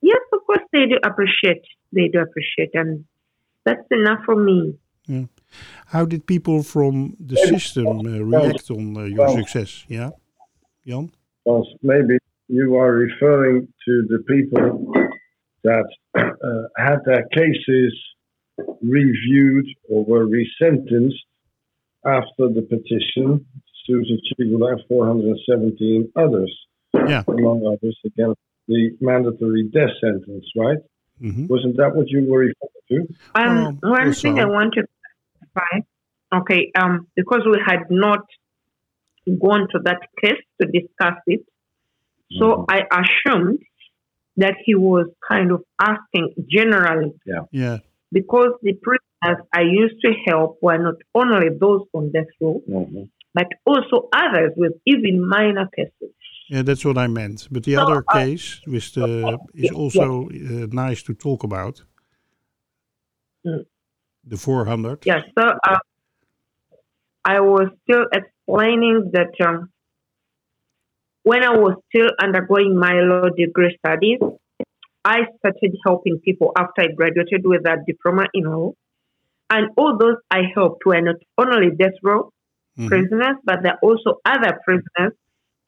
Yes, 0.00 0.20
of 0.32 0.40
course 0.46 0.60
they 0.72 0.86
do 0.86 0.98
appreciate. 1.04 1.62
They 1.92 2.08
do 2.08 2.20
appreciate, 2.20 2.70
and 2.74 3.04
that's 3.64 3.86
enough 3.90 4.20
for 4.24 4.36
me. 4.36 4.78
Yeah. 5.06 5.24
How 5.86 6.04
did 6.04 6.26
people 6.26 6.62
from 6.62 7.16
the 7.20 7.36
system 7.36 7.86
uh, 8.00 8.20
react 8.20 8.70
on 8.70 8.96
uh, 8.96 9.02
your 9.04 9.26
well- 9.26 9.36
success? 9.36 9.84
Yeah, 9.88 10.10
Jan. 10.86 11.10
Because 11.44 11.68
maybe 11.82 12.18
you 12.48 12.76
are 12.76 12.92
referring 12.92 13.68
to 13.84 14.06
the 14.08 14.18
people 14.26 14.92
that 15.62 15.86
uh, 16.14 16.22
had 16.76 16.98
their 17.04 17.24
cases 17.34 17.92
reviewed 18.82 19.66
or 19.90 20.04
were 20.04 20.26
resentenced 20.26 21.24
after 22.04 22.48
the 22.48 22.62
petition, 22.68 23.44
Susan 23.86 24.18
Kigula 24.38 24.72
and 24.72 24.82
417 24.88 26.12
others, 26.16 26.52
Yeah. 26.94 27.22
among 27.28 27.66
others, 27.66 27.98
against 28.04 28.40
the 28.68 28.96
mandatory 29.00 29.64
death 29.64 29.90
sentence, 30.00 30.46
right? 30.56 30.78
hmm 31.20 31.46
Wasn't 31.46 31.76
that 31.76 31.94
what 31.94 32.08
you 32.08 32.24
were 32.30 32.40
referring 32.50 33.06
to? 33.08 33.14
Um, 33.34 33.78
Um, 33.82 33.90
one 33.90 34.12
thing 34.12 34.38
I 34.40 34.46
want 34.46 34.74
to 34.74 34.82
clarify, 35.52 35.74
okay, 36.40 36.70
um, 36.74 37.06
because 37.14 37.42
we 37.46 37.58
had 37.64 37.82
not 37.90 38.20
gone 39.38 39.68
to 39.72 39.78
that 39.84 40.00
case 40.22 40.42
to 40.60 40.66
discuss 40.68 41.18
it, 41.26 41.42
so 42.38 42.64
I 42.68 42.78
assumed 43.00 43.58
that 44.36 44.54
he 44.64 44.74
was 44.74 45.06
kind 45.28 45.52
of 45.52 45.62
asking 45.80 46.34
generally 46.50 47.12
Yeah. 47.52 47.78
because 48.10 48.52
the 48.62 48.72
prisoners 48.86 49.46
I 49.52 49.62
used 49.62 50.00
to 50.04 50.12
help 50.26 50.58
were 50.60 50.78
not 50.78 50.96
only 51.14 51.48
those 51.50 51.82
on 51.92 52.10
death 52.10 52.32
row, 52.40 52.60
but 53.34 53.48
also 53.66 54.08
others 54.12 54.52
with 54.56 54.72
even 54.86 55.28
minor 55.28 55.68
cases. 55.74 56.14
Yeah, 56.48 56.62
that's 56.62 56.84
what 56.84 56.96
I 56.98 57.08
meant. 57.08 57.48
But 57.50 57.64
the 57.64 57.74
So, 57.74 57.82
other 57.82 58.04
uh, 58.08 58.12
case 58.12 58.60
with 58.66 58.92
the 58.94 59.38
is 59.54 59.70
also 59.72 60.28
uh, 60.28 60.66
nice 60.70 61.02
to 61.04 61.14
talk 61.14 61.42
about. 61.42 61.82
Mm. 63.44 63.64
The 64.26 64.36
400. 64.36 65.04
Yeah, 65.04 65.20
so 65.38 65.44
uh, 65.46 65.78
I 67.24 67.40
was 67.40 67.68
still 67.82 68.04
explaining 68.12 69.10
that 69.12 69.32
um, 69.46 69.70
when 71.24 71.42
I 71.42 71.50
was 71.50 71.74
still 71.88 72.08
undergoing 72.22 72.78
my 72.78 72.92
law 73.00 73.28
degree 73.36 73.76
studies, 73.78 74.20
I 75.04 75.20
started 75.38 75.76
helping 75.84 76.18
people 76.24 76.52
after 76.56 76.82
I 76.82 76.88
graduated 76.94 77.42
with 77.44 77.66
a 77.66 77.76
diploma 77.86 78.26
in 78.32 78.44
law. 78.44 78.72
And 79.50 79.68
all 79.76 79.98
those 79.98 80.16
I 80.30 80.42
helped 80.54 80.86
were 80.86 81.00
not 81.00 81.16
only 81.38 81.70
death 81.76 81.98
row 82.02 82.32
Mhm. 82.78 82.88
prisoners, 82.88 83.36
but 83.44 83.62
there 83.62 83.72
are 83.72 83.78
also 83.82 84.20
other 84.24 84.58
prisoners 84.64 85.12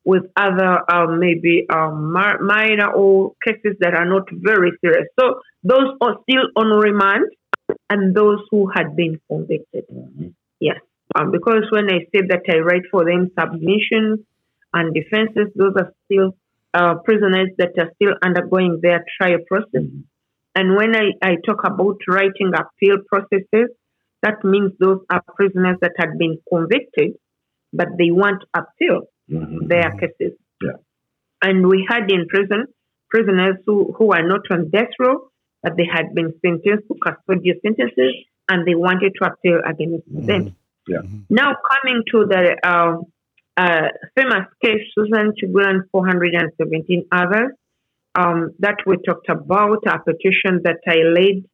with 0.04 0.24
other 0.36 0.80
um, 0.90 1.18
maybe 1.18 1.66
um, 1.68 2.12
mi- 2.12 2.40
minor 2.40 2.90
or 2.92 3.32
cases 3.44 3.76
that 3.80 3.94
are 3.94 4.04
not 4.06 4.28
very 4.30 4.72
serious. 4.80 5.06
So 5.18 5.40
those 5.64 5.96
are 6.00 6.18
still 6.22 6.46
on 6.56 6.68
remand 6.78 7.26
and 7.90 8.14
those 8.14 8.40
who 8.50 8.70
had 8.74 8.94
been 8.94 9.20
convicted. 9.28 9.84
Yes. 10.60 10.78
Um, 11.14 11.32
because 11.32 11.64
when 11.70 11.86
I 11.90 12.00
say 12.12 12.22
that 12.28 12.42
I 12.48 12.58
write 12.58 12.86
for 12.90 13.04
them 13.04 13.30
submissions 13.38 14.20
and 14.72 14.94
defenses, 14.94 15.52
those 15.56 15.74
are 15.76 15.92
still 16.04 16.36
uh, 16.74 16.94
prisoners 17.04 17.50
that 17.58 17.72
are 17.78 17.90
still 17.94 18.14
undergoing 18.22 18.80
their 18.82 19.04
trial 19.16 19.38
process. 19.48 19.88
And 20.54 20.76
when 20.76 20.94
I, 20.94 21.12
I 21.22 21.36
talk 21.44 21.64
about 21.64 21.98
writing 22.08 22.52
appeal 22.54 22.98
processes, 23.08 23.70
that 24.26 24.44
means 24.44 24.72
those 24.80 25.00
are 25.08 25.22
prisoners 25.36 25.76
that 25.82 25.92
had 25.96 26.18
been 26.18 26.38
convicted, 26.52 27.12
but 27.72 27.86
they 27.96 28.10
want 28.10 28.42
to 28.42 28.60
appeal 28.60 29.02
their 29.28 29.92
cases. 29.92 30.36
Yeah. 30.60 30.78
And 31.42 31.68
we 31.68 31.86
had 31.88 32.10
in 32.10 32.26
prison 32.28 32.66
prisoners 33.08 33.56
who, 33.66 33.94
who 33.96 34.12
are 34.12 34.26
not 34.26 34.40
on 34.50 34.68
death 34.70 34.90
row, 34.98 35.30
but 35.62 35.76
they 35.76 35.86
had 35.90 36.12
been 36.12 36.34
sentenced 36.44 36.88
to 36.88 36.94
custodial 36.94 37.60
sentences 37.62 38.14
and 38.48 38.66
they 38.66 38.74
wanted 38.74 39.12
to 39.20 39.26
appeal 39.30 39.60
against 39.64 40.06
them. 40.08 40.56
Yeah. 40.88 41.02
Now 41.30 41.54
coming 41.70 42.02
to 42.12 42.26
the 42.26 42.56
uh, 42.64 42.96
uh, 43.56 43.88
famous 44.16 44.46
case, 44.64 44.82
Susan 44.94 45.32
Kigula 45.40 45.68
and 45.68 45.82
417 45.92 47.06
others 47.12 47.52
um, 48.16 48.54
that 48.58 48.78
we 48.86 48.96
talked 49.06 49.28
about, 49.28 49.86
a 49.86 49.98
petition 50.00 50.62
that 50.64 50.80
I 50.86 50.98
led 51.18 51.44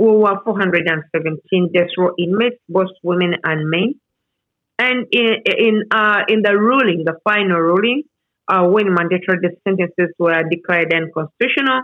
over 0.00 0.40
417 0.44 1.70
death 1.74 1.88
row 1.98 2.14
inmates, 2.18 2.56
both 2.68 2.88
women 3.02 3.34
and 3.44 3.68
men. 3.68 3.94
And 4.78 5.06
in 5.12 5.34
in, 5.44 5.82
uh, 5.90 6.22
in 6.28 6.40
the 6.42 6.56
ruling, 6.56 7.04
the 7.04 7.18
final 7.22 7.58
ruling, 7.58 8.04
uh, 8.48 8.64
when 8.64 8.94
mandatory 8.94 9.40
death 9.42 9.58
sentences 9.66 10.14
were 10.18 10.42
declared 10.50 10.92
unconstitutional 10.94 11.82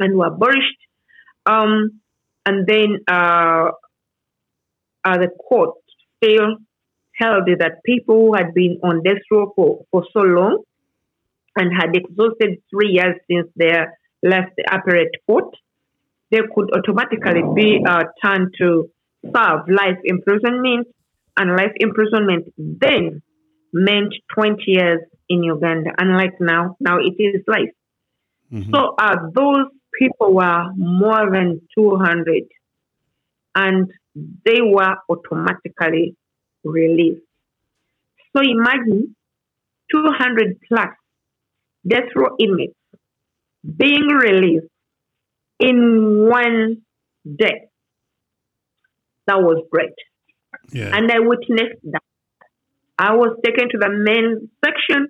and 0.00 0.18
were 0.18 0.26
abolished, 0.26 0.80
um, 1.46 2.00
and 2.44 2.66
then 2.66 2.98
uh, 3.08 3.70
uh, 5.04 5.18
the 5.18 5.28
court 5.48 5.76
still 6.16 6.56
held 7.14 7.46
that 7.58 7.82
people 7.84 8.16
who 8.16 8.34
had 8.34 8.54
been 8.54 8.80
on 8.82 9.02
death 9.02 9.22
row 9.30 9.52
for, 9.54 9.84
for 9.90 10.04
so 10.12 10.20
long 10.20 10.62
and 11.56 11.70
had 11.76 11.94
exhausted 11.94 12.58
three 12.70 12.92
years 12.92 13.16
since 13.30 13.46
their 13.56 13.98
last 14.22 14.52
appellate 14.70 15.14
court, 15.26 15.54
they 16.30 16.40
could 16.54 16.70
automatically 16.74 17.42
be 17.54 17.82
uh, 17.86 18.04
turned 18.22 18.54
to 18.58 18.88
serve 19.24 19.60
life 19.68 19.98
imprisonment, 20.04 20.86
and 21.36 21.50
life 21.56 21.72
imprisonment 21.76 22.44
then 22.56 23.22
meant 23.72 24.14
20 24.34 24.62
years 24.66 25.00
in 25.28 25.42
Uganda. 25.42 25.90
Unlike 25.98 26.34
now, 26.40 26.76
now 26.80 26.98
it 26.98 27.14
is 27.18 27.42
life. 27.46 27.72
Mhm. 28.52 28.70
So 28.72 28.94
uh, 28.98 29.16
those 29.34 29.66
people 29.98 30.34
were 30.34 30.64
more 30.76 31.30
than 31.30 31.60
200 31.76 32.44
and 33.54 33.90
they 34.44 34.60
were 34.60 34.96
automatically 35.08 36.16
released. 36.64 37.22
So 38.36 38.42
imagine 38.42 39.14
200 39.90 40.58
plus 40.68 40.90
death 41.86 42.08
row 42.14 42.36
inmates 42.38 42.74
being 43.76 44.06
released 44.06 44.69
in 45.60 46.26
one 46.28 46.82
day. 47.24 47.68
That 49.26 49.40
was 49.42 49.62
great. 49.70 49.94
yeah. 50.72 50.90
And 50.96 51.10
I 51.10 51.20
witnessed 51.20 51.80
that. 51.92 52.02
I 52.98 53.14
was 53.14 53.38
taken 53.44 53.68
to 53.70 53.78
the 53.78 53.88
men's 53.90 54.48
section 54.64 55.08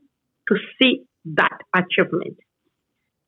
to 0.49 0.55
see 0.81 1.03
that 1.37 1.59
achievement. 1.75 2.37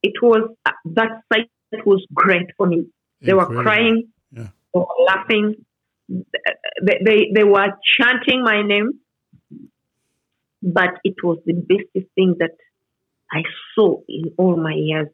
It 0.03 0.13
was 0.23 0.55
uh, 0.67 0.71
that 0.97 1.23
sight 1.33 1.51
that 1.71 1.87
was 1.87 2.05
great 2.13 2.47
for 2.57 2.67
me. 2.67 2.87
They 3.23 3.33
were 3.35 3.47
crying, 3.47 4.09
Yeah. 4.33 4.49
they 4.75 4.81
were 4.81 4.87
laughing, 5.07 5.55
they, 6.09 6.99
they, 7.05 7.19
they 7.35 7.45
were 7.45 7.69
chanting 7.99 8.43
my 8.43 8.63
name. 8.63 9.01
But 10.63 10.95
it 11.03 11.15
was 11.25 11.39
the 11.47 11.55
best 11.55 12.07
thing 12.15 12.37
that 12.39 12.57
I 13.33 13.43
saw 13.75 14.01
in 14.09 14.33
all 14.37 14.57
my 14.57 14.75
years 14.77 15.09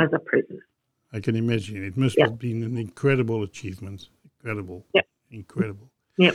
as 0.00 0.10
a 0.14 0.18
prisoner. 0.18 0.66
I 1.14 1.20
can 1.20 1.36
imagine. 1.36 1.84
It 1.84 1.96
must 1.96 2.16
Yeah. 2.18 2.26
have 2.26 2.38
been 2.38 2.62
an 2.64 2.76
incredible 2.76 3.42
achievement. 3.44 4.08
Incredible. 4.24 4.84
Yeah. 4.94 5.02
Incredible. 5.30 5.88
Yeah. 6.18 6.32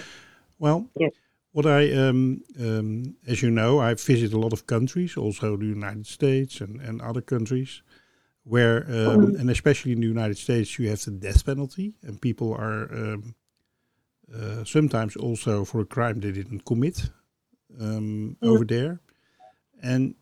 Well, 0.57 0.89
Yeah. 0.95 1.09
what 1.51 1.65
I, 1.65 1.91
um, 1.91 2.43
um, 2.59 3.15
as 3.27 3.41
you 3.41 3.51
know, 3.51 3.79
I 3.79 3.93
visit 3.93 4.33
a 4.33 4.39
lot 4.39 4.53
of 4.53 4.65
countries, 4.65 5.17
also 5.17 5.57
the 5.57 5.65
United 5.65 6.07
States 6.07 6.61
and, 6.61 6.79
and 6.81 7.01
other 7.01 7.21
countries, 7.21 7.81
where, 8.43 8.85
um, 8.89 9.35
and 9.35 9.49
especially 9.49 9.91
in 9.91 9.99
the 9.99 10.07
United 10.07 10.37
States, 10.37 10.79
you 10.79 10.89
have 10.89 11.03
the 11.03 11.11
death 11.11 11.45
penalty, 11.45 11.95
and 12.01 12.21
people 12.21 12.53
are 12.53 12.83
um, 12.93 13.35
uh, 14.33 14.63
sometimes 14.63 15.15
also 15.17 15.65
for 15.65 15.81
a 15.81 15.85
crime 15.85 16.19
they 16.19 16.31
didn't 16.31 16.63
commit 16.65 17.09
um, 17.79 18.37
over 18.41 18.65
there. 18.65 19.01
And 19.81 20.15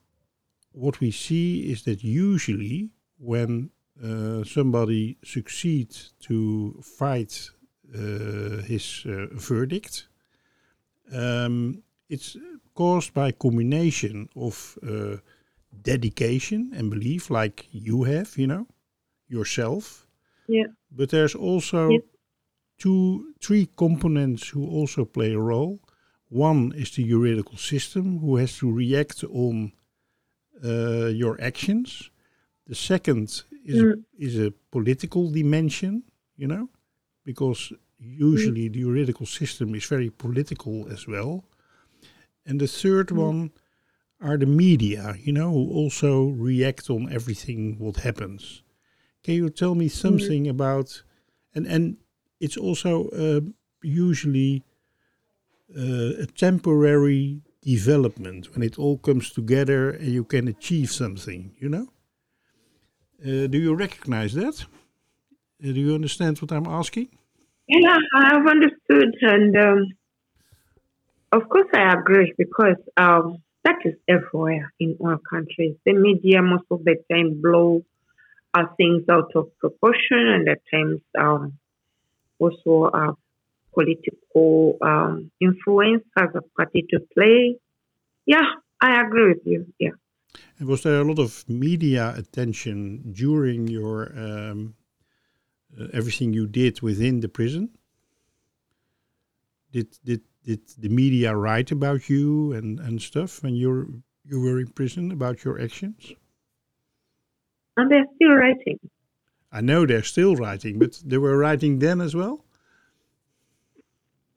what 0.71 0.99
we 0.99 1.11
see 1.11 1.71
is 1.71 1.83
that 1.83 2.03
usually 2.03 2.89
when 3.19 3.69
uh, 4.03 4.43
somebody 4.43 5.17
succeeds 5.23 6.13
to 6.19 6.81
fight 6.81 7.49
uh, 7.95 8.61
his 8.67 9.05
uh, 9.05 9.27
verdict, 9.31 10.07
um, 11.13 11.83
it's 12.09 12.37
caused 12.73 13.13
by 13.13 13.29
a 13.29 13.33
combination 13.33 14.29
of 14.35 14.77
uh, 14.83 15.17
dedication 15.81 16.71
and 16.75 16.89
belief, 16.89 17.29
like 17.29 17.67
you 17.71 18.03
have, 18.03 18.37
you 18.37 18.47
know, 18.47 18.67
yourself. 19.27 20.07
Yeah. 20.47 20.67
But 20.91 21.09
there's 21.09 21.35
also 21.35 21.89
Yes. 21.89 22.01
two, 22.77 23.33
three 23.41 23.67
components 23.75 24.49
who 24.49 24.65
also 24.67 25.05
play 25.05 25.33
a 25.33 25.39
role. 25.39 25.79
One 26.29 26.73
is 26.75 26.91
the 26.91 27.03
juridical 27.07 27.57
system, 27.57 28.19
who 28.19 28.37
has 28.37 28.57
to 28.57 28.71
react 28.71 29.23
on 29.23 29.71
uh, 30.63 31.07
your 31.07 31.39
actions. 31.41 32.11
The 32.65 32.75
second 32.75 33.43
is 33.67 33.81
a, 33.83 33.87
is 34.17 34.39
a 34.39 34.51
political 34.71 35.29
dimension, 35.31 36.03
you 36.37 36.47
know, 36.47 36.69
because 37.23 37.73
usually 37.99 38.69
the 38.69 38.81
juridical 38.81 39.25
system 39.25 39.75
is 39.75 39.85
very 39.85 40.09
political 40.09 40.87
as 40.91 41.07
well. 41.07 41.45
And 42.45 42.59
the 42.61 42.67
third 42.67 43.11
one 43.11 43.51
are 44.21 44.37
the 44.37 44.45
media, 44.45 45.15
you 45.19 45.33
know, 45.33 45.51
who 45.51 45.71
also 45.71 46.27
react 46.27 46.89
on 46.89 47.11
everything 47.11 47.77
what 47.79 47.97
happens. 47.97 48.63
Can 49.23 49.35
you 49.35 49.49
tell 49.49 49.75
me 49.75 49.89
something 49.89 50.47
about, 50.47 51.03
and 51.55 51.67
and 51.67 51.97
it's 52.39 52.57
also 52.57 53.09
uh, 53.09 53.41
usually 53.83 54.63
uh, 55.77 56.23
a 56.23 56.25
temporary 56.27 57.41
development 57.61 58.53
when 58.53 58.63
it 58.63 58.79
all 58.79 58.97
comes 58.97 59.29
together 59.31 59.89
and 59.89 60.07
you 60.07 60.23
can 60.23 60.47
achieve 60.47 60.91
something, 60.91 61.55
you 61.59 61.69
know? 61.69 61.87
Uh, 63.19 63.47
do 63.47 63.57
you 63.57 63.73
recognize 63.73 64.33
that? 64.33 64.65
Uh, 65.63 65.71
do 65.73 65.79
you 65.79 65.95
understand 65.95 66.37
what 66.39 66.51
I'm 66.51 66.67
asking? 66.67 67.09
Yeah, 67.67 67.97
I 68.15 68.33
have 68.33 68.47
understood, 68.47 69.15
and 69.21 69.57
um, 69.57 69.87
of 71.31 71.49
course 71.49 71.67
I 71.73 71.93
agree 71.93 72.33
because 72.37 72.77
um, 72.95 73.43
that 73.63 73.77
is 73.83 73.95
everywhere 74.07 74.71
in 74.79 74.97
all 74.99 75.17
countries. 75.29 75.75
The 75.85 75.93
media 75.93 76.41
most 76.41 76.65
of 76.71 76.83
the 76.85 76.95
time 77.11 77.41
blow 77.41 77.83
uh, 78.53 78.67
things 78.77 79.03
out 79.09 79.31
of 79.35 79.57
proportion, 79.59 80.23
and 80.35 80.47
at 80.47 80.59
times 80.71 81.01
um, 81.19 81.57
also 82.39 82.89
uh, 82.93 83.13
political 83.73 84.77
um, 84.81 85.31
influence 85.41 86.03
has 86.15 86.29
a 86.35 86.41
party 86.55 86.85
to 86.91 86.99
play. 87.13 87.57
Yeah, 88.25 88.45
I 88.79 89.01
agree 89.01 89.29
with 89.29 89.41
you. 89.45 89.65
Yeah. 89.79 89.97
And 90.59 90.67
was 90.67 90.83
there 90.83 91.01
a 91.01 91.03
lot 91.03 91.19
of 91.19 91.47
media 91.47 92.13
attention 92.17 93.13
during 93.13 93.67
your 93.67 94.11
um, 94.17 94.75
uh, 95.79 95.87
everything 95.93 96.33
you 96.33 96.47
did 96.47 96.81
within 96.81 97.19
the 97.19 97.29
prison? 97.29 97.69
Did 99.71 99.97
did 100.03 100.21
did 100.43 100.61
the 100.77 100.89
media 100.89 101.35
write 101.35 101.71
about 101.71 102.09
you 102.09 102.53
and, 102.53 102.79
and 102.79 103.01
stuff 103.01 103.43
when 103.43 103.55
you 103.55 104.01
you 104.25 104.39
were 104.39 104.59
in 104.59 104.67
prison 104.67 105.11
about 105.11 105.43
your 105.43 105.61
actions? 105.61 106.13
And 107.75 107.91
they're 107.91 108.07
still 108.15 108.33
writing. 108.33 108.79
I 109.51 109.61
know 109.61 109.85
they're 109.85 110.03
still 110.03 110.35
writing, 110.35 110.79
but 110.79 111.01
they 111.05 111.17
were 111.17 111.37
writing 111.37 111.79
then 111.79 112.01
as 112.01 112.13
well. 112.15 112.43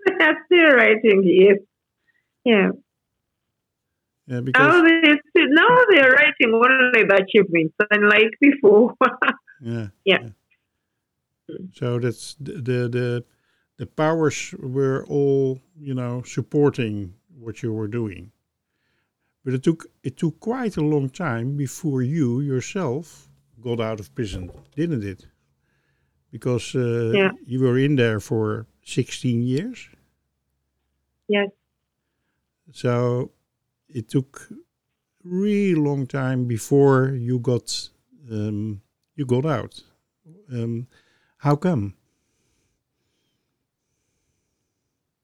They're 0.18 0.44
still 0.46 0.70
writing, 0.76 1.22
yes. 1.24 1.58
Yeah. 2.44 2.70
Yeah, 4.26 4.40
because 4.40 4.72
still, 4.72 5.16
now 5.60 5.74
they're 5.90 6.12
writing 6.18 6.50
only 6.54 7.02
the 7.10 7.16
achievements, 7.24 7.74
unlike 7.90 8.34
before. 8.40 8.94
yeah, 9.60 9.88
Yeah. 10.04 10.28
So 11.78 11.98
that's 11.98 12.36
the, 12.44 12.52
the 12.68 12.78
the 12.96 13.24
the 13.76 13.86
powers 13.86 14.54
were 14.58 15.04
all 15.08 15.58
you 15.88 15.94
know 15.94 16.22
supporting 16.22 17.14
what 17.44 17.62
you 17.62 17.72
were 17.72 17.88
doing, 17.88 18.30
but 19.44 19.54
it 19.54 19.62
took 19.62 19.86
it 20.02 20.16
took 20.16 20.38
quite 20.40 20.76
a 20.76 20.84
long 20.94 21.08
time 21.10 21.56
before 21.56 22.02
you 22.02 22.40
yourself 22.40 23.28
got 23.60 23.80
out 23.80 24.00
of 24.00 24.14
prison, 24.14 24.50
didn't 24.76 25.04
it? 25.04 25.26
Because 26.30 26.74
uh, 26.76 27.10
Yeah. 27.14 27.30
you 27.46 27.58
were 27.64 27.78
in 27.78 27.96
there 27.96 28.20
for 28.20 28.66
sixteen 28.84 29.42
years, 29.42 29.88
yes. 31.28 31.48
so 32.72 33.30
it 33.88 34.08
took 34.08 34.48
really 35.24 35.74
long 35.74 36.06
time 36.06 36.46
before 36.46 37.10
you 37.10 37.38
got 37.38 37.88
um, 38.30 38.80
you 39.16 39.26
got 39.26 39.46
out. 39.46 39.82
Um, 40.52 40.86
how 41.38 41.56
come? 41.56 41.94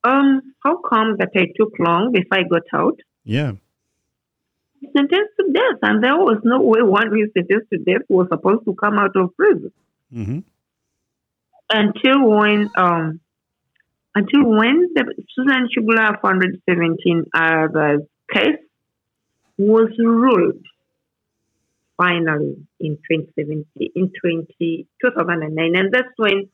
Um, 0.05 0.55
how 0.63 0.79
come 0.89 1.17
that 1.19 1.31
I 1.35 1.47
took 1.57 1.73
long 1.79 2.13
before 2.13 2.39
I 2.39 2.43
got 2.45 2.63
out? 2.73 3.01
Yeah. 3.25 3.53
Sentenced 4.97 5.33
to 5.41 5.53
death, 5.53 5.79
and 5.83 6.05
there 6.05 6.17
was 6.17 6.41
no 6.45 6.61
way 6.61 6.83
one 6.83 7.09
who 7.09 7.17
is 7.17 7.31
sentenced 7.35 7.71
to 7.73 7.79
death 7.79 8.03
was 8.09 8.29
supposed 8.31 8.65
to 8.67 8.75
come 8.75 8.99
out 8.99 9.17
of 9.17 9.35
prison 9.37 9.73
hmm 10.13 10.39
until 11.69 12.29
when 12.29 12.71
um 12.77 13.21
until 14.15 14.45
when 14.45 14.89
the 14.95 15.15
Susan 15.35 15.69
Kigula 15.77 16.21
417 16.21 17.25
others 17.35 18.03
case 18.33 18.59
was 19.59 19.91
ruled 19.99 20.63
finally 21.97 22.57
in 22.81 22.97
2017, 23.11 23.91
in 23.95 24.13
20, 24.21 24.87
2009. 25.03 25.77
And 25.77 25.93
that's 25.93 26.09
when, 26.17 26.49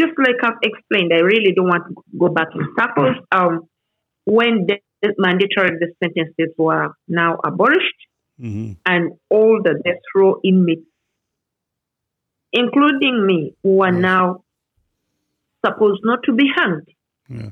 just 0.00 0.12
like 0.18 0.36
I've 0.42 0.58
explained, 0.62 1.12
I 1.14 1.20
really 1.20 1.52
don't 1.54 1.68
want 1.68 1.84
to 1.88 1.94
go 2.18 2.28
back 2.28 2.48
in 2.54 2.66
circles. 2.78 3.16
Um, 3.30 3.68
when 4.24 4.66
the 4.66 4.78
mandatory 5.18 5.78
death 5.78 5.94
sentences 6.02 6.54
were 6.58 6.94
now 7.08 7.38
abolished, 7.44 8.00
hmm 8.40 8.72
and 8.86 9.12
all 9.30 9.60
the 9.62 9.80
death 9.84 10.00
row 10.16 10.40
inmates, 10.42 10.86
including 12.52 13.24
me, 13.26 13.54
who 13.62 13.82
are 13.82 13.92
Yes. 13.92 14.00
now 14.02 14.44
supposed 15.64 16.00
not 16.04 16.20
to 16.24 16.32
be 16.32 16.46
hanged 16.56 16.88
Yeah. 17.28 17.50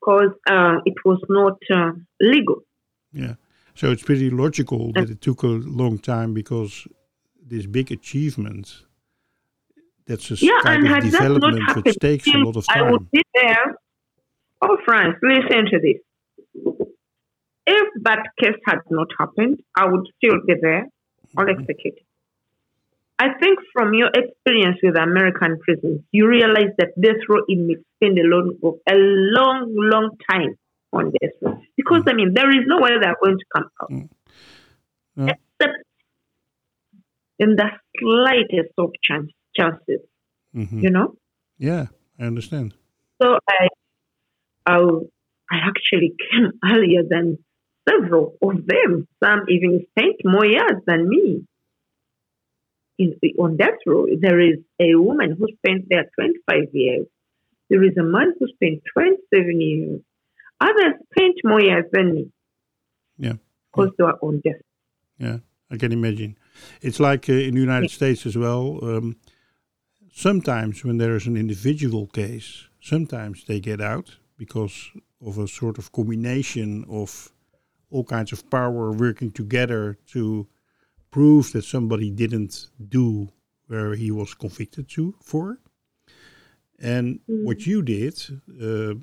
because 0.00 0.32
uh, 0.48 0.76
it 0.86 0.94
was 1.04 1.20
not 1.28 1.58
uh, 1.70 1.92
legal. 2.20 2.62
Yeah. 3.12 3.34
So 3.80 3.90
it's 3.90 4.02
pretty 4.02 4.28
logical 4.28 4.92
that 4.92 5.08
it 5.08 5.22
took 5.22 5.42
a 5.42 5.46
long 5.46 5.98
time 5.98 6.34
because 6.34 6.86
this 7.42 7.64
big 7.64 7.90
achievement, 7.90 8.84
that's 10.06 10.30
a 10.30 10.36
Yeah, 10.38 10.60
kind 10.62 10.86
of 10.86 11.02
development 11.02 11.74
which 11.74 11.86
happened, 11.86 11.96
takes 11.98 12.26
a 12.26 12.36
lot 12.36 12.56
of 12.56 12.66
time. 12.68 12.84
I 12.84 12.90
would 12.90 13.10
be 13.10 13.22
there. 13.34 13.76
Oh, 14.60 14.76
France, 14.84 15.16
listen 15.22 15.64
to 15.72 15.78
this. 15.80 15.96
If 17.66 17.88
that 18.02 18.22
case 18.38 18.60
had 18.66 18.80
not 18.90 19.08
happened, 19.18 19.60
I 19.74 19.86
would 19.86 20.06
still 20.18 20.40
be 20.46 20.56
there 20.60 20.84
or 21.38 21.46
Mm-hmm. 21.46 21.60
executed. 21.62 22.04
I 23.18 23.28
think 23.40 23.60
from 23.72 23.94
your 23.94 24.10
experience 24.14 24.76
with 24.82 24.98
American 24.98 25.58
prisons, 25.58 26.02
you 26.12 26.28
realize 26.28 26.72
that 26.76 27.00
death 27.00 27.22
row 27.30 27.44
inmates 27.48 27.84
spend 27.96 28.18
a 28.18 28.24
long, 28.24 28.58
a 28.62 28.94
long, 28.94 29.72
long 29.74 30.18
time 30.30 30.58
on 30.92 31.12
this 31.20 31.32
row 31.40 31.60
because 31.76 32.02
I 32.06 32.14
mean 32.14 32.34
there 32.34 32.50
is 32.50 32.64
no 32.66 32.80
way 32.80 32.90
they 33.00 33.06
are 33.06 33.16
going 33.22 33.38
to 33.38 33.44
come 33.54 33.68
out 33.82 33.90
Mm. 35.18 35.28
Except 35.28 35.76
in 37.38 37.56
the 37.56 37.68
slightest 37.98 38.72
of 38.78 38.90
chance, 39.02 39.30
chances. 39.56 40.00
Mhm. 40.54 40.82
You 40.82 40.90
know. 40.90 41.16
Yeah, 41.58 41.86
I 42.18 42.24
understand. 42.24 42.74
So 43.20 43.38
I, 43.48 43.68
I, 44.66 44.78
I 45.50 45.56
actually 45.70 46.14
came 46.30 46.52
earlier 46.64 47.02
than 47.08 47.38
several 47.88 48.36
of 48.42 48.66
them. 48.66 49.08
Some 49.22 49.40
even 49.48 49.86
spent 49.90 50.16
more 50.24 50.46
years 50.46 50.80
than 50.86 51.08
me. 51.08 51.46
In, 52.98 53.14
on 53.38 53.56
death 53.56 53.80
row, 53.86 54.06
there 54.20 54.40
is 54.40 54.58
a 54.78 54.94
woman 54.94 55.34
who 55.38 55.46
spent 55.56 55.86
there 55.88 56.04
25 56.14 56.68
years. 56.74 57.06
There 57.70 57.82
is 57.82 57.96
a 57.98 58.02
man 58.02 58.34
who 58.38 58.46
spent 58.48 58.82
27 58.92 59.60
years. 59.60 60.00
Others 60.60 60.94
spent 61.12 61.34
more 61.44 61.60
years 61.60 61.84
than 61.92 62.14
me. 62.14 62.30
Yeah. 63.18 63.34
Because 63.72 63.90
they 63.96 64.04
were 64.04 64.18
on 64.20 64.40
death. 64.44 64.60
Yeah, 65.18 65.38
I 65.70 65.76
can 65.76 65.92
imagine. 65.92 66.36
It's 66.80 67.00
like 67.00 67.28
uh, 67.28 67.32
in 67.32 67.54
the 67.54 67.60
United 67.60 67.90
States 67.90 68.26
as 68.26 68.36
well. 68.36 68.78
Um, 68.82 69.16
sometimes 70.12 70.84
when 70.84 70.98
there 70.98 71.14
is 71.16 71.26
an 71.26 71.36
individual 71.36 72.06
case, 72.08 72.68
sometimes 72.80 73.44
they 73.44 73.60
get 73.60 73.80
out 73.80 74.16
because 74.36 74.90
of 75.24 75.38
a 75.38 75.46
sort 75.46 75.78
of 75.78 75.92
combination 75.92 76.84
of 76.88 77.30
all 77.90 78.04
kinds 78.04 78.32
of 78.32 78.48
power 78.50 78.92
working 78.92 79.30
together 79.30 79.98
to 80.06 80.46
prove 81.10 81.52
that 81.52 81.64
somebody 81.64 82.10
didn't 82.10 82.68
do 82.88 83.28
where 83.66 83.94
he 83.94 84.10
was 84.10 84.34
convicted 84.34 84.88
to 84.88 85.14
for. 85.22 85.58
And 86.78 87.20
what 87.26 87.66
you 87.66 87.82
did 87.82 88.14
uh, 88.60 88.94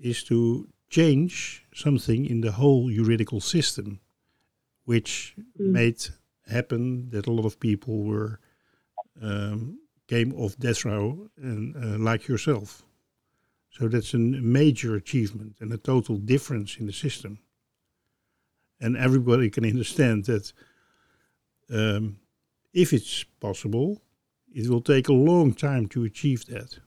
is 0.00 0.22
to 0.24 0.68
change 0.88 1.64
something 1.74 2.24
in 2.26 2.40
the 2.40 2.52
whole 2.52 2.90
juridical 2.90 3.40
system, 3.40 4.00
which 4.84 5.34
made 5.58 5.98
happen 6.50 7.10
that 7.10 7.26
a 7.26 7.30
lot 7.32 7.44
of 7.44 7.60
people 7.60 8.02
were 8.04 8.40
um, 9.22 9.78
came 10.06 10.32
off 10.34 10.56
death 10.58 10.84
row 10.84 11.28
and 11.36 11.76
uh, 11.76 11.98
like 11.98 12.26
yourself. 12.28 12.82
So 13.70 13.88
that's 13.88 14.14
a 14.14 14.18
major 14.18 14.96
achievement 14.96 15.56
and 15.60 15.72
a 15.72 15.76
total 15.78 16.16
difference 16.16 16.76
in 16.78 16.86
the 16.86 16.92
system. 16.92 17.38
And 18.80 18.96
everybody 18.96 19.50
can 19.50 19.64
understand 19.64 20.24
that 20.24 20.52
um, 21.70 22.18
if 22.72 22.92
it's 22.92 23.24
possible, 23.40 24.00
it 24.54 24.68
will 24.68 24.80
take 24.80 25.08
a 25.08 25.12
long 25.12 25.52
time 25.52 25.86
to 25.88 26.04
achieve 26.04 26.46
that. 26.46 26.78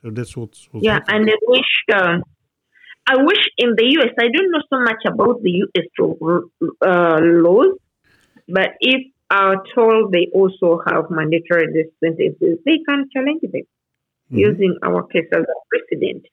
So 0.00 0.10
that's 0.10 0.36
what. 0.36 0.56
what 0.70 0.82
Yeah, 0.82 0.94
happened. 0.94 1.28
and 1.28 1.30
I 1.30 1.36
wish, 1.46 1.84
uh, 1.92 2.18
I 3.10 3.16
wish 3.28 3.42
in 3.56 3.70
the 3.76 3.86
US, 3.98 4.12
I 4.20 4.28
don't 4.34 4.50
know 4.50 4.62
so 4.72 4.78
much 4.80 5.02
about 5.06 5.42
the 5.42 5.52
US 5.64 5.86
uh, 6.92 7.18
laws, 7.22 7.78
but 8.48 8.70
if 8.80 9.00
are 9.30 9.62
told 9.74 10.12
they 10.12 10.28
also 10.32 10.80
have 10.86 11.10
mandatory 11.10 11.66
death 11.74 11.92
sentences, 12.02 12.58
they 12.64 12.78
can 12.88 13.08
challenge 13.12 13.42
them 13.42 13.66
Mhm. 14.30 14.38
using 14.48 14.76
our 14.82 15.02
case 15.12 15.28
as 15.32 15.44
a 15.56 15.58
precedent. 15.70 16.26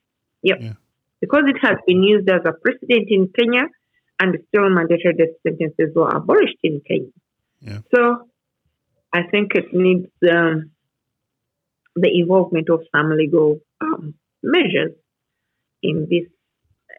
Yep. 0.44 0.58
Yeah. 0.62 0.74
Because 1.22 1.46
it 1.48 1.58
has 1.62 1.78
been 1.88 2.04
used 2.04 2.30
as 2.30 2.42
a 2.46 2.54
precedent 2.54 3.08
in 3.10 3.30
Kenya 3.38 3.66
and 4.20 4.38
still 4.48 4.70
mandatory 4.70 5.16
death 5.16 5.36
sentences 5.44 5.96
were 5.96 6.10
abolished 6.10 6.60
in 6.64 6.82
Kenya. 6.88 7.12
Yeah. 7.62 7.80
So 7.94 8.30
I 9.14 9.24
think 9.32 9.56
it 9.56 9.74
needs 9.74 10.10
um, 10.30 10.72
the 11.96 12.12
involvement 12.20 12.70
of 12.70 12.82
some 12.94 13.12
legal 13.12 13.62
um, 13.82 14.14
measures 14.44 14.94
in 15.82 16.08
this 16.10 16.28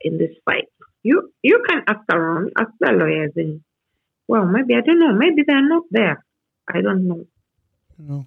in 0.02 0.18
this 0.18 0.30
fight. 0.44 0.68
You 1.02 1.32
you 1.42 1.62
can 1.68 1.82
ask 1.86 2.00
around, 2.12 2.52
ask 2.58 2.70
the 2.80 2.92
lawyers, 2.92 3.32
and 3.36 3.60
well, 4.28 4.44
maybe 4.44 4.74
I 4.74 4.80
don't 4.80 4.98
know, 4.98 5.14
maybe 5.14 5.42
they're 5.46 5.68
not 5.68 5.84
there. 5.90 6.24
I 6.68 6.80
don't 6.80 7.06
know. 7.06 7.26
No, 7.98 8.26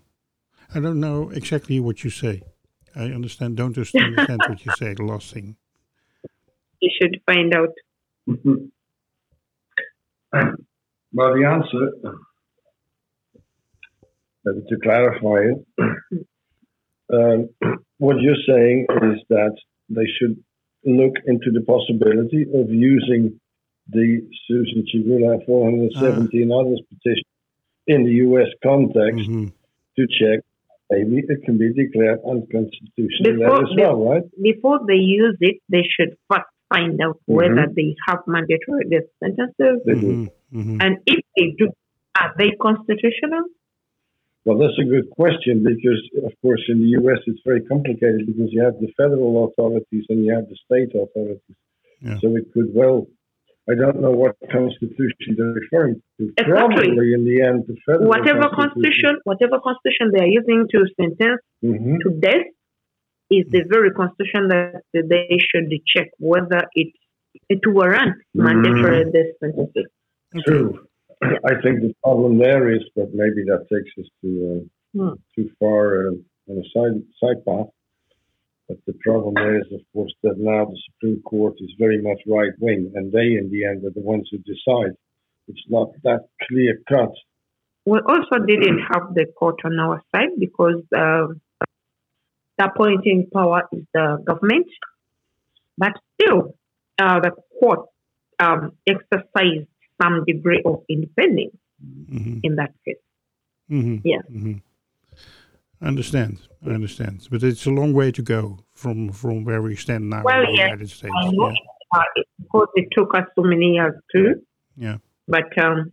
I 0.74 0.80
don't 0.80 1.00
know 1.00 1.30
exactly 1.30 1.80
what 1.80 2.04
you 2.04 2.10
say. 2.10 2.42
I 2.96 3.06
understand. 3.06 3.58
Don't 3.58 3.74
just 3.74 3.96
understand 3.96 4.42
what 4.48 4.66
you 4.66 4.72
say. 4.78 4.94
The 4.94 5.04
last 5.04 5.34
thing. 5.34 5.56
You 6.82 6.90
should 6.98 7.20
find 7.26 7.54
out. 7.54 7.74
Mm-hmm. 8.30 8.68
Well, 11.12 11.34
the 11.34 11.46
answer, 11.46 11.92
maybe 14.46 14.62
to 14.70 14.78
clarify 14.82 15.40
it, 15.52 16.26
um, 17.12 17.50
what 17.98 18.22
you're 18.22 18.44
saying 18.48 18.86
is 18.90 19.20
that 19.30 19.58
they 19.90 20.06
should 20.18 20.42
look 20.86 21.16
into 21.26 21.52
the 21.52 21.62
possibility 21.62 22.44
of 22.54 22.70
using 22.70 23.40
the 23.90 24.22
Susan 24.48 24.86
Kigula 24.94 25.46
470 25.46 26.44
and 26.44 26.52
others 26.52 26.82
petition 26.90 27.24
in 27.88 28.06
the 28.06 28.14
US 28.28 28.48
context 28.64 29.28
Mhm. 29.30 29.52
to 29.98 30.08
check 30.08 30.40
maybe 30.92 31.18
it 31.28 31.44
can 31.44 31.58
be 31.58 31.72
declared 31.74 32.20
unconstitutional 32.26 33.34
Before 33.34 33.64
as 33.64 33.70
they- 33.76 33.82
well, 33.84 33.98
right? 34.10 34.24
Before 34.42 34.80
they 34.88 34.96
use 34.96 35.38
it, 35.40 35.58
they 35.70 35.84
should 35.84 36.16
first 36.32 36.50
find 36.70 37.00
out 37.02 37.20
whether 37.26 37.68
they 37.76 37.96
have 38.08 38.20
mandatory 38.28 38.86
death 38.90 39.10
sentences, 39.20 39.78
Mhm. 39.86 40.28
Mhm. 40.54 40.78
and 40.84 40.98
if 41.06 41.20
they 41.38 41.52
do, 41.60 41.70
are 42.20 42.34
they 42.40 42.52
constitutional? 42.52 43.44
Well, 44.46 44.58
that's 44.58 44.80
a 44.80 44.88
good 44.88 45.10
question 45.10 45.64
because, 45.64 46.02
of 46.26 46.34
course, 46.42 46.64
in 46.70 46.80
the 46.80 46.90
US 47.00 47.20
it's 47.28 47.42
very 47.46 47.62
complicated 47.62 48.26
because 48.26 48.50
you 48.52 48.64
have 48.64 48.80
the 48.80 48.92
federal 48.96 49.46
authorities 49.48 50.06
and 50.10 50.26
you 50.26 50.34
have 50.34 50.48
the 50.48 50.58
state 50.66 50.96
authorities. 50.96 51.58
Yeah. 52.02 52.18
So 52.22 52.36
it 52.36 52.52
could 52.54 52.74
well, 52.74 53.08
I 53.70 53.76
don't 53.76 54.02
know 54.02 54.12
what 54.12 54.36
constitution 54.52 55.36
they're 55.38 55.54
referring 55.62 56.02
to. 56.18 56.34
Exactly. 56.38 56.54
Probably 56.54 57.14
in 57.14 57.26
the 57.26 57.44
end, 57.44 57.66
the 57.68 57.76
federal 57.86 58.08
Whatever 58.08 58.50
constitution, 58.56 59.20
whatever 59.26 59.60
constitution 59.60 60.12
they 60.14 60.24
are 60.24 60.34
using 60.40 60.68
to 60.72 60.86
sentence 61.00 61.42
hmm 61.62 61.98
to 62.04 62.10
death 62.20 62.48
is 63.30 63.46
the 63.52 63.64
very 63.70 63.92
constitution 63.92 64.48
that 64.48 64.82
they 64.94 65.38
should 65.48 65.70
check 65.86 66.08
whether 66.18 66.62
it 66.74 66.94
it 67.50 67.60
warrants 67.68 68.20
mandatory 68.34 69.04
death 69.12 69.32
sentences. 69.40 69.88
True. 70.46 70.89
I 71.22 71.54
think 71.62 71.82
the 71.82 71.94
problem 72.04 72.38
there 72.38 72.74
is, 72.74 72.84
but 72.96 73.14
maybe 73.14 73.44
that 73.46 73.68
takes 73.70 73.92
us 74.00 74.10
to 74.22 74.62
uh, 74.62 74.68
Hmm. 74.96 75.14
too 75.36 75.52
far 75.60 76.08
uh, 76.08 76.14
on 76.50 76.58
a 76.58 76.64
side 76.74 77.00
side 77.22 77.46
path. 77.46 77.68
But 78.68 78.78
the 78.88 78.94
problem 79.02 79.36
there 79.36 79.60
is, 79.60 79.68
of 79.72 79.82
course, 79.94 80.14
that 80.24 80.38
now 80.38 80.66
the 80.66 80.80
Supreme 80.92 81.22
Court 81.22 81.54
is 81.60 81.72
very 81.78 82.02
much 82.02 82.20
right 82.28 82.52
wing, 82.60 82.92
and 82.96 83.12
they, 83.12 83.38
in 83.38 83.50
the 83.52 83.66
end, 83.66 83.84
are 83.86 83.92
the 83.92 84.02
ones 84.02 84.28
who 84.32 84.38
decide. 84.40 84.96
It's 85.48 85.66
not 85.70 85.90
that 86.04 86.28
clear 86.48 86.80
cut. 86.88 87.12
We 87.86 88.00
also 88.00 88.44
didn't 88.46 88.80
have 88.92 89.14
the 89.16 89.26
court 89.38 89.60
on 89.64 89.80
our 89.80 90.04
side 90.12 90.40
because 90.40 90.82
uh, 90.96 91.28
the 92.58 92.66
appointing 92.66 93.28
power 93.34 93.64
is 93.72 93.84
the 93.94 94.24
government, 94.26 94.68
but 95.78 95.94
still, 96.14 96.56
uh, 97.00 97.20
the 97.20 97.32
court 97.60 97.88
um, 98.40 98.74
exercised 98.88 99.68
some 100.02 100.24
degree 100.26 100.62
of 100.66 100.84
independence 100.90 101.56
Mhm. 101.84 102.40
in 102.44 102.56
that 102.56 102.72
case. 102.86 102.98
Mhm. 103.70 104.02
Yeah. 104.04 104.22
Mhm. 104.32 104.62
I 105.82 105.88
understand. 105.88 106.38
I 106.66 106.72
understand. 106.72 107.28
But 107.32 107.44
it's 107.44 107.66
a 107.66 107.72
long 107.72 107.94
way 107.94 108.12
to 108.12 108.22
go 108.22 108.60
from 108.74 109.10
from 109.12 109.46
where 109.46 109.62
we 109.62 109.76
stand 109.76 110.10
now 110.10 110.24
Well, 110.24 110.42
in 110.42 110.48
the 110.48 110.58
yes, 110.58 110.68
United 110.72 110.90
States. 110.90 111.14
I 111.18 111.30
know 111.32 111.48
Yeah. 111.50 111.56
uh, 111.96 112.22
of 112.42 112.48
course, 112.50 112.70
it 112.76 112.88
took 112.98 113.10
us 113.18 113.28
so 113.36 113.44
many 113.44 113.68
years 113.78 113.96
too. 114.14 114.30
Yeah. 114.76 114.98
But 115.28 115.50
um, 115.66 115.92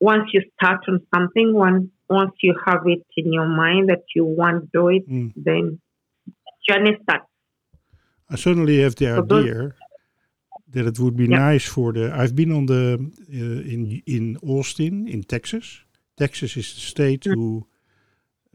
once 0.00 0.26
you 0.34 0.42
start 0.56 0.80
on 0.88 1.00
something, 1.14 1.54
once 1.54 1.88
once 2.10 2.34
you 2.42 2.54
have 2.66 2.82
it 2.86 3.02
in 3.16 3.32
your 3.32 3.46
mind 3.48 3.88
that 3.88 4.02
you 4.14 4.24
want 4.26 4.56
to 4.64 4.68
do 4.78 4.88
it, 4.88 5.08
Mm. 5.08 5.32
then 5.36 5.80
journey 6.68 6.94
starts. 7.02 7.26
I 8.28 8.36
certainly 8.36 8.76
have 8.82 8.94
the 8.96 9.06
So 9.06 9.22
idea 9.22 9.72
that 10.72 10.86
it 10.86 10.98
would 10.98 11.16
be 11.16 11.26
Yeah. 11.26 11.52
nice 11.52 11.66
for 11.70 11.92
the. 11.92 12.10
I've 12.22 12.34
been 12.34 12.52
on 12.52 12.66
the 12.66 12.98
uh, 13.30 13.72
in 13.72 14.02
in 14.06 14.36
Austin 14.42 15.08
in 15.08 15.22
Texas. 15.24 15.84
Texas 16.16 16.56
is 16.56 16.74
the 16.74 16.80
state 16.80 17.28
Mm. 17.28 17.34
who 17.34 17.66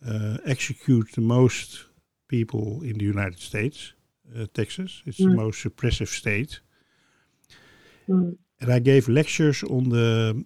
uh, 0.05 0.37
execute 0.45 1.07
the 1.13 1.21
most 1.21 1.85
people 2.27 2.81
in 2.83 2.97
the 2.97 3.05
United 3.05 3.39
States. 3.39 3.93
Uh, 4.35 4.45
Texas, 4.53 5.01
it's 5.05 5.17
the 5.17 5.29
Mm. 5.29 5.35
most 5.45 5.63
suppressive 5.63 6.07
state. 6.09 6.61
Mm. 8.07 8.37
And 8.61 8.69
I 8.71 8.79
gave 8.79 9.11
lectures 9.11 9.63
on 9.63 9.89
the 9.89 10.45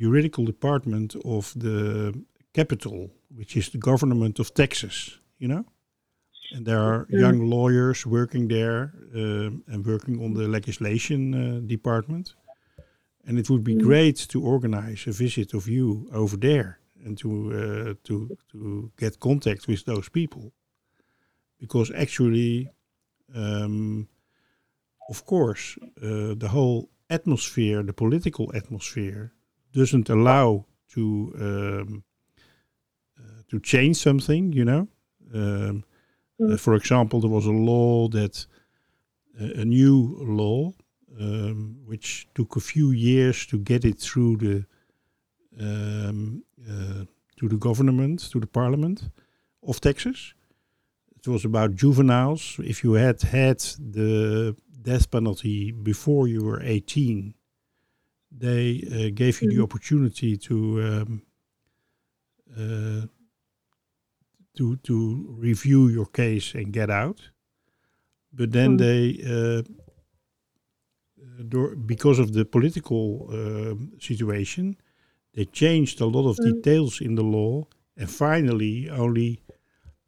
juridical 0.00 0.44
department 0.44 1.14
of 1.24 1.52
the 1.56 2.12
capital, 2.52 3.10
which 3.34 3.56
is 3.56 3.68
the 3.68 3.78
government 3.78 4.38
of 4.38 4.52
Texas, 4.52 5.20
you 5.38 5.48
know? 5.48 5.64
And 6.50 6.64
there 6.64 6.78
are 6.78 7.06
Mm. 7.06 7.18
young 7.20 7.50
lawyers 7.50 8.06
working 8.06 8.48
there 8.48 8.92
um, 9.14 9.62
and 9.66 9.84
working 9.84 10.22
on 10.24 10.34
the 10.34 10.46
legislation 10.48 11.34
uh, 11.34 11.60
department. 11.66 12.36
And 13.26 13.38
it 13.38 13.48
would 13.48 13.62
be 13.64 13.74
Mm. 13.74 13.82
great 13.82 14.28
to 14.28 14.40
organize 14.42 15.06
a 15.08 15.12
visit 15.12 15.54
of 15.54 15.66
you 15.66 16.08
over 16.12 16.36
there 16.38 16.78
and 17.04 17.18
to 17.18 17.28
uh, 17.28 17.94
to 18.02 18.28
to 18.52 18.90
get 18.96 19.18
contact 19.18 19.66
with 19.66 19.84
those 19.84 20.08
people, 20.10 20.52
because 21.58 21.92
actually, 21.94 22.70
um, 23.34 24.08
of 25.08 25.22
course, 25.24 25.78
uh, 26.02 26.34
the 26.38 26.48
whole 26.48 26.88
atmosphere, 27.08 27.82
the 27.84 27.92
political 27.92 28.46
atmosphere, 28.54 29.32
doesn't 29.72 30.08
allow 30.10 30.64
to 30.94 31.00
um, 31.40 32.04
uh, 33.18 33.42
to 33.48 33.58
change 33.60 33.94
something. 33.96 34.52
You 34.54 34.64
know, 34.64 34.88
um. 35.34 35.84
Uh, 36.40 36.56
for 36.56 36.74
example, 36.74 37.20
there 37.20 37.30
was 37.30 37.46
a 37.46 37.50
law 37.52 38.08
that 38.08 38.46
uh, 39.40 39.60
a 39.62 39.64
new 39.64 40.16
law 40.20 40.72
um, 41.20 41.76
which 41.86 42.26
took 42.34 42.56
a 42.56 42.60
few 42.60 42.90
years 42.90 43.46
to 43.46 43.58
get 43.58 43.84
it 43.84 43.98
through 43.98 44.36
the 44.36 44.66
um, 45.58 46.42
uh, 46.68 47.04
to 47.38 47.48
the 47.48 47.56
government, 47.56 48.20
to 48.30 48.40
the 48.40 48.46
parliament 48.46 49.10
of 49.62 49.80
Texas. 49.80 50.34
It 51.16 51.28
was 51.28 51.44
about 51.44 51.74
juveniles. 51.74 52.56
If 52.60 52.84
you 52.84 52.94
had 52.94 53.22
had 53.22 53.58
the 53.78 54.56
death 54.82 55.10
penalty 55.10 55.72
before 55.72 56.28
you 56.28 56.44
were 56.44 56.62
18, 56.62 57.34
they 58.30 58.82
uh, 58.86 59.10
gave 59.14 59.42
you 59.42 59.48
the 59.50 59.56
Mhm. 59.56 59.62
opportunity 59.64 60.36
to 60.36 60.56
um, 60.82 61.22
uh, 62.56 63.06
to 64.56 64.76
to 64.88 64.94
review 65.40 65.88
your 65.88 66.06
case 66.06 66.54
and 66.58 66.72
get 66.72 66.90
out. 66.90 67.30
But 68.32 68.50
then 68.52 68.70
Mm. 68.76 68.78
they, 68.78 69.02
uh, 69.34 69.62
uh, 71.40 71.74
because 71.86 72.18
of 72.18 72.32
the 72.32 72.44
political 72.44 73.28
um 73.32 73.92
situation, 73.98 74.76
they 75.34 75.44
changed 75.44 76.00
a 76.00 76.06
lot 76.06 76.26
of 76.30 76.36
Mm. 76.38 76.44
details 76.44 77.00
in 77.00 77.14
the 77.14 77.22
law, 77.24 77.66
and 77.96 78.08
finally, 78.10 78.90
only 78.90 79.40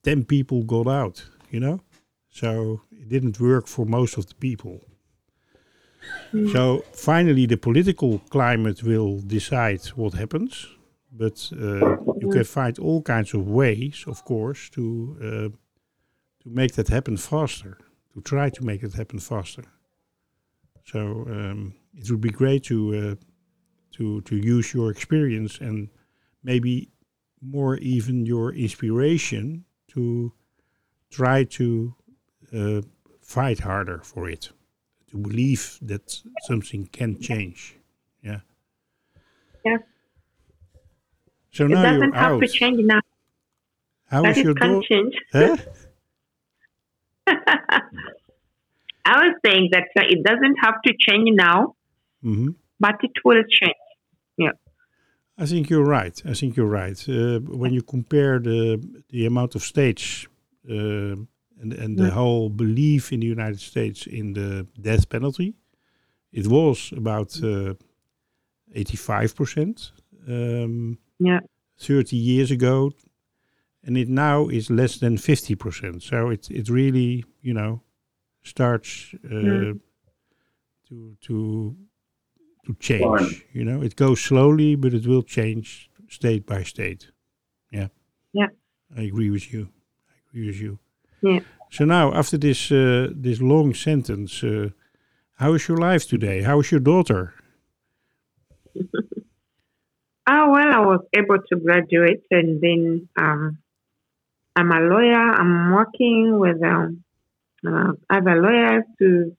ten 0.02 0.24
people 0.24 0.62
got 0.64 0.86
out. 0.86 1.24
You 1.50 1.60
know, 1.60 1.80
so 2.30 2.80
it 2.90 3.08
didn't 3.08 3.38
work 3.40 3.66
for 3.66 3.86
most 3.86 4.18
of 4.18 4.24
the 4.26 4.34
people. 4.34 4.80
Mm. 6.32 6.52
So 6.52 6.84
finally, 6.92 7.46
the 7.46 7.56
political 7.56 8.18
climate 8.30 8.82
will 8.82 9.20
decide 9.26 9.80
what 9.96 10.14
happens, 10.14 10.66
but 11.18 11.50
uh, 11.52 11.96
you 12.20 12.28
can 12.30 12.44
find 12.44 12.78
all 12.78 13.02
kinds 13.02 13.34
of 13.34 13.48
ways, 13.48 14.04
of 14.06 14.24
course, 14.24 14.70
to 14.70 15.16
uh, 15.20 15.48
to 16.42 16.48
make 16.48 16.72
that 16.74 16.88
happen 16.88 17.16
faster. 17.16 17.78
To 18.14 18.20
try 18.22 18.50
to 18.50 18.64
make 18.64 18.82
it 18.82 18.94
happen 18.94 19.18
faster. 19.18 19.64
So 20.84 21.00
um, 21.28 21.74
it 21.94 22.10
would 22.10 22.20
be 22.20 22.30
great 22.30 22.64
to 22.64 22.78
uh, 22.94 23.14
to 23.96 24.20
to 24.22 24.36
use 24.36 24.72
your 24.74 24.90
experience 24.90 25.60
and 25.60 25.88
maybe 26.42 26.90
more 27.40 27.76
even 27.76 28.26
your 28.26 28.52
inspiration 28.52 29.64
to 29.88 30.32
try 31.10 31.44
to 31.44 31.94
uh, 32.52 32.82
fight 33.20 33.60
harder 33.60 34.00
for 34.02 34.28
it 34.28 34.50
to 35.10 35.18
believe 35.18 35.78
that 35.82 36.22
something 36.46 36.86
can 36.86 37.18
change. 37.20 37.76
Yeah. 38.22 38.40
Yeah. 39.64 39.78
So 41.58 41.64
It 41.66 41.70
now 41.70 41.82
doesn't 41.82 42.14
have 42.14 42.32
out. 42.34 42.40
to 42.42 42.48
change 42.48 42.78
now. 42.84 43.00
How 44.12 44.22
That 44.22 44.30
is 44.38 44.44
your 44.44 44.54
can 44.54 44.70
daughter? 44.74 44.86
change. 44.88 45.14
Huh? 45.32 45.56
I 49.04 49.16
was 49.24 49.34
saying 49.44 49.70
that 49.72 49.88
uh, 49.98 50.04
it 50.14 50.20
doesn't 50.24 50.56
have 50.64 50.76
to 50.86 50.92
change 51.06 51.28
now, 51.32 51.74
hmm 52.22 52.50
but 52.78 52.94
it 53.02 53.16
will 53.24 53.42
change. 53.58 53.82
Yeah. 54.36 54.52
I 55.36 55.46
think 55.46 55.68
you're 55.70 55.90
right. 55.98 56.16
I 56.24 56.34
think 56.34 56.56
you're 56.56 56.74
right. 56.82 56.98
Uh, 57.08 57.40
when 57.62 57.72
you 57.72 57.82
compare 57.82 58.38
the 58.38 58.78
the 59.14 59.26
amount 59.26 59.54
of 59.56 59.62
states 59.62 60.28
uh, 60.70 61.16
and 61.62 61.70
and 61.82 61.96
the 61.98 62.04
Yeah. 62.04 62.14
whole 62.20 62.50
belief 62.50 63.10
in 63.12 63.18
the 63.20 63.26
United 63.38 63.60
States 63.60 64.06
in 64.06 64.32
the 64.34 64.66
death 64.80 65.04
penalty, 65.08 65.54
it 66.32 66.46
was 66.46 66.92
about 66.92 67.30
eighty 68.74 68.96
five 68.96 69.34
percent 69.34 69.92
um, 70.28 70.98
Yeah. 71.18 71.40
thirty 71.78 72.16
years 72.16 72.50
ago, 72.50 72.92
and 73.86 73.96
it 73.96 74.08
now 74.08 74.48
is 74.48 74.70
less 74.70 74.98
than 74.98 75.18
fifty 75.18 75.54
percent. 75.56 76.02
So 76.02 76.30
it 76.30 76.50
it 76.50 76.68
really 76.68 77.24
you 77.42 77.54
know 77.54 77.82
starts 78.42 79.14
uh, 79.24 79.28
Mm. 79.28 79.80
to 80.88 81.16
to 81.20 81.76
to 82.66 82.74
change. 82.78 83.44
You 83.52 83.64
know, 83.64 83.82
it 83.84 83.94
goes 83.96 84.20
slowly, 84.20 84.76
but 84.76 84.92
it 84.94 85.06
will 85.06 85.22
change 85.24 85.90
state 86.08 86.46
by 86.46 86.62
state. 86.64 87.12
Yeah. 87.72 87.88
Yeah. 88.32 88.48
I 88.96 89.02
agree 89.02 89.30
with 89.30 89.52
you. 89.52 89.68
I 90.08 90.14
agree 90.30 90.46
with 90.46 90.60
you. 90.60 90.78
Yeah. 91.22 91.40
So 91.70 91.84
now, 91.84 92.12
after 92.14 92.38
this 92.38 92.70
uh, 92.70 93.08
this 93.22 93.40
long 93.40 93.74
sentence, 93.74 94.42
uh, 94.46 94.70
how 95.38 95.54
is 95.54 95.66
your 95.68 95.78
life 95.92 96.06
today? 96.08 96.42
How 96.42 96.60
is 96.60 96.70
your 96.70 96.80
daughter? 96.82 97.32
Oh, 100.28 100.50
well, 100.52 100.72
I 100.74 100.80
was 100.80 101.00
able 101.16 101.38
to 101.48 101.56
graduate 101.56 102.22
and 102.30 102.60
then 102.60 103.08
um, 103.18 103.58
I'm 104.56 104.70
a 104.72 104.80
lawyer. 104.80 105.32
I'm 105.40 105.72
working 105.72 106.38
with 106.38 106.62
um, 106.62 107.04
uh, 107.66 107.92
other 108.10 108.40
lawyers 108.42 108.84
to 108.98 109.36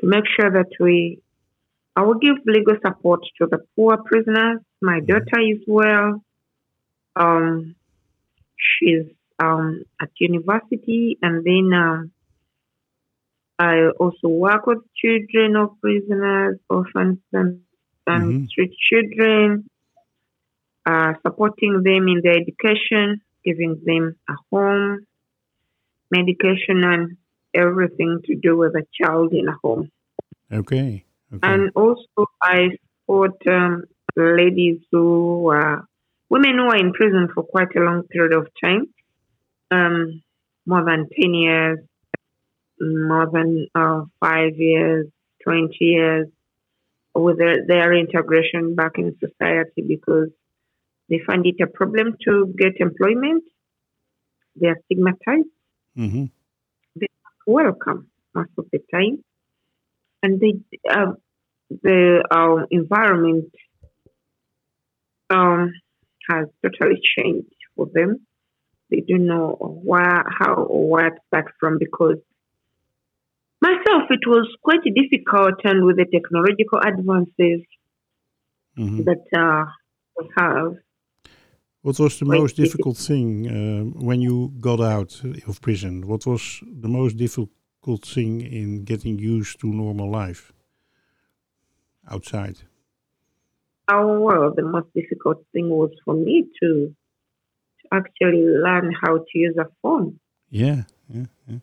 to 0.00 0.06
make 0.06 0.24
sure 0.38 0.50
that 0.50 0.70
we 0.80 1.20
I 1.96 2.02
will 2.02 2.18
give 2.18 2.36
legal 2.46 2.76
support 2.84 3.20
to 3.38 3.46
the 3.46 3.58
poor 3.76 3.98
prisoners. 4.04 4.60
My 4.82 5.00
daughter 5.00 5.40
is 5.40 5.60
well. 5.66 6.22
Um, 7.16 7.76
she's 8.56 9.06
um, 9.42 9.84
at 10.00 10.10
university, 10.20 11.18
and 11.22 11.44
then 11.44 11.70
um, 11.74 12.12
I 13.58 13.88
also 14.00 14.28
work 14.28 14.66
with 14.66 14.78
children 14.96 15.56
of 15.56 15.80
prisoners, 15.80 16.58
orphans, 16.68 17.18
and, 17.32 17.60
and 18.06 18.36
Mhm. 18.36 18.48
street 18.48 18.72
children, 18.90 19.66
uh, 20.86 21.14
supporting 21.22 21.82
them 21.82 22.08
in 22.08 22.20
their 22.22 22.36
education, 22.36 23.20
giving 23.44 23.80
them 23.84 24.16
a 24.28 24.34
home, 24.50 25.06
medication, 26.10 26.84
and 26.84 27.16
everything 27.54 28.20
to 28.24 28.34
do 28.34 28.56
with 28.56 28.74
a 28.74 28.86
child 29.00 29.32
in 29.32 29.48
a 29.48 29.56
home. 29.62 29.90
Okay. 30.52 31.04
Okay. 31.32 31.40
And 31.42 31.70
also, 31.74 32.26
I 32.42 32.70
support 33.00 33.34
um, 33.46 33.84
ladies 34.16 34.80
who 34.92 35.50
are 35.50 35.86
women 36.28 36.58
who 36.58 36.66
are 36.66 36.76
in 36.76 36.92
prison 36.92 37.28
for 37.34 37.42
quite 37.42 37.74
a 37.76 37.80
long 37.80 38.02
period 38.04 38.34
of 38.34 38.48
time, 38.62 38.86
um, 39.70 40.22
more 40.66 40.84
than 40.84 41.08
10 41.20 41.34
years, 41.34 41.78
more 42.80 43.28
than 43.32 43.68
uh, 43.74 44.02
five 44.20 44.56
years, 44.56 45.06
20 45.42 45.76
years, 45.80 46.28
with 47.14 47.38
their, 47.38 47.66
their 47.66 47.94
integration 47.94 48.74
back 48.74 48.98
in 48.98 49.16
society 49.18 49.82
because 49.86 50.30
they 51.08 51.20
find 51.26 51.46
it 51.46 51.56
a 51.62 51.66
problem 51.66 52.16
to 52.26 52.52
get 52.58 52.80
employment. 52.80 53.44
They 54.60 54.68
are 54.68 54.78
stigmatized 54.86 55.48
hmm 55.96 56.24
They 56.96 57.06
are 57.26 57.36
welcome 57.46 58.10
most 58.34 58.50
of 58.58 58.66
the 58.72 58.80
time, 58.92 59.22
and 60.22 60.40
they 60.40 60.54
uh, 60.90 61.12
the 61.82 62.24
uh, 62.30 62.66
environment 62.70 63.50
um, 65.30 65.72
has 66.30 66.46
totally 66.62 67.00
changed 67.16 67.54
for 67.76 67.86
them. 67.92 68.26
They 68.90 69.02
don't 69.08 69.26
know 69.26 69.56
where, 69.84 70.24
how, 70.38 70.54
or 70.54 70.88
where 70.88 71.10
to 71.10 71.20
start 71.28 71.52
from 71.58 71.78
because 71.78 72.18
myself, 73.60 74.02
it 74.10 74.26
was 74.26 74.46
quite 74.62 74.84
difficult, 74.84 75.54
and 75.64 75.84
with 75.84 75.96
the 75.96 76.06
technological 76.06 76.80
advances 76.80 77.62
Mhm. 78.76 79.04
that 79.04 79.24
uh, 79.36 79.64
we 80.18 80.28
have, 80.36 80.74
What 81.84 81.98
was 81.98 82.18
the 82.18 82.24
most 82.24 82.56
difficult. 82.56 82.96
thing 82.96 83.30
uh, 83.46 83.84
when 84.08 84.22
you 84.22 84.54
got 84.58 84.80
out 84.80 85.20
of 85.46 85.60
prison? 85.60 86.06
What 86.06 86.24
was 86.24 86.62
the 86.84 86.88
most 86.88 87.18
difficult 87.18 88.02
thing 88.14 88.40
in 88.40 88.84
getting 88.84 89.18
used 89.18 89.60
to 89.60 89.66
normal 89.66 90.10
life 90.10 90.50
outside? 92.10 92.56
oh 93.92 94.18
well, 94.26 94.54
the 94.56 94.62
most 94.62 94.88
difficult 94.94 95.44
thing 95.52 95.68
was 95.68 95.90
for 96.06 96.14
me 96.14 96.46
to, 96.60 96.68
to 97.80 97.84
actually 97.92 98.46
learn 98.66 98.90
how 99.02 99.18
to 99.18 99.34
use 99.34 99.56
a 99.58 99.66
phone. 99.82 100.18
Yeah, 100.48 100.84
yeah, 101.12 101.26
yeah. 101.46 101.58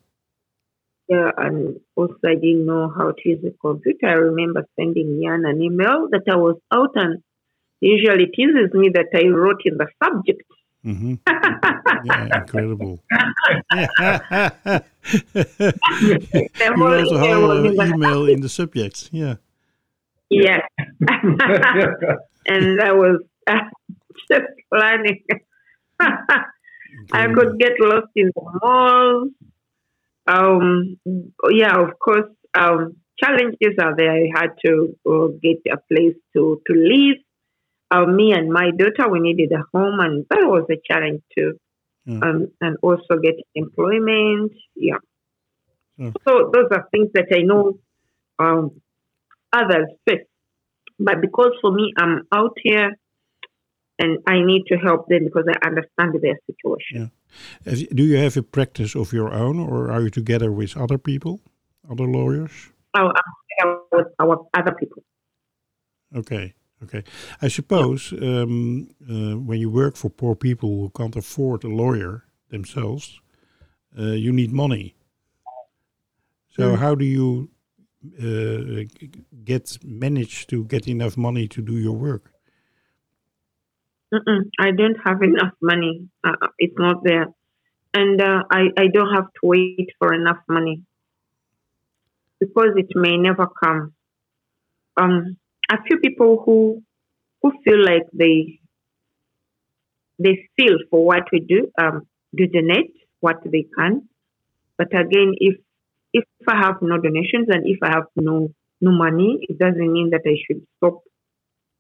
Yeah, 1.09 1.31
and 1.35 1.79
also 1.95 2.19
I 2.23 2.35
didn't 2.35 2.67
know 2.67 2.93
how 2.95 3.09
to 3.11 3.21
use 3.25 3.43
a 3.43 3.57
computer. 3.59 4.05
I 4.07 4.19
remember 4.29 4.67
sending 4.79 5.19
Jan 5.23 5.45
an 5.45 5.63
email 5.63 6.09
that 6.11 6.25
I 6.31 6.35
was 6.35 6.57
out, 6.71 6.91
and 6.93 7.23
usually 7.81 8.23
it 8.25 8.33
teases 8.33 8.73
me 8.73 8.89
that 8.93 9.07
I 9.13 9.27
wrote 9.27 9.61
in 9.65 9.77
the 9.77 9.87
subject. 10.01 10.43
hmm 10.83 11.15
yeah, 12.05 12.39
incredible. 12.39 13.03
You 16.71 16.75
whole 16.77 16.77
wrote 16.77 17.11
a 17.11 17.17
email 17.17 17.19
whole 17.19 17.51
uh, 17.51 17.63
in 17.63 17.75
the 17.75 17.83
email 17.83 18.25
in 18.27 18.41
the 18.41 18.49
subject. 18.49 19.09
Yeah. 19.11 19.35
Yes. 20.29 20.61
and 22.47 22.81
I 22.81 22.93
was 22.93 23.21
just 24.31 24.45
planning. 24.71 25.23
I 25.99 27.27
could 27.33 27.59
get 27.59 27.73
lost 27.79 28.07
in 28.15 28.31
the 28.35 28.59
malls. 28.61 29.29
Um, 30.27 30.97
yeah, 31.49 31.75
of 31.77 31.99
course, 31.99 32.29
um, 32.53 32.95
challenges 33.17 33.75
are 33.79 33.95
there. 33.95 34.11
I 34.11 34.29
had 34.35 34.51
to 34.65 34.95
uh, 35.09 35.27
get 35.41 35.57
a 35.71 35.77
place 35.77 36.15
to, 36.33 36.61
to 36.65 36.73
live. 36.73 37.17
Uh, 37.91 38.05
me 38.05 38.31
and 38.31 38.51
my 38.51 38.71
daughter, 38.71 39.09
we 39.09 39.19
needed 39.19 39.51
a 39.51 39.63
home, 39.73 39.99
and 39.99 40.25
that 40.29 40.39
was 40.43 40.65
a 40.71 40.79
challenge 40.89 41.21
too. 41.37 41.59
Yeah. 42.05 42.19
Um, 42.23 42.47
and 42.61 42.77
also 42.81 43.17
get 43.21 43.35
employment. 43.53 44.53
Yeah. 44.75 44.95
Yeah. 45.97 46.11
So 46.27 46.49
those 46.53 46.67
are 46.71 46.87
things 46.91 47.09
that 47.13 47.27
I 47.31 47.41
know 47.41 47.77
um, 48.39 48.81
others 49.53 49.87
face. 50.07 50.25
But 50.97 51.21
because 51.21 51.51
for 51.61 51.71
me, 51.71 51.93
I'm 51.97 52.27
out 52.31 52.57
here 52.63 52.95
and 53.99 54.17
I 54.25 54.41
need 54.41 54.63
to 54.67 54.77
help 54.77 55.07
them 55.09 55.25
because 55.25 55.45
I 55.47 55.67
understand 55.67 56.15
their 56.21 56.39
situation. 56.47 57.11
You- 57.65 57.87
do 57.87 58.03
you 58.03 58.17
have 58.17 58.35
a 58.35 58.43
practice 58.43 58.95
of 58.95 59.13
your 59.13 59.31
own, 59.33 59.59
or 59.59 59.91
are 59.91 60.01
you 60.01 60.09
together 60.09 60.51
with 60.51 60.75
other 60.75 60.97
people, 60.97 61.39
other 61.89 62.05
lawyers? 62.05 62.71
Oh, 62.93 63.11
I'm 63.61 63.77
with 63.91 64.07
our 64.19 64.45
other 64.53 64.75
people. 64.79 65.03
Okay, 66.15 66.53
okay. 66.83 67.03
I 67.41 67.47
suppose 67.49 68.13
um, 68.13 68.89
uh, 69.09 69.37
when 69.37 69.59
you 69.59 69.69
work 69.69 69.95
for 69.95 70.09
poor 70.09 70.35
people 70.35 70.69
who 70.69 70.89
can't 70.89 71.15
afford 71.15 71.63
a 71.63 71.67
lawyer 71.69 72.23
themselves, 72.49 73.21
uh, 73.97 74.13
you 74.13 74.31
need 74.31 74.51
money. 74.51 74.95
So 76.49 76.63
Mm. 76.63 76.77
how 76.77 76.95
do 76.95 77.05
you 77.05 77.49
uh, 78.19 78.83
get 79.43 79.77
manage 79.83 80.47
to 80.47 80.65
get 80.65 80.87
enough 80.87 81.17
money 81.17 81.47
to 81.47 81.61
do 81.61 81.77
your 81.77 81.97
work? 81.97 82.33
Mm-mm, 84.13 84.49
I 84.59 84.71
don't 84.71 84.97
have 85.05 85.21
enough 85.21 85.53
money. 85.61 86.09
Uh, 86.23 86.35
it's 86.57 86.77
not 86.77 87.03
there. 87.03 87.27
And 87.93 88.21
uh, 88.21 88.43
I, 88.51 88.69
I 88.77 88.87
don't 88.93 89.13
have 89.13 89.25
to 89.25 89.41
wait 89.43 89.89
for 89.99 90.13
enough 90.13 90.39
money 90.47 90.83
because 92.39 92.71
it 92.75 92.87
may 92.95 93.17
never 93.17 93.47
come. 93.47 93.93
Um, 94.97 95.37
a 95.71 95.77
few 95.87 95.97
people 95.99 96.41
who 96.45 96.83
who 97.41 97.51
feel 97.63 97.83
like 97.83 98.07
they 98.13 98.59
they 100.19 100.47
feel 100.55 100.77
for 100.89 101.03
what 101.05 101.23
we 101.31 101.39
do, 101.39 101.71
um, 101.81 102.07
do 102.35 102.45
donate 102.47 102.93
what 103.19 103.37
they 103.43 103.65
can. 103.77 104.07
But 104.77 104.87
again, 104.93 105.33
if 105.37 105.55
if 106.13 106.25
I 106.47 106.57
have 106.57 106.75
no 106.81 106.97
donations 106.97 107.47
and 107.49 107.65
if 107.65 107.79
I 107.81 107.89
have 107.89 108.07
no 108.15 108.49
no 108.81 108.91
money, 108.91 109.39
it 109.49 109.57
doesn't 109.57 109.91
mean 109.91 110.09
that 110.11 110.21
I 110.25 110.35
should 110.45 110.65
stop 110.77 111.01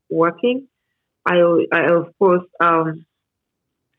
working. 0.09 0.67
I, 1.25 1.35
I 1.71 1.85
of 1.93 2.17
course 2.17 2.45
um, 2.59 3.05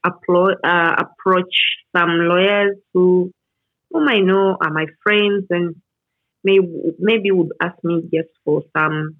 uh, 0.05 0.95
approach 0.99 1.55
some 1.95 2.11
lawyers 2.11 2.77
who 2.93 3.33
whom 3.91 4.09
I 4.09 4.19
know 4.19 4.57
are 4.61 4.73
my 4.73 4.87
friends 5.03 5.47
and 5.51 5.77
may 6.43 6.59
maybe 6.99 7.31
would 7.31 7.53
ask 7.61 7.77
me 7.85 8.03
just 8.13 8.31
for 8.45 8.63
some 8.77 9.17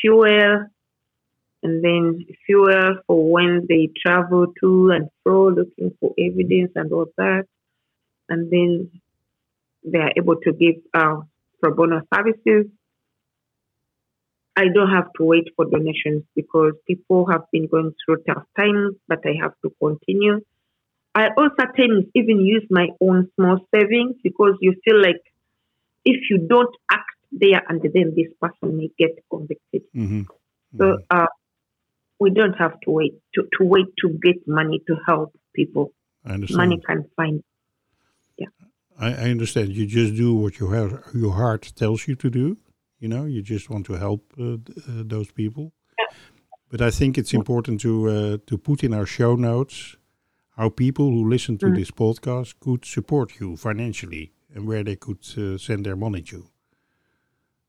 fuel 0.00 0.66
and 1.62 1.84
then 1.84 2.24
fuel 2.44 2.96
for 3.06 3.30
when 3.30 3.66
they 3.68 3.88
travel 4.04 4.52
to 4.60 4.90
and 4.90 5.08
fro 5.22 5.48
looking 5.48 5.92
for 6.00 6.12
evidence 6.18 6.72
and 6.74 6.92
all 6.92 7.06
that 7.16 7.44
and 8.28 8.50
then 8.50 8.90
they 9.84 9.98
are 9.98 10.12
able 10.16 10.36
to 10.36 10.52
give 10.52 10.76
uh, 10.94 11.16
pro 11.60 11.74
bono 11.74 12.02
services 12.14 12.66
I 14.56 14.68
don't 14.72 14.90
have 14.90 15.12
to 15.18 15.24
wait 15.24 15.48
for 15.54 15.66
donations 15.66 16.24
because 16.34 16.72
people 16.86 17.26
have 17.30 17.42
been 17.52 17.66
going 17.66 17.92
through 18.04 18.22
tough 18.26 18.44
times, 18.58 18.94
but 19.06 19.18
I 19.26 19.34
have 19.42 19.52
to 19.62 19.70
continue. 19.78 20.40
I 21.14 21.28
also 21.36 21.64
times 21.76 22.06
even 22.14 22.40
use 22.40 22.64
my 22.70 22.88
own 23.02 23.30
small 23.36 23.58
savings 23.74 24.16
because 24.24 24.54
you 24.62 24.74
feel 24.82 25.00
like 25.00 25.20
if 26.06 26.16
you 26.30 26.46
don't 26.48 26.74
act 26.90 27.15
there 27.32 27.62
and 27.68 27.80
then 27.82 28.14
this 28.14 28.32
person 28.40 28.76
may 28.76 28.90
get 28.98 29.12
convicted. 29.30 29.82
hmm 29.92 30.22
So 30.78 30.98
uh, 31.10 31.26
we 32.20 32.30
don't 32.30 32.54
have 32.54 32.78
to 32.84 32.90
wait 32.90 33.14
to, 33.34 33.42
to 33.58 33.64
wait 33.64 33.86
to 34.02 34.08
get 34.22 34.46
money 34.46 34.82
to 34.86 34.96
help 35.06 35.32
people. 35.54 35.92
I 36.24 36.32
understand. 36.34 36.70
Money 36.70 36.82
can 36.86 37.04
find. 37.16 37.42
I, 38.98 39.08
I 39.08 39.30
understand. 39.30 39.76
You 39.76 39.86
just 39.86 40.14
do 40.16 40.34
what 40.34 40.58
your 40.58 40.74
heart, 40.74 41.04
your 41.14 41.34
heart 41.34 41.72
tells 41.76 42.08
you 42.08 42.14
to 42.16 42.30
do. 42.30 42.56
You 42.98 43.08
know, 43.08 43.26
you 43.26 43.42
just 43.42 43.68
want 43.68 43.84
to 43.86 43.94
help 43.94 44.32
uh, 44.40 44.54
uh, 44.54 44.56
those 45.04 45.30
people. 45.30 45.72
But 46.70 46.80
I 46.80 46.90
think 46.90 47.16
it's 47.18 47.32
important 47.34 47.80
to 47.82 48.08
uh, 48.08 48.38
to 48.46 48.58
put 48.58 48.82
in 48.82 48.92
our 48.92 49.06
show 49.06 49.36
notes 49.36 49.96
how 50.56 50.70
people 50.70 51.04
who 51.10 51.28
listen 51.28 51.58
to 51.58 51.66
Mm. 51.66 51.74
this 51.74 51.90
podcast 51.90 52.54
could 52.58 52.84
support 52.84 53.38
you 53.40 53.56
financially 53.56 54.32
and 54.54 54.66
where 54.66 54.82
they 54.82 54.96
could 54.96 55.18
uh, 55.36 55.58
send 55.58 55.84
their 55.84 55.96
money 55.96 56.22
to. 56.22 56.48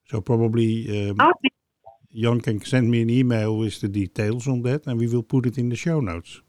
So 0.09 0.21
probably 0.21 1.09
um, 1.09 1.29
Okay. 1.29 1.49
Jan 2.13 2.41
can 2.41 2.61
send 2.61 2.91
me 2.91 3.01
an 3.03 3.09
email 3.09 3.57
with 3.57 3.81
the 3.81 3.87
details 3.89 4.47
on 4.47 4.61
that, 4.63 4.87
and 4.87 4.99
we 4.99 5.07
will 5.07 5.23
put 5.23 5.45
it 5.47 5.57
in 5.57 5.69
the 5.69 5.75
show 5.75 5.99
notes. 6.01 6.41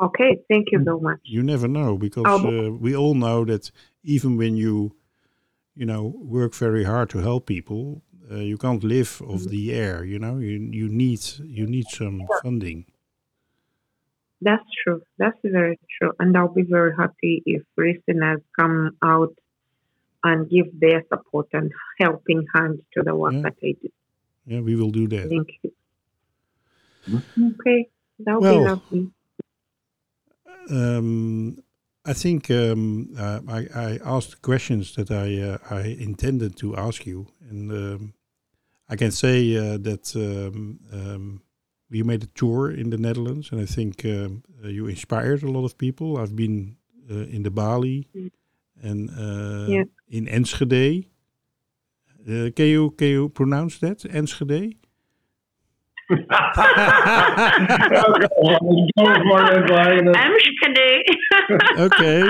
Okay, 0.00 0.38
thank 0.48 0.72
you 0.72 0.80
so 0.84 0.98
much. 1.00 1.20
you 1.24 1.42
never 1.42 1.68
know 1.68 1.96
because 1.98 2.44
uh, 2.44 2.70
we 2.72 2.94
all 2.96 3.14
know 3.14 3.44
that 3.44 3.70
even 4.04 4.36
when 4.36 4.56
you 4.56 4.94
you 5.74 5.86
know 5.86 6.14
work 6.18 6.54
very 6.54 6.84
hard 6.84 7.08
to 7.10 7.18
help 7.18 7.46
people 7.46 8.02
uh, 8.30 8.36
you 8.36 8.56
can't 8.58 8.84
live 8.84 9.22
off 9.22 9.42
Mm-hmm. 9.42 9.48
the 9.48 9.72
air 9.72 10.04
you 10.04 10.18
know 10.18 10.38
you 10.38 10.56
you 10.72 10.88
need 10.88 11.20
you 11.44 11.66
need 11.66 11.88
some 11.90 12.28
funding 12.42 12.86
That's 14.40 14.64
true. 14.82 15.02
That's 15.18 15.38
very 15.44 15.78
true. 15.98 16.12
And 16.18 16.36
I'll 16.36 16.52
be 16.52 16.62
very 16.62 16.94
happy 16.96 17.42
if 17.46 17.62
listeners 17.76 18.40
come 18.58 18.96
out 19.02 19.34
and 20.26 20.48
give 20.50 20.66
their 20.80 21.02
support 21.12 21.48
and 21.52 21.70
helping 21.98 22.44
hand 22.54 22.80
to 22.94 23.02
the 23.02 23.14
work 23.14 23.34
Yeah. 23.34 23.42
that 23.42 23.56
I 23.62 23.72
do. 23.82 23.88
yeah 24.46 24.60
we 24.68 24.74
will 24.76 24.90
do 25.00 25.06
that 25.08 25.28
Thank 25.28 25.48
you. 25.62 25.70
Okay, 27.60 27.88
that 28.24 28.34
would 28.34 28.42
Well, 28.42 28.60
be 28.60 28.68
lovely. 28.68 29.02
um, 30.70 31.58
I 32.04 32.12
think 32.12 32.50
um, 32.50 33.08
uh, 33.18 33.40
I, 33.48 33.66
I 33.74 33.98
asked 34.04 34.42
questions 34.42 34.94
that 34.96 35.10
I 35.10 35.40
uh, 35.50 35.58
I 35.70 35.82
intended 36.08 36.56
to 36.56 36.76
ask 36.76 37.06
you, 37.06 37.26
and 37.50 37.70
um, 37.72 38.14
I 38.88 38.96
can 38.96 39.10
say 39.10 39.56
uh, 39.56 39.78
that 39.78 40.14
um, 40.16 40.78
um, 40.92 41.42
we 41.90 42.02
made 42.02 42.22
a 42.24 42.26
tour 42.34 42.70
in 42.70 42.90
the 42.90 42.98
Netherlands, 42.98 43.50
and 43.52 43.60
I 43.60 43.66
think 43.66 44.04
um, 44.04 44.42
uh, 44.64 44.68
you 44.68 44.86
inspired 44.88 45.42
a 45.42 45.50
lot 45.50 45.64
of 45.64 45.76
people. 45.78 46.16
I've 46.18 46.34
been 46.36 46.76
uh, 47.10 47.26
in 47.36 47.42
the 47.42 47.50
Bali 47.50 48.06
Mm. 48.14 48.30
Uh, 48.84 49.66
Yeah. 49.68 49.84
in 50.08 50.26
Enschede. 50.28 51.06
Uh, 52.28 52.50
can 52.56 52.66
you 52.66 52.90
can 52.98 53.08
you 53.08 53.28
pronounce 53.28 53.78
that 53.78 54.04
Enschede? 54.10 54.76
Shkade. 60.06 61.02
okay, 61.78 62.22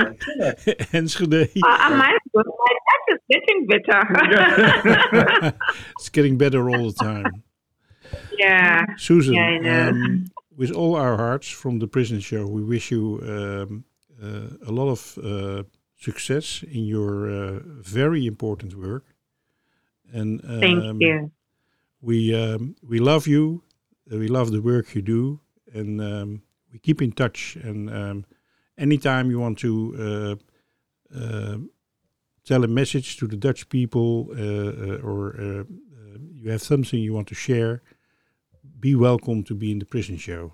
Enschede. 0.93 1.49
Might 1.55 2.17
go. 2.35 2.43
My 2.43 2.73
Dutch 2.87 3.07
is 3.09 3.19
getting 3.31 3.67
better. 3.67 5.53
it's 5.99 6.09
getting 6.09 6.37
better 6.37 6.69
all 6.69 6.87
the 6.91 6.93
time. 7.03 7.43
yeah. 8.37 8.85
Susan, 8.97 9.33
Yeah, 9.35 9.89
um, 9.89 10.25
with 10.55 10.71
all 10.71 10.95
our 10.95 11.15
hearts 11.17 11.49
from 11.49 11.79
the 11.79 11.87
prison 11.87 12.19
show, 12.19 12.45
we 12.47 12.63
wish 12.63 12.91
you 12.91 13.19
um, 13.23 13.83
uh, 14.21 14.47
a 14.67 14.71
lot 14.71 14.89
of 14.89 15.17
uh, 15.23 15.63
success 15.97 16.63
in 16.63 16.85
your 16.85 17.29
uh, 17.29 17.59
very 17.81 18.25
important 18.25 18.75
work. 18.75 19.05
And 20.13 20.41
um, 20.45 20.59
Thank 20.59 21.01
you. 21.01 21.31
we 22.01 22.33
um, 22.33 22.75
we 22.81 22.99
love 22.99 23.27
you. 23.27 23.63
We 24.09 24.29
love 24.29 24.51
the 24.51 24.61
work 24.61 24.95
you 24.95 25.01
do, 25.01 25.41
and 25.73 25.99
um, 25.99 26.41
we 26.71 26.79
keep 26.79 27.01
in 27.01 27.11
touch. 27.11 27.57
And 27.61 27.89
um, 27.89 28.25
anytime 28.77 29.29
you 29.29 29.39
want 29.39 29.57
to 29.59 30.39
uh, 31.13 31.17
uh, 31.17 31.57
tell 32.45 32.63
a 32.63 32.67
message 32.67 33.17
to 33.17 33.27
the 33.27 33.35
Dutch 33.35 33.67
people, 33.67 34.29
uh, 34.31 34.35
uh, 34.35 34.97
or 35.03 35.35
uh, 35.39 35.59
uh, 35.61 36.17
you 36.31 36.49
have 36.51 36.61
something 36.61 36.99
you 36.99 37.13
want 37.13 37.27
to 37.27 37.35
share, 37.35 37.81
be 38.79 38.95
welcome 38.95 39.43
to 39.43 39.55
be 39.55 39.71
in 39.71 39.79
the 39.79 39.85
prison 39.85 40.17
show 40.17 40.53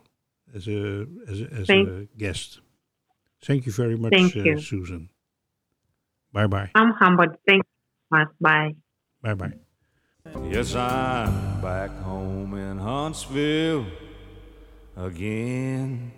as 0.56 0.68
a 0.68 1.06
as 1.28 1.42
a, 1.42 1.54
as 1.54 1.70
a 1.70 2.08
guest. 2.18 2.60
Thank 3.44 3.66
you 3.66 3.72
very 3.72 3.98
much, 3.98 4.14
uh, 4.14 4.40
you. 4.40 4.60
Susan. 4.60 5.10
Bye 6.34 6.48
bye. 6.48 6.72
I'm 6.74 6.92
humbled. 6.92 7.38
Thank 7.48 7.64
you 7.64 7.70
so 8.12 8.18
much. 8.18 8.28
Bye. 8.42 8.76
Bye 9.22 9.34
bye. 9.36 9.54
Yes, 10.50 10.74
I'm 10.74 11.62
back 11.62 11.92
home 12.02 12.56
in 12.56 12.80
Huntsville 12.80 13.86
again. 14.98 16.13